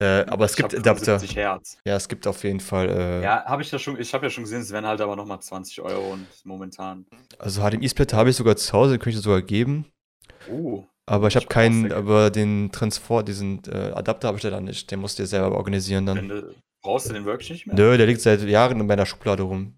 Äh, 0.00 0.24
aber 0.26 0.44
es 0.44 0.52
Ich 0.52 0.56
gibt 0.58 0.74
Adapter. 0.74 1.18
75 1.18 1.36
Hertz. 1.36 1.78
Ja, 1.86 1.96
es 1.96 2.08
gibt 2.08 2.26
auf 2.26 2.42
jeden 2.44 2.60
Fall. 2.60 2.88
Äh, 2.90 3.22
Ja, 3.22 3.44
habe 3.44 3.62
ich 3.62 3.70
ja 3.70 3.78
schon, 3.78 3.98
ich 3.98 4.12
habe 4.12 4.26
ja 4.26 4.30
schon 4.30 4.44
gesehen, 4.44 4.60
es 4.60 4.70
wären 4.70 4.86
halt 4.86 5.00
aber 5.00 5.16
nochmal 5.16 5.40
20 5.40 5.80
Euro 5.80 6.12
und 6.12 6.26
momentan. 6.44 7.06
Also 7.38 7.62
HDMI-Splitter 7.62 8.16
habe 8.16 8.30
ich 8.30 8.36
sogar 8.36 8.56
zu 8.56 8.72
Hause, 8.72 8.92
den 8.92 9.00
könnte 9.00 9.18
ich 9.18 9.24
sogar 9.24 9.40
geben. 9.42 9.86
Uh, 10.50 10.84
Aber 11.06 11.28
ich 11.28 11.36
habe 11.36 11.46
keinen, 11.46 11.92
aber 11.92 12.30
den 12.30 12.70
Transport, 12.70 13.26
diesen 13.28 13.62
äh, 13.66 13.90
Adapter 13.92 14.28
habe 14.28 14.38
ich 14.38 14.44
leider 14.44 14.60
nicht. 14.60 14.90
Den 14.90 15.00
musst 15.00 15.18
du 15.18 15.24
dir 15.24 15.26
selber 15.26 15.56
organisieren 15.56 16.06
dann. 16.06 16.28
du, 16.28 16.54
brauchst 16.82 17.08
du 17.08 17.12
den 17.12 17.24
wirklich 17.24 17.50
nicht 17.50 17.66
mehr? 17.66 17.74
Nö, 17.74 17.96
der 17.96 18.06
liegt 18.06 18.20
seit 18.20 18.42
Jahren 18.42 18.78
in 18.80 18.86
meiner 18.86 19.06
Schublade 19.06 19.42
rum. 19.42 19.74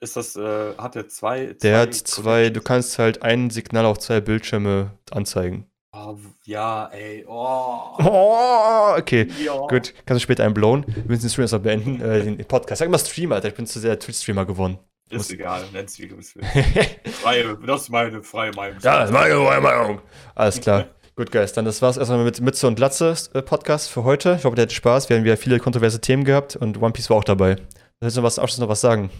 Ist 0.00 0.16
das, 0.16 0.36
äh, 0.36 0.74
hat 0.76 0.96
der 0.96 1.08
zwei? 1.08 1.54
Der 1.62 1.78
hat 1.78 1.94
zwei, 1.94 2.50
du 2.50 2.60
kannst 2.60 2.98
halt 2.98 3.22
ein 3.22 3.50
Signal 3.50 3.86
auf 3.86 3.98
zwei 3.98 4.20
Bildschirme 4.20 4.90
anzeigen. 5.10 5.66
Oh, 5.96 6.16
ja, 6.44 6.88
ey, 6.88 7.24
oh. 7.26 7.96
Oh, 8.00 8.96
okay. 8.98 9.28
Ja. 9.42 9.56
Gut, 9.68 9.94
kannst 10.04 10.20
du 10.20 10.24
später 10.24 10.44
einen 10.44 10.52
blown. 10.52 10.84
Wir 10.88 11.04
müssen 11.06 11.22
den 11.22 11.30
Stream 11.30 11.44
erstmal 11.44 11.60
beenden, 11.60 12.00
äh, 12.00 12.24
den 12.24 12.44
Podcast. 12.46 12.80
Sag 12.80 12.90
mal 12.90 12.98
Streamer, 12.98 13.36
Alter, 13.36 13.48
ich 13.48 13.54
bin 13.54 13.64
zu 13.66 13.78
sehr 13.78 13.98
Twitch-Streamer 13.98 14.44
geworden. 14.44 14.78
Ist 15.20 15.32
egal, 15.32 15.64
nenn's 15.72 15.98
wie 15.98 16.08
du 16.08 16.16
es 16.16 16.34
willst. 16.34 16.50
Freie, 17.22 17.56
das 17.66 17.82
ist 17.82 17.88
meine 17.90 18.22
freie 18.22 18.52
Meinung. 18.52 18.78
Ja, 18.80 19.00
das 19.00 19.10
ist 19.10 19.14
meine 19.14 19.34
meine 19.36 19.60
Meinung. 19.60 20.00
Alles 20.34 20.60
klar. 20.60 20.86
Gut, 21.16 21.30
Guys, 21.30 21.52
dann 21.52 21.64
das 21.64 21.80
war's 21.80 21.96
erstmal 21.96 22.24
mit 22.24 22.40
Mütze 22.40 22.66
und 22.66 22.74
Glatze 22.74 23.14
äh, 23.34 23.42
Podcast 23.42 23.88
für 23.88 24.02
heute. 24.02 24.34
Ich 24.36 24.44
hoffe, 24.44 24.56
der 24.56 24.64
hat 24.64 24.72
Spaß. 24.72 25.08
Wir 25.08 25.16
haben 25.16 25.24
wieder 25.24 25.36
viele 25.36 25.60
kontroverse 25.60 26.00
Themen 26.00 26.24
gehabt 26.24 26.56
und 26.56 26.82
One 26.82 26.92
Piece 26.92 27.08
war 27.08 27.16
auch 27.16 27.24
dabei. 27.24 27.56
Willst 28.00 28.16
du 28.16 28.20
noch 28.20 28.26
was, 28.26 28.38
abschließend 28.38 28.62
noch 28.62 28.70
was 28.70 28.80
sagen? 28.80 29.10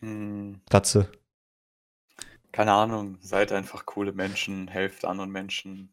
Hm, 0.00 0.60
Glatze. 0.70 1.08
keine 2.52 2.72
Ahnung, 2.72 3.18
seid 3.20 3.50
einfach 3.50 3.86
coole 3.86 4.12
Menschen, 4.12 4.68
helft 4.68 5.04
anderen 5.04 5.30
Menschen 5.30 5.92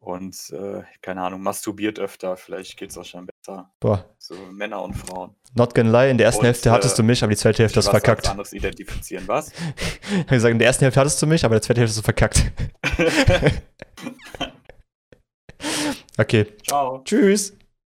und 0.00 0.34
äh, 0.50 0.82
keine 1.02 1.22
Ahnung, 1.22 1.42
masturbiert 1.42 1.98
öfter, 1.98 2.36
vielleicht 2.36 2.76
geht 2.76 2.90
es 2.90 2.96
euch 2.98 3.12
dann 3.12 3.26
besser. 3.26 3.70
Boah, 3.80 4.04
So 4.18 4.34
Männer 4.50 4.82
und 4.82 4.94
Frauen. 4.94 5.34
not 5.54 5.74
gonna 5.74 5.90
lie, 5.90 6.10
in 6.10 6.16
der 6.18 6.26
ersten 6.26 6.40
Und, 6.40 6.46
Hälfte 6.46 6.70
hattest 6.70 6.98
du 6.98 7.02
äh, 7.02 7.06
mich, 7.06 7.22
aber 7.22 7.30
die 7.30 7.36
zweite 7.36 7.62
Hälfte 7.62 7.78
hast 7.78 7.86
du 7.86 7.90
als 7.92 8.02
verkackt. 8.04 8.28
anderes 8.28 8.52
identifizieren, 8.52 9.28
was? 9.28 9.52
Ich 10.10 10.18
hab 10.18 10.28
gesagt, 10.28 10.52
in 10.52 10.58
der 10.58 10.66
ersten 10.68 10.84
Hälfte 10.84 11.00
hattest 11.00 11.20
du 11.22 11.26
mich, 11.26 11.44
aber 11.44 11.54
in 11.54 11.60
der 11.60 11.62
zweiten 11.62 11.80
Hälfte 11.80 11.96
hast 11.96 11.98
du 11.98 12.02
verkackt. 12.02 12.52
Okay, 16.18 16.46
Ciao. 16.66 17.02
tschüss. 17.04 17.56